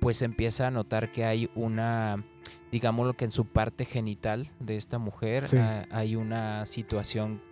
pues 0.00 0.22
empieza 0.22 0.66
a 0.66 0.70
notar 0.70 1.12
que 1.12 1.24
hay 1.24 1.50
una, 1.54 2.24
digámoslo 2.70 3.14
que 3.14 3.24
en 3.24 3.30
su 3.30 3.44
parte 3.46 3.84
genital 3.84 4.50
de 4.60 4.76
esta 4.76 4.98
mujer 4.98 5.46
Sí. 5.48 5.56
hay 5.90 6.16
una 6.16 6.66
situación 6.66 7.42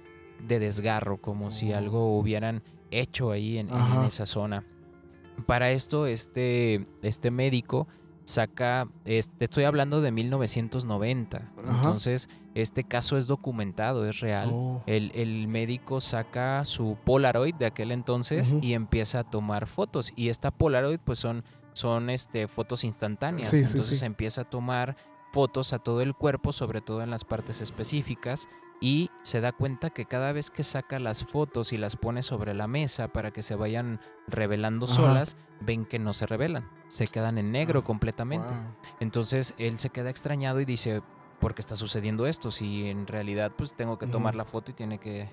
de 0.46 0.58
desgarro, 0.58 1.18
como 1.20 1.50
si 1.50 1.72
Oh. 1.72 1.76
algo 1.78 2.18
hubieran 2.18 2.62
hecho 2.90 3.30
ahí 3.30 3.58
en, 3.58 3.68
esa 4.06 4.26
zona. 4.26 4.64
Para 5.46 5.70
esto, 5.70 6.06
este, 6.06 6.84
este 7.02 7.30
médico 7.30 7.86
saca, 8.24 8.88
este, 9.04 9.44
estoy 9.44 9.64
hablando 9.64 10.00
de 10.00 10.12
1990, 10.12 11.38
Ajá. 11.38 11.76
entonces 11.76 12.28
este 12.54 12.84
caso 12.84 13.16
es 13.16 13.26
documentado, 13.26 14.06
es 14.06 14.20
real. 14.20 14.50
Oh. 14.52 14.82
El, 14.86 15.12
el 15.14 15.46
médico 15.48 16.00
saca 16.00 16.64
su 16.64 16.96
Polaroid 17.04 17.54
de 17.54 17.66
aquel 17.66 17.92
entonces 17.92 18.54
y 18.60 18.74
empieza 18.74 19.20
a 19.20 19.24
tomar 19.24 19.66
fotos. 19.66 20.12
Y 20.16 20.28
esta 20.30 20.50
Polaroid, 20.50 20.98
pues 21.04 21.18
son, 21.20 21.44
son 21.72 22.10
este, 22.10 22.48
fotos 22.48 22.84
instantáneas. 22.84 23.50
Sí, 23.50 23.58
entonces 23.58 24.00
sí. 24.00 24.04
empieza 24.04 24.42
a 24.42 24.44
tomar 24.50 24.96
fotos 25.32 25.72
a 25.72 25.78
todo 25.78 26.00
el 26.00 26.14
cuerpo, 26.14 26.52
sobre 26.52 26.80
todo 26.80 27.02
en 27.02 27.10
las 27.10 27.24
partes 27.24 27.60
específicas. 27.60 28.48
Y 28.82 29.10
se 29.22 29.42
da 29.42 29.52
cuenta 29.52 29.90
que 29.90 30.06
cada 30.06 30.32
vez 30.32 30.50
que 30.50 30.64
saca 30.64 30.98
las 30.98 31.22
fotos 31.24 31.74
y 31.74 31.76
las 31.76 31.96
pone 31.96 32.22
sobre 32.22 32.54
la 32.54 32.66
mesa 32.66 33.08
para 33.08 33.30
que 33.30 33.42
se 33.42 33.54
vayan 33.54 34.00
revelando 34.26 34.86
Ajá. 34.86 34.94
solas, 34.94 35.36
ven 35.60 35.84
que 35.84 35.98
no 35.98 36.14
se 36.14 36.26
revelan. 36.26 36.66
Se 36.88 37.06
quedan 37.06 37.36
en 37.36 37.52
negro 37.52 37.80
Ah, 37.82 37.86
completamente. 37.86 38.54
Wow. 38.54 38.62
Entonces 39.00 39.54
él 39.58 39.76
se 39.78 39.90
queda 39.90 40.08
extrañado 40.08 40.60
y 40.60 40.64
dice, 40.64 41.02
¿por 41.40 41.54
qué 41.54 41.60
está 41.60 41.76
sucediendo 41.76 42.26
esto? 42.26 42.50
Si 42.50 42.88
en 42.88 43.06
realidad 43.06 43.52
pues 43.54 43.74
tengo 43.74 43.98
que 43.98 44.06
tomar 44.06 44.34
la 44.34 44.46
foto 44.46 44.70
y 44.70 44.74
tiene 44.74 44.98
que 44.98 45.30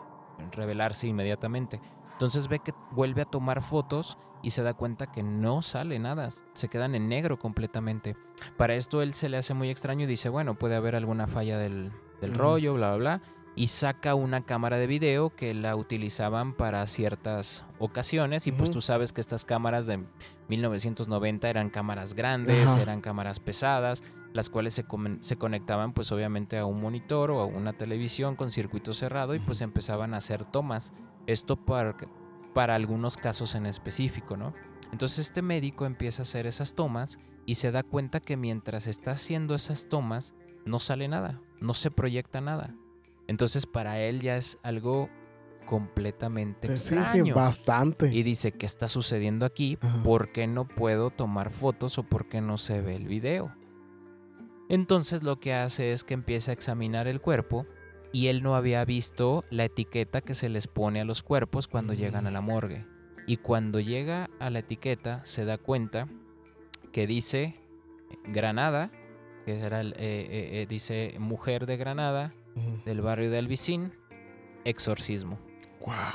revelarse 0.52 1.08
inmediatamente. 1.08 1.80
Entonces 2.18 2.48
ve 2.48 2.58
que 2.58 2.74
vuelve 2.94 3.22
a 3.22 3.26
tomar 3.26 3.62
fotos 3.62 4.18
y 4.42 4.50
se 4.50 4.64
da 4.64 4.74
cuenta 4.74 5.12
que 5.12 5.22
no 5.22 5.62
sale 5.62 6.00
nada, 6.00 6.30
se 6.54 6.68
quedan 6.68 6.96
en 6.96 7.08
negro 7.08 7.38
completamente. 7.38 8.16
Para 8.58 8.74
esto 8.74 9.04
él 9.04 9.14
se 9.14 9.30
le 9.30 9.38
hace 9.38 9.54
muy 9.54 9.70
extraño 9.70 10.06
y 10.06 10.08
dice, 10.08 10.30
bueno, 10.30 10.56
puede 10.56 10.76
haber 10.76 10.96
alguna 10.96 11.28
falla 11.28 11.60
del, 11.60 11.92
rollo, 12.22 12.74
bla, 12.74 12.96
bla, 12.96 12.98
bla. 12.98 13.22
Y 13.56 13.68
saca 13.68 14.16
una 14.16 14.46
cámara 14.46 14.78
de 14.78 14.88
video 14.88 15.30
que 15.30 15.54
la 15.54 15.76
utilizaban 15.76 16.54
para 16.54 16.88
ciertas 16.88 17.66
ocasiones. 17.78 18.48
Y 18.48 18.52
pues 18.52 18.72
tú 18.72 18.82
sabes 18.82 19.14
que 19.14 19.22
estas 19.22 19.46
cámaras 19.46 19.86
de 19.86 20.04
1990 20.48 21.48
eran 21.48 21.70
cámaras 21.70 22.16
grandes, 22.16 22.76
eran 22.78 23.02
cámaras 23.02 23.40
pesadas, 23.40 24.04
las 24.34 24.50
cuales 24.50 24.74
se, 24.74 24.86
se 25.20 25.38
conectaban 25.38 25.94
pues 25.94 26.12
obviamente 26.12 26.58
a 26.58 26.66
un 26.66 26.82
monitor 26.82 27.30
o 27.30 27.42
a 27.42 27.46
una 27.46 27.74
televisión 27.74 28.36
con 28.36 28.50
circuito 28.50 28.96
cerrado 28.96 29.36
y 29.36 29.40
pues 29.40 29.62
empezaban 29.62 30.16
a 30.16 30.18
hacer 30.18 30.46
tomas. 30.46 30.94
Esto 31.28 31.56
para, 31.56 31.96
para 32.54 32.74
algunos 32.76 33.16
casos 33.18 33.54
en 33.56 33.66
específico, 33.68 34.36
¿no? 34.38 34.54
Entonces 34.92 35.20
este 35.20 35.42
médico 35.42 35.86
empieza 35.86 36.22
a 36.22 36.24
hacer 36.24 36.48
esas 36.48 36.74
tomas 36.74 37.20
y 37.46 37.56
se 37.56 37.72
da 37.72 37.84
cuenta 37.84 38.20
que 38.20 38.38
mientras 38.38 38.88
está 38.88 39.12
haciendo 39.12 39.54
esas 39.54 39.88
tomas 39.90 40.34
no 40.66 40.80
sale 40.80 41.08
nada, 41.08 41.40
no 41.60 41.74
se 41.74 41.92
proyecta 41.92 42.42
nada. 42.42 42.74
Entonces 43.28 43.66
para 43.66 44.00
él 44.00 44.22
ya 44.22 44.38
es 44.38 44.58
algo 44.64 45.10
completamente 45.66 46.76
Sí, 46.78 46.90
sí, 46.90 46.96
extraño. 46.96 47.36
bastante. 47.36 48.14
Y 48.14 48.24
dice, 48.24 48.54
¿qué 48.54 48.66
está 48.66 48.88
sucediendo 48.88 49.46
aquí? 49.46 49.78
Ajá. 49.82 50.02
¿Por 50.02 50.32
qué 50.32 50.48
no 50.48 50.66
puedo 50.66 51.10
tomar 51.10 51.52
fotos 51.52 51.98
o 51.98 52.04
por 52.04 52.30
qué 52.30 52.40
no 52.40 52.58
se 52.58 52.82
ve 52.82 52.96
el 52.96 53.06
video? 53.08 53.54
Entonces 54.70 55.24
lo 55.24 55.40
que 55.40 55.54
hace 55.54 55.92
es 55.92 56.04
que 56.04 56.14
empieza 56.14 56.52
a 56.52 56.54
examinar 56.54 57.08
el 57.08 57.22
cuerpo 57.22 57.66
y 58.18 58.30
él 58.30 58.42
no 58.42 58.56
había 58.56 58.84
visto 58.84 59.46
la 59.52 59.66
etiqueta 59.66 60.22
que 60.22 60.34
se 60.34 60.50
les 60.50 60.66
pone 60.66 61.02
a 61.02 61.06
los 61.06 61.22
cuerpos 61.22 61.68
cuando 61.68 61.94
llegan 61.94 62.26
a 62.26 62.32
la 62.32 62.42
morgue. 62.42 62.84
Y 63.28 63.38
cuando 63.38 63.80
llega 63.80 64.28
a 64.40 64.50
la 64.50 64.58
etiqueta 64.58 65.24
se 65.24 65.46
da 65.46 65.60
cuenta 65.60 66.08
que 66.92 67.06
dice 67.06 67.54
Granada, 68.24 68.90
que 69.46 69.60
era 69.60 69.84
eh, 69.84 69.94
eh, 70.00 70.50
eh, 70.52 70.66
dice 70.68 71.14
mujer 71.20 71.68
de 71.68 71.78
Granada, 71.78 72.34
del 72.86 73.02
barrio 73.02 73.30
de 73.30 73.38
Alvicín, 73.38 73.94
exorcismo. 74.66 75.38
Guau. 75.80 76.12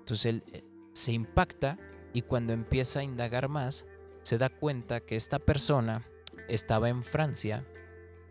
Entonces 0.00 0.26
él 0.26 0.42
eh, 0.52 0.64
se 0.92 1.12
impacta 1.12 1.78
y 2.12 2.22
cuando 2.22 2.52
empieza 2.52 2.98
a 2.98 3.04
indagar 3.04 3.48
más, 3.48 3.86
se 4.22 4.38
da 4.38 4.48
cuenta 4.48 4.98
que 4.98 5.14
esta 5.14 5.38
persona 5.38 6.04
estaba 6.48 6.88
en 6.88 7.04
Francia 7.04 7.64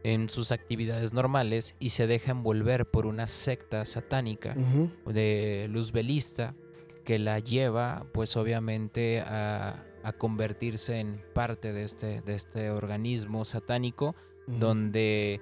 en 0.03 0.29
sus 0.29 0.51
actividades 0.51 1.13
normales 1.13 1.75
y 1.79 1.89
se 1.89 2.07
deja 2.07 2.31
envolver 2.31 2.89
por 2.89 3.05
una 3.05 3.27
secta 3.27 3.85
satánica 3.85 4.55
Ujú. 4.57 5.11
de 5.11 5.67
luz 5.69 5.91
belista 5.91 6.55
que 7.03 7.19
la 7.19 7.39
lleva 7.39 8.05
pues 8.13 8.37
obviamente 8.37 9.21
a, 9.21 9.85
a 10.03 10.13
convertirse 10.13 10.99
en 10.99 11.21
parte 11.33 11.73
de 11.73 11.83
este, 11.83 12.21
de 12.21 12.35
este 12.35 12.69
organismo 12.71 13.45
satánico 13.45 14.15
donde 14.47 15.41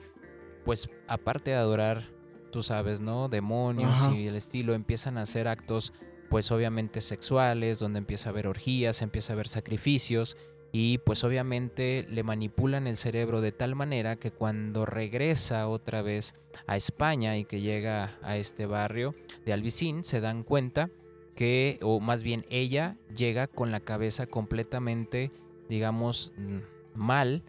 pues 0.65 0.89
aparte 1.07 1.51
de 1.51 1.57
adorar, 1.57 2.03
tú 2.51 2.61
sabes, 2.61 2.99
¿no? 2.99 3.29
Demonios 3.29 4.11
y 4.13 4.27
el 4.27 4.35
estilo, 4.35 4.73
empiezan 4.73 5.17
a 5.17 5.21
hacer 5.21 5.47
actos 5.47 5.93
pues 6.29 6.51
obviamente 6.51 6.99
sexuales, 6.99 7.79
donde 7.79 7.99
empieza 7.99 8.29
a 8.29 8.31
haber 8.31 8.47
orgías, 8.47 9.01
empieza 9.01 9.31
a 9.31 9.35
haber 9.35 9.47
sacrificios 9.47 10.35
y 10.71 10.97
pues 10.99 11.23
obviamente 11.23 12.05
le 12.09 12.23
manipulan 12.23 12.87
el 12.87 12.97
cerebro 12.97 13.41
de 13.41 13.51
tal 13.51 13.75
manera 13.75 14.17
que 14.17 14.31
cuando 14.31 14.85
regresa 14.85 15.67
otra 15.67 16.01
vez 16.01 16.35
a 16.67 16.75
España 16.75 17.37
y 17.37 17.45
que 17.45 17.61
llega 17.61 18.17
a 18.21 18.37
este 18.37 18.65
barrio 18.65 19.15
de 19.45 19.53
Alvicín, 19.53 20.03
se 20.03 20.21
dan 20.21 20.43
cuenta 20.43 20.89
que, 21.35 21.79
o 21.81 21.99
más 21.99 22.23
bien 22.23 22.45
ella 22.49 22.97
llega 23.15 23.47
con 23.47 23.71
la 23.71 23.79
cabeza 23.79 24.27
completamente, 24.27 25.31
digamos, 25.69 26.33
mm, 26.37 26.57
mal, 26.95 27.43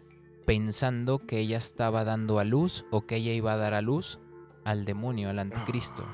pensando 0.45 1.19
que 1.19 1.39
ella 1.39 1.57
estaba 1.57 2.03
dando 2.03 2.39
a 2.39 2.43
luz 2.43 2.85
o 2.91 3.05
que 3.05 3.17
ella 3.17 3.33
iba 3.33 3.53
a 3.53 3.57
dar 3.57 3.73
a 3.73 3.81
luz 3.81 4.19
al 4.63 4.85
demonio, 4.85 5.29
al 5.29 5.39
anticristo. 5.39 6.05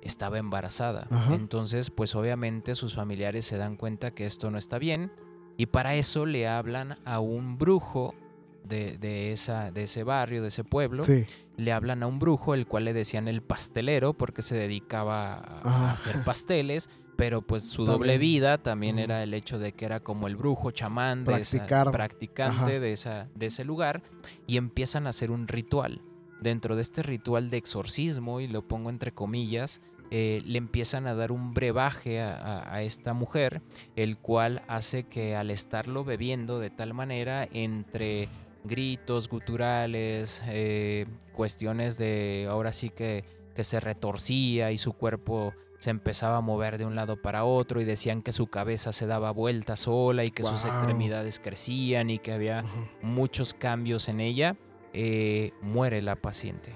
Estaba 0.00 0.38
embarazada. 0.38 1.06
Ajá. 1.10 1.34
Entonces, 1.34 1.90
pues 1.90 2.14
obviamente 2.14 2.74
sus 2.74 2.94
familiares 2.94 3.44
se 3.46 3.56
dan 3.56 3.76
cuenta 3.76 4.12
que 4.12 4.24
esto 4.24 4.50
no 4.50 4.58
está 4.58 4.78
bien 4.78 5.10
y 5.58 5.66
para 5.66 5.94
eso 5.94 6.24
le 6.24 6.48
hablan 6.48 6.96
a 7.04 7.20
un 7.20 7.58
brujo 7.58 8.14
de, 8.64 8.96
de 8.96 9.32
esa, 9.32 9.70
de 9.70 9.82
ese 9.82 10.04
barrio, 10.04 10.40
de 10.40 10.48
ese 10.48 10.64
pueblo. 10.64 11.02
Sí. 11.02 11.24
Le 11.58 11.72
hablan 11.72 12.02
a 12.02 12.06
un 12.06 12.18
brujo, 12.18 12.54
el 12.54 12.66
cual 12.66 12.84
le 12.86 12.92
decían 12.94 13.28
el 13.28 13.42
pastelero 13.42 14.14
porque 14.14 14.40
se 14.40 14.56
dedicaba 14.56 15.34
a, 15.34 15.60
Ah. 15.64 15.90
a 15.90 15.92
hacer 15.92 16.22
pasteles. 16.24 16.88
Pero 17.16 17.42
pues 17.42 17.68
su 17.68 17.84
También. 17.84 17.98
doble 17.98 18.18
vida 18.18 18.58
también 18.58 19.00
era 19.00 19.24
el 19.24 19.34
hecho 19.34 19.58
de 19.58 19.72
que 19.72 19.84
era 19.84 19.98
como 19.98 20.28
el 20.28 20.36
brujo 20.36 20.70
chamán 20.70 21.24
de 21.24 21.40
esa- 21.40 21.56
Practicar. 21.56 21.90
practicante 21.90 22.56
Ajá. 22.60 22.66
de, 22.78 22.92
esa, 22.92 23.28
de 23.34 23.46
ese 23.46 23.64
lugar 23.64 24.02
y 24.46 24.56
empiezan 24.56 25.06
a 25.06 25.10
hacer 25.10 25.32
un 25.32 25.48
ritual. 25.48 26.00
Dentro 26.40 26.76
de 26.76 26.82
este 26.82 27.02
ritual 27.02 27.50
de 27.50 27.56
exorcismo, 27.56 28.38
y 28.40 28.46
lo 28.46 28.62
pongo 28.68 28.88
entre 28.90 29.10
comillas, 29.12 29.82
eh, 30.10 30.42
le 30.44 30.58
empiezan 30.58 31.06
a 31.06 31.14
dar 31.14 31.32
un 31.32 31.52
brebaje 31.54 32.20
a, 32.20 32.34
a- 32.36 32.74
a 32.74 32.82
esta 32.82 33.12
mujer, 33.12 33.62
el 33.96 34.18
cual 34.18 34.62
hace 34.68 35.04
que 35.04 35.36
al 35.36 35.50
estarlo 35.50 36.04
bebiendo 36.04 36.58
de 36.58 36.70
tal 36.70 36.94
manera 36.94 37.46
entre 37.52 38.28
gritos 38.64 39.28
guturales, 39.28 40.42
eh, 40.48 41.06
cuestiones 41.32 41.98
de 41.98 42.46
ahora 42.50 42.72
sí 42.72 42.90
que 42.90 43.24
que 43.54 43.64
se 43.64 43.80
retorcía 43.80 44.70
y 44.70 44.78
su 44.78 44.92
cuerpo 44.92 45.52
se 45.80 45.90
empezaba 45.90 46.36
a 46.36 46.40
mover 46.40 46.78
de 46.78 46.84
un 46.86 46.94
lado 46.94 47.20
para 47.20 47.44
otro 47.44 47.80
y 47.80 47.84
decían 47.84 48.22
que 48.22 48.30
su 48.30 48.46
cabeza 48.46 48.92
se 48.92 49.06
daba 49.08 49.32
vuelta 49.32 49.74
sola 49.74 50.24
y 50.24 50.30
que 50.30 50.44
sus 50.44 50.64
extremidades 50.64 51.40
crecían 51.40 52.08
y 52.08 52.20
que 52.20 52.30
había 52.32 52.62
muchos 53.02 53.54
cambios 53.54 54.08
en 54.08 54.20
ella, 54.20 54.56
eh, 54.92 55.50
muere 55.60 56.02
la 56.02 56.14
paciente. 56.14 56.72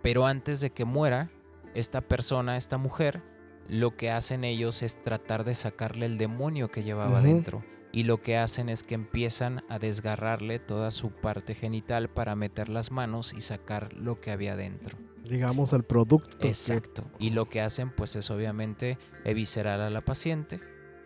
Pero 0.00 0.26
antes 0.26 0.60
de 0.60 0.70
que 0.70 0.84
muera, 0.84 1.28
esta 1.74 2.00
persona, 2.00 2.56
esta 2.56 2.78
mujer, 2.78 3.22
lo 3.68 3.96
que 3.96 4.10
hacen 4.10 4.44
ellos 4.44 4.82
es 4.82 5.02
tratar 5.02 5.44
de 5.44 5.54
sacarle 5.54 6.06
el 6.06 6.18
demonio 6.18 6.70
que 6.70 6.82
llevaba 6.82 7.18
Ujú. 7.18 7.26
dentro. 7.26 7.64
Y 7.92 8.04
lo 8.04 8.22
que 8.22 8.36
hacen 8.38 8.68
es 8.68 8.84
que 8.84 8.94
empiezan 8.94 9.64
a 9.68 9.78
desgarrarle 9.80 10.60
toda 10.60 10.90
su 10.92 11.10
parte 11.10 11.54
genital 11.56 12.08
para 12.08 12.36
meter 12.36 12.68
las 12.68 12.92
manos 12.92 13.32
y 13.34 13.40
sacar 13.40 13.92
lo 13.94 14.20
que 14.20 14.30
había 14.30 14.54
dentro. 14.54 14.96
Digamos 15.24 15.72
el 15.72 15.82
producto. 15.82 16.38
que- 16.38 16.48
Exacto. 16.48 17.04
Y 17.18 17.30
lo 17.30 17.46
que 17.46 17.60
hacen 17.60 17.90
pues 17.90 18.14
es 18.16 18.30
obviamente 18.30 18.96
eviscerar 19.24 19.80
a 19.80 19.90
la 19.90 20.00
paciente 20.04 20.60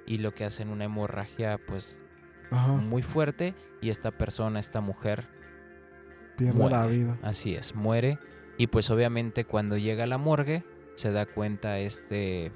y 0.07 0.19
lo 0.19 0.35
que 0.35 0.45
hacen 0.45 0.69
una 0.69 0.85
hemorragia 0.85 1.59
pues 1.67 2.03
Ajá, 2.51 2.73
muy 2.75 3.03
fuerte 3.03 3.55
y 3.81 3.89
esta 3.89 4.11
persona, 4.11 4.61
esta 4.61 4.81
mujer, 4.83 5.27
pierde 6.37 6.69
la 6.71 6.87
vida. 6.87 7.19
Así 7.23 7.55
es, 7.55 7.75
muere. 7.75 8.19
Y 8.57 8.69
pues 8.69 8.91
obviamente 8.91 9.45
cuando 9.45 9.77
llega 9.77 10.05
a 10.05 10.07
la 10.07 10.19
morgue 10.19 10.65
se 10.95 11.11
da 11.11 11.27
cuenta 11.27 11.79
este, 11.79 12.53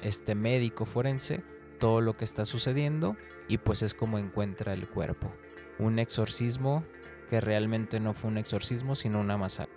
este 0.00 0.34
médico 0.34 0.86
forense 0.86 1.42
todo 1.78 2.00
lo 2.00 2.16
que 2.16 2.24
está 2.24 2.44
sucediendo 2.44 3.16
y 3.48 3.58
pues 3.58 3.82
es 3.82 3.94
como 3.94 4.18
encuentra 4.18 4.72
el 4.72 4.88
cuerpo. 4.88 5.32
Un 5.78 5.98
exorcismo 5.98 6.84
que 7.28 7.40
realmente 7.40 8.00
no 8.00 8.14
fue 8.14 8.30
un 8.30 8.38
exorcismo 8.38 8.94
sino 8.94 9.20
una 9.20 9.36
masacre. 9.36 9.74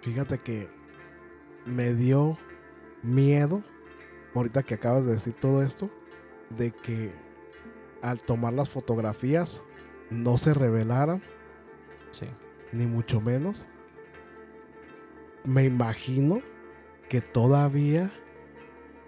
Fíjate 0.00 0.38
que 0.38 0.68
me 1.64 1.92
dio 1.94 2.38
miedo, 3.02 3.62
ahorita 4.34 4.62
que 4.62 4.74
acabas 4.74 5.04
de 5.04 5.12
decir 5.12 5.34
todo 5.34 5.62
esto, 5.62 5.90
de 6.50 6.70
que 6.70 7.12
al 8.02 8.22
tomar 8.22 8.52
las 8.52 8.70
fotografías 8.70 9.64
no 10.10 10.38
se 10.38 10.54
revelaran, 10.54 11.22
Sí. 12.10 12.26
Ni 12.72 12.86
mucho 12.86 13.20
menos. 13.20 13.66
Me 15.44 15.64
imagino 15.64 16.40
que 17.08 17.20
todavía 17.20 18.10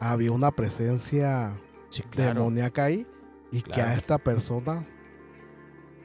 había 0.01 0.31
una 0.33 0.51
presencia 0.53 1.53
Sí, 1.91 2.03
claro. 2.03 2.35
demoníaca 2.35 2.85
ahí 2.85 3.07
y 3.51 3.63
que 3.63 3.81
a 3.81 3.95
esta 3.95 4.19
persona 4.19 4.85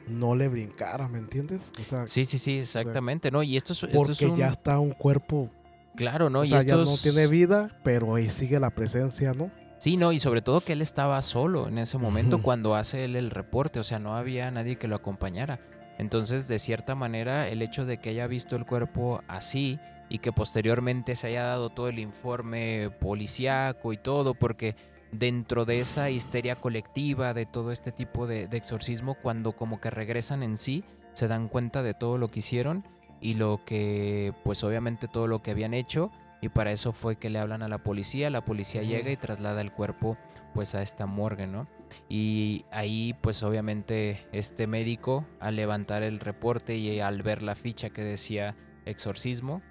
no 0.08 0.34
le 0.34 0.48
brincara, 0.48 1.08
¿me 1.08 1.18
entiendes? 1.18 1.70
O 1.80 1.84
sea, 1.84 2.06
Sí, 2.06 2.24
sí, 2.24 2.38
sí, 2.38 2.58
exactamente, 2.58 3.30
¿no? 3.30 3.42
Y 3.42 3.56
esto 3.56 3.72
es, 3.72 3.82
esto 3.84 3.96
porque 3.96 4.12
es 4.12 4.22
un... 4.22 4.36
ya 4.36 4.48
está 4.48 4.78
un 4.78 4.90
cuerpo, 4.92 5.50
Claro, 5.96 6.28
¿no? 6.30 6.40
o 6.40 6.44
y 6.44 6.48
sea, 6.48 6.62
ya 6.62 6.76
no 6.76 6.84
tiene 7.00 7.26
vida, 7.28 7.78
pero 7.84 8.14
ahí 8.16 8.28
sigue 8.28 8.58
la 8.58 8.70
presencia, 8.70 9.32
¿no? 9.32 9.50
Sí, 9.78 9.96
no, 9.96 10.12
y 10.12 10.18
sobre 10.18 10.40
todo 10.42 10.60
que 10.60 10.72
él 10.72 10.82
estaba 10.82 11.20
solo 11.22 11.68
en 11.68 11.78
ese 11.78 11.98
momento 11.98 12.40
cuando 12.42 12.74
hace 12.74 13.04
él 13.04 13.16
el 13.16 13.30
reporte, 13.30 13.78
o 13.78 13.84
sea, 13.84 13.98
no 13.98 14.14
había 14.16 14.50
nadie 14.50 14.76
que 14.76 14.88
lo 14.88 14.96
acompañara. 14.96 15.60
Entonces, 15.98 16.48
de 16.48 16.58
cierta 16.58 16.94
manera, 16.94 17.48
el 17.48 17.62
hecho 17.62 17.84
de 17.84 17.98
que 17.98 18.10
haya 18.10 18.26
visto 18.26 18.56
el 18.56 18.66
cuerpo 18.66 19.22
así 19.28 19.78
y 20.08 20.18
que 20.18 20.32
posteriormente 20.32 21.16
se 21.16 21.28
haya 21.28 21.44
dado 21.44 21.70
todo 21.70 21.88
el 21.88 21.98
informe 21.98 22.90
policíaco 23.00 23.92
y 23.92 23.96
todo, 23.96 24.34
porque 24.34 24.76
dentro 25.12 25.64
de 25.64 25.80
esa 25.80 26.10
histeria 26.10 26.56
colectiva 26.56 27.34
de 27.34 27.46
todo 27.46 27.70
este 27.70 27.92
tipo 27.92 28.26
de, 28.26 28.48
de 28.48 28.56
exorcismo, 28.56 29.14
cuando 29.14 29.52
como 29.52 29.80
que 29.80 29.90
regresan 29.90 30.42
en 30.42 30.56
sí, 30.56 30.84
se 31.12 31.28
dan 31.28 31.48
cuenta 31.48 31.82
de 31.82 31.94
todo 31.94 32.18
lo 32.18 32.28
que 32.28 32.40
hicieron 32.40 32.84
y 33.20 33.34
lo 33.34 33.64
que, 33.64 34.34
pues 34.44 34.62
obviamente 34.64 35.08
todo 35.08 35.28
lo 35.28 35.42
que 35.42 35.52
habían 35.52 35.72
hecho 35.72 36.10
y 36.40 36.50
para 36.50 36.72
eso 36.72 36.92
fue 36.92 37.16
que 37.16 37.30
le 37.30 37.38
hablan 37.38 37.62
a 37.62 37.68
la 37.68 37.78
policía, 37.78 38.28
la 38.28 38.44
policía 38.44 38.82
llega 38.82 39.10
y 39.10 39.16
traslada 39.16 39.62
el 39.62 39.72
cuerpo 39.72 40.18
pues 40.52 40.74
a 40.74 40.82
esta 40.82 41.06
morgue, 41.06 41.46
¿no? 41.46 41.66
Y 42.08 42.64
ahí 42.70 43.14
pues 43.22 43.42
obviamente 43.42 44.26
este 44.32 44.66
médico 44.66 45.26
al 45.40 45.56
levantar 45.56 46.02
el 46.02 46.20
reporte 46.20 46.76
y 46.76 47.00
al 47.00 47.22
ver 47.22 47.42
la 47.42 47.54
ficha 47.54 47.90
que 47.90 48.02
decía 48.02 48.56
exorcismo, 48.84 49.62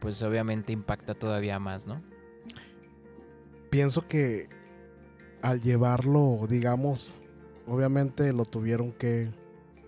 pues 0.00 0.22
obviamente 0.22 0.72
impacta 0.72 1.14
todavía 1.14 1.58
más, 1.58 1.86
¿no? 1.86 2.02
Pienso 3.70 4.06
que 4.06 4.48
al 5.40 5.60
llevarlo, 5.60 6.46
digamos, 6.48 7.18
obviamente 7.66 8.32
lo 8.32 8.44
tuvieron 8.44 8.92
que 8.92 9.30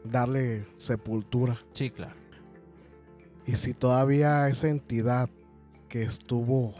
darle 0.04 0.64
sepultura. 0.76 1.58
Sí, 1.72 1.90
claro. 1.90 2.14
Y 3.46 3.52
si 3.52 3.74
todavía 3.74 4.48
esa 4.48 4.68
entidad 4.68 5.28
que 5.88 6.02
estuvo 6.02 6.74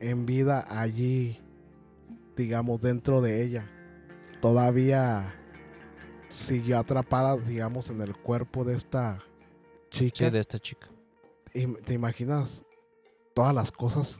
en 0.00 0.26
vida 0.26 0.64
allí, 0.68 1.40
digamos, 2.40 2.80
dentro 2.80 3.20
de 3.20 3.42
ella, 3.44 3.68
todavía 4.40 5.34
siguió 6.28 6.78
atrapada, 6.78 7.36
digamos, 7.36 7.90
en 7.90 8.00
el 8.00 8.16
cuerpo 8.16 8.64
de 8.64 8.76
esta 8.76 9.22
chica. 9.90 10.24
Sí, 10.24 10.30
de 10.30 10.38
esta 10.38 10.58
chica. 10.58 10.88
Y 11.52 11.66
¿Te 11.66 11.92
imaginas 11.92 12.64
todas 13.34 13.54
las 13.54 13.70
cosas 13.70 14.18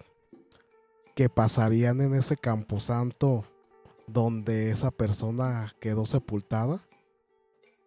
que 1.15 1.29
pasarían 1.29 2.01
en 2.01 2.15
ese 2.15 2.37
camposanto 2.37 3.45
donde 4.07 4.71
esa 4.71 4.91
persona 4.91 5.75
quedó 5.81 6.05
sepultada? 6.05 6.85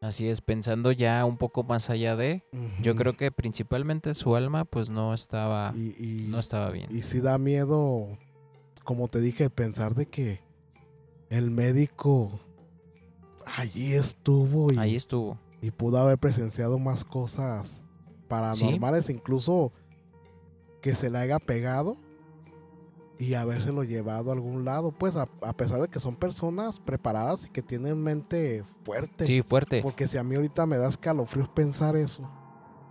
Así 0.02 0.28
es, 0.28 0.42
pensando 0.42 0.92
ya 0.92 1.24
un 1.26 1.38
poco 1.38 1.64
más 1.64 1.90
allá 1.90 2.18
de, 2.18 2.44
yo 2.82 2.94
creo 2.96 3.16
que 3.16 3.32
principalmente 3.32 4.14
su 4.14 4.36
alma 4.36 4.66
pues 4.66 4.90
no 4.90 5.14
estaba, 5.14 5.72
y, 5.76 5.96
y, 5.98 6.28
no 6.28 6.40
estaba 6.40 6.72
bien. 6.72 6.88
y 6.92 7.04
sí 7.04 7.22
da 7.22 7.38
miedo, 7.38 8.18
como 8.84 9.08
te 9.08 9.20
dije, 9.20 9.50
pensar 9.50 9.96
de 9.96 10.06
que 10.08 10.42
el 11.30 11.52
médico 11.52 12.32
allí 13.46 13.94
estuvo 13.94 14.72
y, 14.72 14.78
Ahí 14.78 14.96
estuvo. 14.96 15.40
y 15.62 15.72
pudo 15.72 15.98
haber 16.00 16.18
presenciado 16.18 16.78
más 16.80 17.04
cosas 17.04 17.86
paranormales, 18.28 19.10
incluso 19.10 19.72
que 20.82 20.96
se 20.96 21.10
le 21.10 21.18
haya 21.18 21.40
pegado 21.40 21.98
y 23.18 23.36
habérselo 23.36 23.84
llevado 23.84 24.32
a 24.32 24.34
algún 24.34 24.66
lado, 24.66 24.92
pues 24.92 25.16
a, 25.16 25.28
a 25.42 25.54
pesar 25.54 25.82
de 25.82 25.88
que 25.88 26.00
son 26.00 26.16
personas 26.16 26.80
preparadas 26.80 27.46
y 27.46 27.50
que 27.50 27.62
tienen 27.62 28.02
mente 28.02 28.64
fuerte. 28.84 29.26
Sí, 29.26 29.42
fuerte. 29.42 29.82
Porque 29.82 30.08
si 30.08 30.18
a 30.18 30.24
mí 30.24 30.36
ahorita 30.36 30.66
me 30.66 30.78
da 30.78 30.90
escalofríos 30.90 31.48
pensar 31.50 31.96
eso. 31.96 32.30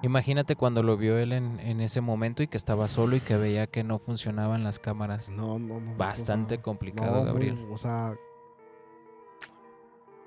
Imagínate 0.02 0.56
cuando 0.56 0.82
lo 0.82 0.96
vio 0.96 1.16
él 1.18 1.32
en, 1.32 1.60
en 1.60 1.80
ese 1.80 2.00
momento 2.00 2.42
y 2.42 2.48
que 2.48 2.56
estaba 2.56 2.88
solo 2.88 3.14
y 3.16 3.20
que 3.20 3.36
veía 3.36 3.66
que 3.68 3.84
no 3.84 3.98
funcionaban 3.98 4.64
las 4.64 4.78
cámaras. 4.80 5.28
No, 5.28 5.58
no, 5.58 5.80
no. 5.80 5.92
o 5.92 5.96
Bastante 5.96 6.56
sea, 6.56 6.62
complicado, 6.62 7.10
no, 7.12 7.18
muy- 7.18 7.26
Gabriel. 7.26 7.68
o 7.72 7.76
sea, 7.76 8.14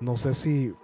no 0.00 0.16
sé 0.16 0.34
si, 0.34 0.74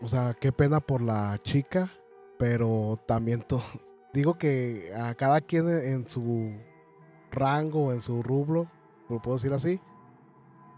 o 0.00 0.08
sea, 0.08 0.34
qué 0.38 0.52
pena 0.52 0.80
por 0.80 1.00
la 1.02 1.38
chica, 1.42 1.90
pero 2.38 2.98
también 3.06 3.42
to- 3.42 3.62
digo 4.12 4.34
que 4.34 4.92
a 4.94 5.14
cada 5.14 5.40
quien 5.40 5.68
en 5.68 5.92
en 5.92 6.06
su 6.08 6.52
rango, 7.30 7.92
en 7.92 8.00
su 8.02 8.22
rubro, 8.22 8.68
lo 9.08 9.20
puedo 9.22 9.36
decir 9.38 9.52
así, 9.52 9.80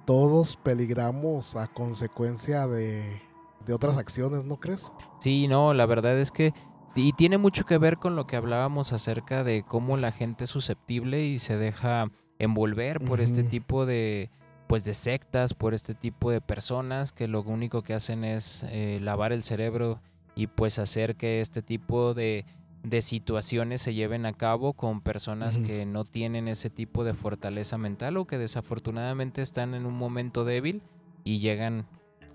todos 0.04 0.56
peligramos 0.56 1.56
a 1.56 1.66
consecuencia 1.68 2.66
de, 2.68 3.20
de 3.64 3.72
otras 3.72 3.96
acciones, 3.96 4.44
¿no 4.44 4.56
crees? 4.60 4.92
Sí, 5.18 5.48
no, 5.48 5.74
la 5.74 5.86
verdad 5.86 6.18
es 6.18 6.30
que... 6.30 6.52
Y 6.96 7.12
tiene 7.12 7.38
mucho 7.38 7.64
que 7.66 7.78
ver 7.78 7.98
con 7.98 8.14
lo 8.14 8.26
que 8.26 8.36
hablábamos 8.36 8.92
acerca 8.92 9.42
de 9.42 9.64
cómo 9.64 9.96
la 9.96 10.12
gente 10.12 10.44
es 10.44 10.50
susceptible 10.50 11.24
y 11.24 11.38
se 11.38 11.56
deja 11.56 12.10
envolver 12.38 13.00
por 13.00 13.20
este 13.20 13.42
tipo 13.42 13.86
de 13.86 14.30
pues 14.66 14.84
de 14.84 14.94
sectas, 14.94 15.54
por 15.54 15.74
este 15.74 15.94
tipo 15.94 16.30
de 16.30 16.40
personas 16.40 17.12
que 17.12 17.28
lo 17.28 17.42
único 17.42 17.82
que 17.82 17.94
hacen 17.94 18.24
es 18.24 18.64
eh, 18.70 18.98
lavar 19.02 19.32
el 19.32 19.42
cerebro 19.42 20.00
y 20.34 20.46
pues 20.46 20.78
hacer 20.78 21.16
que 21.16 21.40
este 21.40 21.62
tipo 21.62 22.14
de, 22.14 22.46
de 22.82 23.02
situaciones 23.02 23.82
se 23.82 23.94
lleven 23.94 24.24
a 24.26 24.32
cabo 24.32 24.72
con 24.72 25.00
personas 25.00 25.58
que 25.58 25.84
no 25.86 26.04
tienen 26.04 26.48
ese 26.48 26.70
tipo 26.70 27.04
de 27.04 27.14
fortaleza 27.14 27.76
mental 27.76 28.16
o 28.16 28.26
que 28.26 28.38
desafortunadamente 28.38 29.42
están 29.42 29.74
en 29.74 29.86
un 29.86 29.94
momento 29.94 30.44
débil 30.44 30.82
y 31.24 31.38
llegan 31.40 31.86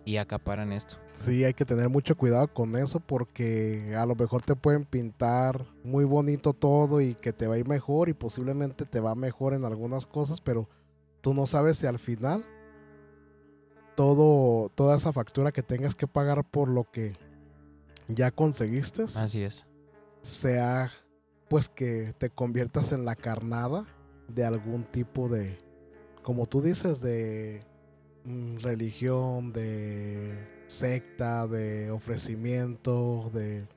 y 0.10 0.18
acaparan 0.18 0.72
esto. 0.72 0.96
Sí, 1.14 1.44
hay 1.44 1.54
que 1.54 1.66
tener 1.66 1.88
mucho 1.88 2.18
cuidado 2.18 2.52
con 2.52 2.76
eso 2.76 3.00
porque 3.00 3.94
a 3.96 4.08
lo 4.08 4.16
mejor 4.16 4.42
te 4.42 4.56
pueden 4.56 4.84
pintar 4.84 5.68
muy 5.84 6.04
bonito 6.04 6.54
todo 6.54 7.00
y 7.00 7.14
que 7.14 7.32
te 7.32 7.46
va 7.46 7.54
a 7.54 7.58
ir 7.60 7.68
mejor 7.68 8.10
y 8.10 8.14
posiblemente 8.14 8.86
te 8.86 9.00
va 9.02 9.14
mejor 9.14 9.54
en 9.54 9.66
algunas 9.66 10.08
cosas, 10.08 10.42
pero 10.42 10.68
tú 11.22 11.36
no 11.36 11.46
sabes 11.46 11.78
si 11.78 11.86
al 11.86 12.00
final 12.00 12.44
todo 13.96 14.70
toda 14.74 14.98
esa 14.98 15.14
factura 15.14 15.52
que 15.52 15.62
tengas 15.62 15.94
que 15.94 16.08
pagar 16.08 16.44
por 16.44 16.70
lo 16.70 16.90
que 16.90 17.14
ya 18.08 18.32
conseguiste 18.32 19.04
Así 19.04 19.44
es. 19.44 19.68
sea 20.22 20.92
pues 21.50 21.70
que 21.70 22.16
te 22.18 22.32
conviertas 22.32 22.94
en 22.94 23.06
la 23.06 23.16
carnada 23.16 23.86
de 24.28 24.44
algún 24.44 24.86
tipo 24.86 25.30
de 25.30 25.56
como 26.24 26.48
tú 26.48 26.64
dices 26.64 27.00
de 27.00 27.69
religión, 28.62 29.52
de 29.54 30.38
secta, 30.68 31.48
de 31.48 31.92
ofrecimiento, 31.92 33.30
de 33.34 33.68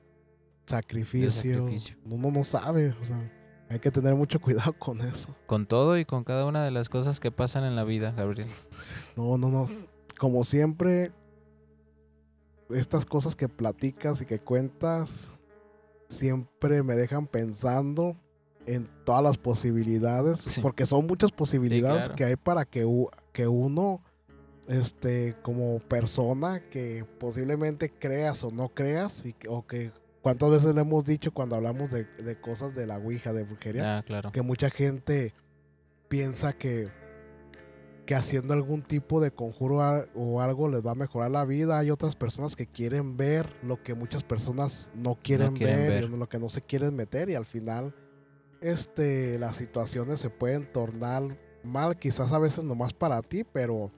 sacrificio. 0.65 1.31
sacrificio. 1.31 1.97
Uno 2.05 2.31
no 2.31 2.43
sabe, 2.43 2.89
o 2.89 3.03
sea, 3.03 3.31
hay 3.69 3.79
que 3.79 3.91
tener 3.91 4.15
mucho 4.15 4.39
cuidado 4.41 4.73
con 4.73 5.01
eso. 5.01 5.35
Con 5.45 5.65
todo 5.65 5.97
y 5.97 6.05
con 6.05 6.23
cada 6.23 6.45
una 6.45 6.63
de 6.63 6.71
las 6.71 6.89
cosas 6.89 7.19
que 7.19 7.31
pasan 7.31 7.63
en 7.63 7.75
la 7.75 7.83
vida, 7.83 8.11
Gabriel. 8.11 8.47
No, 9.15 9.37
no, 9.37 9.49
no. 9.49 9.65
Como 10.17 10.43
siempre, 10.43 11.11
estas 12.69 13.05
cosas 13.05 13.35
que 13.35 13.49
platicas 13.49 14.21
y 14.21 14.25
que 14.25 14.39
cuentas 14.39 15.31
siempre 16.07 16.83
me 16.83 16.95
dejan 16.95 17.27
pensando 17.27 18.15
en 18.65 18.87
todas 19.03 19.23
las 19.23 19.37
posibilidades, 19.37 20.39
Sí. 20.39 20.61
porque 20.61 20.85
son 20.85 21.05
muchas 21.07 21.31
posibilidades 21.31 22.03
claro. 22.03 22.15
que 22.15 22.23
hay 22.25 22.35
para 22.35 22.65
que, 22.65 22.87
que 23.33 23.47
uno, 23.47 24.01
este, 24.67 25.35
como 25.41 25.79
persona, 25.79 26.61
que 26.69 27.05
posiblemente 27.19 27.89
creas 27.89 28.43
o 28.43 28.51
no 28.51 28.69
creas, 28.69 29.25
y 29.25 29.33
que- 29.33 29.47
o 29.49 29.65
que 29.67 29.91
cuántas 30.21 30.49
veces 30.51 30.73
le 30.73 30.81
hemos 30.81 31.03
dicho 31.05 31.33
cuando 31.33 31.55
hablamos 31.55 31.91
de, 31.91 32.05
de 32.05 32.39
cosas 32.39 32.73
de 32.75 32.87
la 32.87 32.97
Ouija, 32.97 33.33
de 33.33 33.43
brujería, 33.43 33.97
Ah, 33.99 34.03
claro. 34.03 34.31
que 34.31 34.41
mucha 34.41 34.69
gente 34.69 35.33
piensa 36.07 36.53
que, 36.53 36.89
que 38.05 38.15
haciendo 38.15 38.53
algún 38.53 38.81
tipo 38.83 39.19
de 39.21 39.31
conjuro 39.31 39.81
a- 39.81 40.05
o 40.13 40.41
algo 40.41 40.67
les 40.69 40.85
va 40.85 40.91
a 40.91 40.95
mejorar 40.95 41.31
la 41.31 41.45
vida. 41.45 41.79
Hay 41.79 41.89
otras 41.89 42.15
personas 42.15 42.55
que 42.55 42.67
quieren 42.67 43.15
ver 43.17 43.53
lo 43.63 43.81
que 43.81 43.93
muchas 43.95 44.23
personas 44.23 44.89
no 44.93 45.15
quieren, 45.21 45.53
quieren 45.55 45.77
ver, 45.87 45.89
ver. 45.89 46.03
y 46.03 46.17
lo 46.17 46.27
que 46.27 46.39
no 46.39 46.49
se 46.49 46.61
quieren 46.61 46.95
meter 46.95 47.29
y 47.29 47.35
al 47.35 47.45
final 47.45 47.93
este 48.61 49.37
las 49.39 49.55
situaciones 49.57 50.19
se 50.19 50.29
pueden 50.29 50.71
tornar 50.71 51.37
mal, 51.63 51.97
quizás 51.97 52.31
a 52.33 52.39
veces 52.39 52.63
nomás 52.63 52.93
para 52.93 53.21
ti, 53.21 53.43
pero 53.45 53.91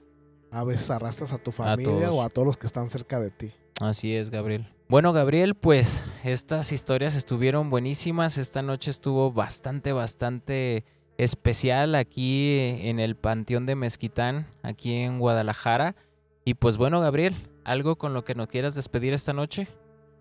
a 0.56 0.64
veces 0.64 0.88
arrastras 0.90 1.32
a 1.32 1.38
tu 1.38 1.52
familia 1.52 2.10
o 2.10 2.22
a 2.22 2.30
todos 2.30 2.46
los 2.46 2.56
que 2.56 2.66
están 2.66 2.88
cerca 2.88 3.20
de 3.20 3.30
ti. 3.30 3.52
Así 3.78 4.14
es, 4.14 4.30
Gabriel. 4.30 4.66
Bueno, 4.88 5.12
Gabriel, 5.12 5.54
pues 5.54 6.06
estas 6.24 6.72
historias 6.72 7.14
estuvieron 7.14 7.68
buenísimas. 7.68 8.38
Esta 8.38 8.62
noche 8.62 8.90
estuvo 8.90 9.30
bastante, 9.30 9.92
bastante 9.92 10.84
especial 11.18 11.94
aquí 11.94 12.58
en 12.58 13.00
el 13.00 13.16
Panteón 13.16 13.66
de 13.66 13.74
Mezquitán, 13.74 14.46
aquí 14.62 14.94
en 14.94 15.18
Guadalajara. 15.18 15.94
Y 16.42 16.54
pues 16.54 16.78
bueno, 16.78 17.00
Gabriel, 17.02 17.34
¿algo 17.64 17.96
con 17.96 18.14
lo 18.14 18.24
que 18.24 18.34
nos 18.34 18.46
quieras 18.46 18.74
despedir 18.74 19.12
esta 19.12 19.34
noche? 19.34 19.68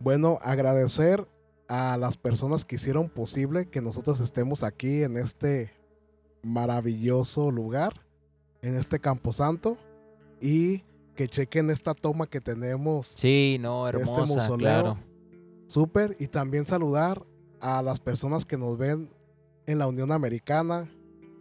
Bueno, 0.01 0.38
agradecer 0.41 1.25
a 1.69 1.97
las 1.97 2.17
personas 2.17 2.65
que 2.65 2.75
hicieron 2.75 3.07
posible 3.07 3.69
que 3.69 3.81
nosotros 3.81 4.19
estemos 4.19 4.63
aquí 4.63 5.03
en 5.03 5.15
este 5.15 5.71
maravilloso 6.43 7.51
lugar, 7.51 8.01
en 8.61 8.75
este 8.75 8.99
camposanto, 8.99 9.77
y 10.41 10.83
que 11.15 11.27
chequen 11.27 11.69
esta 11.69 11.93
toma 11.93 12.27
que 12.27 12.41
tenemos 12.41 13.13
Sí, 13.15 13.57
no, 13.59 13.86
de 13.86 13.91
este 13.91 14.01
hermosa, 14.11 14.33
mausoleo. 14.36 14.57
claro. 14.57 14.97
Súper, 15.67 16.15
y 16.19 16.27
también 16.27 16.65
saludar 16.65 17.25
a 17.61 17.81
las 17.81 17.99
personas 17.99 18.45
que 18.45 18.57
nos 18.57 18.77
ven 18.77 19.09
en 19.65 19.79
la 19.79 19.88
Unión 19.88 20.11
Americana, 20.11 20.89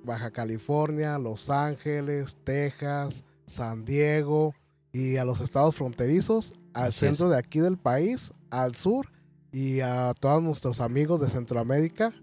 Baja 0.05 0.31
California, 0.31 1.19
Los 1.19 1.51
Ángeles, 1.51 2.37
Texas, 2.45 3.25
San 3.47 3.85
Diego 3.85 4.55
y 4.93 5.17
a 5.17 5.25
los 5.25 5.41
estados 5.41 5.75
fronterizos, 5.75 6.55
al 6.73 6.85
Así 6.89 6.89
es. 7.07 7.17
centro 7.17 7.29
de 7.29 7.39
aquí 7.39 7.59
del 7.61 7.77
país, 7.77 8.33
al 8.51 8.75
sur 8.75 9.11
y 9.53 9.81
a 9.81 10.15
todos 10.19 10.43
nuestros 10.43 10.81
amigos 10.81 11.21
de 11.21 11.29
Centroamérica. 11.29 12.15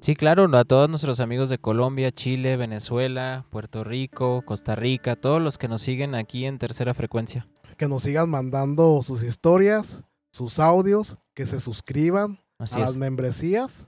Sí, 0.00 0.14
claro, 0.14 0.48
a 0.56 0.64
todos 0.64 0.88
nuestros 0.88 1.18
amigos 1.20 1.50
de 1.50 1.58
Colombia, 1.58 2.12
Chile, 2.12 2.56
Venezuela, 2.56 3.44
Puerto 3.50 3.82
Rico, 3.84 4.42
Costa 4.46 4.74
Rica, 4.76 5.16
todos 5.16 5.42
los 5.42 5.58
que 5.58 5.68
nos 5.68 5.82
siguen 5.82 6.14
aquí 6.14 6.46
en 6.46 6.58
tercera 6.58 6.94
frecuencia. 6.94 7.48
Que 7.76 7.88
nos 7.88 8.04
sigan 8.04 8.30
mandando 8.30 9.02
sus 9.02 9.22
historias, 9.22 10.04
sus 10.32 10.60
audios, 10.60 11.16
que 11.34 11.46
se 11.46 11.60
suscriban 11.60 12.38
Así 12.58 12.76
a 12.80 12.84
es. 12.84 12.90
las 12.90 12.96
membresías 12.96 13.86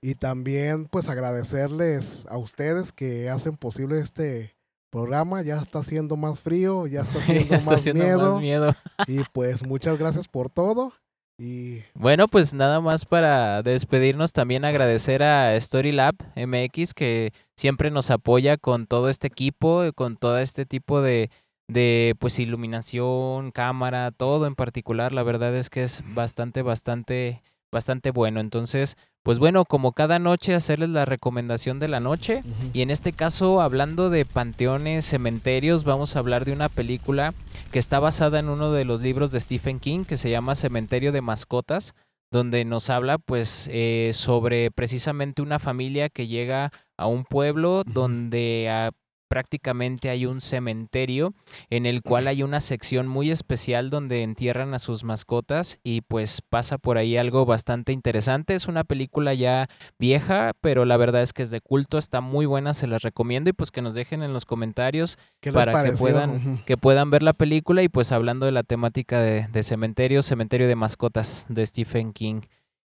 y 0.00 0.14
también 0.14 0.86
pues 0.86 1.08
agradecerles 1.08 2.26
a 2.28 2.38
ustedes 2.38 2.92
que 2.92 3.28
hacen 3.30 3.56
posible 3.56 4.00
este 4.00 4.56
programa. 4.90 5.42
Ya 5.42 5.58
está 5.58 5.80
haciendo 5.80 6.16
más 6.16 6.40
frío, 6.40 6.86
ya 6.86 7.02
está 7.02 7.18
haciendo, 7.20 7.50
Ya 7.50 7.56
está 7.56 7.70
más, 7.70 7.80
haciendo 7.80 8.02
miedo, 8.04 8.32
más 8.32 8.40
miedo. 8.40 8.74
y 9.06 9.20
pues 9.34 9.66
muchas 9.66 9.98
gracias 9.98 10.28
por 10.28 10.48
todo 10.50 10.92
y 11.38 11.82
Bueno, 11.94 12.28
pues 12.28 12.54
nada 12.54 12.80
más 12.80 13.04
para 13.04 13.62
despedirnos, 13.62 14.32
también 14.32 14.64
agradecer 14.64 15.22
a 15.22 15.58
Storylab 15.60 16.14
MX 16.34 16.94
que 16.94 17.32
siempre 17.56 17.90
nos 17.90 18.10
apoya 18.10 18.56
con 18.56 18.86
todo 18.86 19.08
este 19.08 19.26
equipo, 19.26 19.84
eh, 19.84 19.92
con 19.92 20.16
todo 20.16 20.38
este 20.38 20.66
tipo 20.66 21.02
de, 21.02 21.30
de 21.68 22.14
pues 22.18 22.38
iluminación, 22.38 23.50
cámara, 23.50 24.10
todo 24.12 24.46
en 24.46 24.54
particular. 24.54 25.12
La 25.12 25.22
verdad 25.22 25.54
es 25.56 25.70
que 25.70 25.82
es 25.82 26.02
bastante, 26.14 26.62
bastante, 26.62 27.42
bastante 27.76 28.10
bueno. 28.10 28.40
Entonces, 28.40 28.96
pues 29.22 29.38
bueno, 29.38 29.66
como 29.66 29.92
cada 29.92 30.18
noche 30.18 30.54
hacerles 30.54 30.88
la 30.88 31.04
recomendación 31.04 31.78
de 31.78 31.88
la 31.88 32.00
noche. 32.00 32.40
Y 32.72 32.80
en 32.80 32.90
este 32.90 33.12
caso, 33.12 33.60
hablando 33.60 34.08
de 34.08 34.24
panteones, 34.24 35.04
cementerios, 35.04 35.84
vamos 35.84 36.16
a 36.16 36.20
hablar 36.20 36.46
de 36.46 36.52
una 36.52 36.70
película 36.70 37.34
que 37.70 37.78
está 37.78 38.00
basada 38.00 38.38
en 38.38 38.48
uno 38.48 38.72
de 38.72 38.86
los 38.86 39.02
libros 39.02 39.30
de 39.30 39.40
Stephen 39.40 39.78
King 39.78 40.04
que 40.04 40.16
se 40.16 40.30
llama 40.30 40.54
Cementerio 40.54 41.12
de 41.12 41.20
Mascotas, 41.20 41.94
donde 42.32 42.64
nos 42.64 42.88
habla 42.88 43.18
pues 43.18 43.68
eh, 43.70 44.10
sobre 44.14 44.70
precisamente 44.70 45.42
una 45.42 45.58
familia 45.58 46.08
que 46.08 46.26
llega 46.26 46.70
a 46.96 47.06
un 47.06 47.24
pueblo 47.24 47.82
donde 47.84 48.68
ah, 48.70 48.90
prácticamente 49.28 50.10
hay 50.10 50.26
un 50.26 50.40
cementerio 50.40 51.34
en 51.70 51.86
el 51.86 52.02
cual 52.02 52.26
hay 52.28 52.42
una 52.42 52.60
sección 52.60 53.06
muy 53.06 53.30
especial 53.30 53.90
donde 53.90 54.22
entierran 54.22 54.74
a 54.74 54.78
sus 54.78 55.04
mascotas 55.04 55.78
y 55.82 56.02
pues 56.02 56.42
pasa 56.42 56.78
por 56.78 56.98
ahí 56.98 57.16
algo 57.16 57.46
bastante 57.46 57.92
interesante. 57.92 58.54
Es 58.54 58.68
una 58.68 58.84
película 58.84 59.34
ya 59.34 59.68
vieja, 59.98 60.52
pero 60.60 60.84
la 60.84 60.96
verdad 60.96 61.22
es 61.22 61.32
que 61.32 61.42
es 61.42 61.50
de 61.50 61.60
culto, 61.60 61.98
está 61.98 62.20
muy 62.20 62.46
buena, 62.46 62.74
se 62.74 62.86
las 62.86 63.02
recomiendo 63.02 63.50
y 63.50 63.52
pues 63.52 63.70
que 63.70 63.82
nos 63.82 63.94
dejen 63.94 64.22
en 64.22 64.32
los 64.32 64.44
comentarios 64.44 65.18
¿qué 65.40 65.50
les 65.50 65.64
para 65.64 65.84
que 65.84 65.92
puedan, 65.92 66.64
que 66.64 66.76
puedan 66.76 67.10
ver 67.10 67.22
la 67.22 67.32
película 67.32 67.82
y 67.82 67.88
pues 67.88 68.12
hablando 68.12 68.46
de 68.46 68.52
la 68.52 68.62
temática 68.62 69.20
de, 69.20 69.48
de 69.48 69.62
cementerio, 69.62 70.22
cementerio 70.22 70.68
de 70.68 70.76
mascotas 70.76 71.46
de 71.48 71.66
Stephen 71.66 72.12
King. 72.12 72.40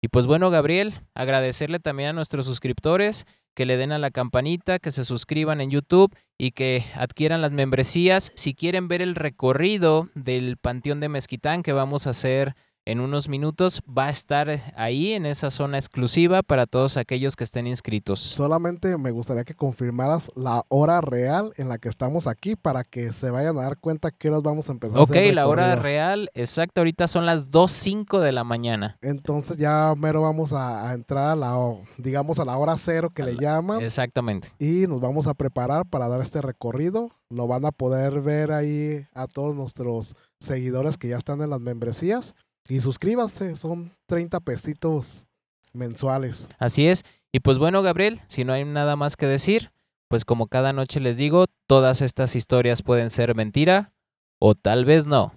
Y 0.04 0.10
pues 0.10 0.28
bueno, 0.28 0.50
Gabriel, 0.50 0.94
agradecerle 1.16 1.80
también 1.80 2.10
a 2.10 2.14
nuestros 2.14 2.46
suscriptores 2.46 3.26
que 3.56 3.66
le 3.66 3.78
den 3.78 3.94
a 3.94 4.00
la 4.00 4.12
campanita, 4.12 4.78
que 4.78 4.92
se 4.92 5.06
suscriban 5.06 5.62
en 5.62 5.72
YouTube 5.72 6.14
y 6.38 6.52
que 6.52 6.84
adquieran 6.96 7.42
las 7.42 7.54
membresías. 7.54 8.34
Si 8.36 8.54
quieren 8.54 8.90
ver 8.90 9.02
el 9.02 9.16
recorrido 9.16 10.04
del 10.14 10.58
Panteón 10.58 11.00
de 11.00 11.08
Mezquitán 11.08 11.64
que 11.64 11.72
vamos 11.72 12.06
a 12.06 12.10
hacer 12.10 12.54
en 12.86 13.00
unos 13.00 13.30
minutos, 13.30 13.82
va 13.88 14.08
a 14.08 14.10
estar 14.10 14.50
ahí 14.76 15.14
en 15.14 15.26
esa 15.26 15.50
zona 15.52 15.78
exclusiva 15.78 16.42
para 16.44 16.66
todos 16.66 16.98
aquellos 16.98 17.36
que 17.36 17.44
estén 17.44 17.66
inscritos. 17.68 18.20
Solamente 18.20 18.98
me 18.98 19.12
gustaría 19.12 19.44
que 19.46 19.56
confirmaras 19.56 20.32
la 20.36 20.64
hora 20.68 21.00
real 21.02 21.54
en 21.58 21.70
la 21.70 21.78
que 21.78 21.90
estamos 21.90 22.28
aquí 22.28 22.56
para 22.56 22.84
que 22.84 23.14
se 23.14 23.30
vayan 23.32 23.58
a 23.58 23.64
dar 23.64 23.78
cuenta 23.78 24.12
que 24.12 24.30
horas 24.30 24.42
vamos 24.44 24.70
a 24.70 24.74
empezar. 24.74 24.98
a 24.98 25.02
Ok, 25.02 25.16
la 25.34 25.48
hora 25.48 25.76
real, 25.76 26.30
exacto, 26.34 26.82
ahorita 26.82 27.08
son 27.08 27.26
las 27.26 27.50
2.05 27.52 28.20
de 28.20 28.32
la 28.32 28.44
mañana. 28.44 28.98
Entonces 29.02 29.58
ya 29.58 29.94
mero 29.98 30.22
vamos 30.22 30.52
a, 30.54 30.90
a 30.90 30.94
entrar 30.94 31.30
a 31.32 31.36
la, 31.36 31.58
digamos, 31.98 32.40
a 32.40 32.46
la 32.46 32.58
hora 32.58 32.76
cero 32.78 33.12
que 33.14 33.22
A 33.22 33.26
le 33.26 33.34
la- 33.36 33.42
llaman. 33.42 33.82
Exactamente. 33.82 34.50
y 34.60 34.88
nos 34.88 35.00
vamos 35.00 35.28
a 35.28 35.34
preparar 35.34 35.86
para 35.86 36.08
dar 36.10 36.22
este 36.22 36.42
recorrido. 36.42 37.12
Lo 37.30 37.48
van 37.48 37.66
a 37.66 37.72
poder 37.72 38.22
ver 38.22 38.52
ahí 38.52 39.06
a 39.14 39.28
todos 39.28 39.56
nuestros 39.56 40.16
seguidores 40.40 40.98
que 40.98 41.08
ya 41.08 41.18
están 41.18 41.42
en 41.42 41.50
las 41.50 41.60
membresías. 41.60 42.36
Y 42.70 42.82
suscríbanse, 42.82 43.56
son 43.56 43.96
30 44.08 44.40
pesitos 44.40 45.26
mensuales. 45.74 46.50
Así 46.60 46.88
es. 46.88 47.04
Y 47.32 47.40
pues 47.40 47.58
bueno, 47.58 47.82
Gabriel, 47.82 48.20
si 48.28 48.44
no 48.44 48.54
hay 48.54 48.64
nada 48.64 48.96
más 48.96 49.18
que 49.18 49.26
decir, 49.26 49.72
pues 50.08 50.26
como 50.26 50.48
cada 50.48 50.74
noche 50.74 51.00
les 51.00 51.18
digo, 51.18 51.46
todas 51.68 52.02
estas 52.02 52.36
historias 52.36 52.84
pueden 52.84 53.10
ser 53.10 53.36
mentira 53.36 53.94
o 54.40 54.56
tal 54.56 54.86
vez 54.86 55.08
no. 55.08 55.34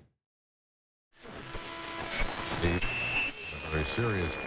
very 3.76 3.84
serious 3.94 4.45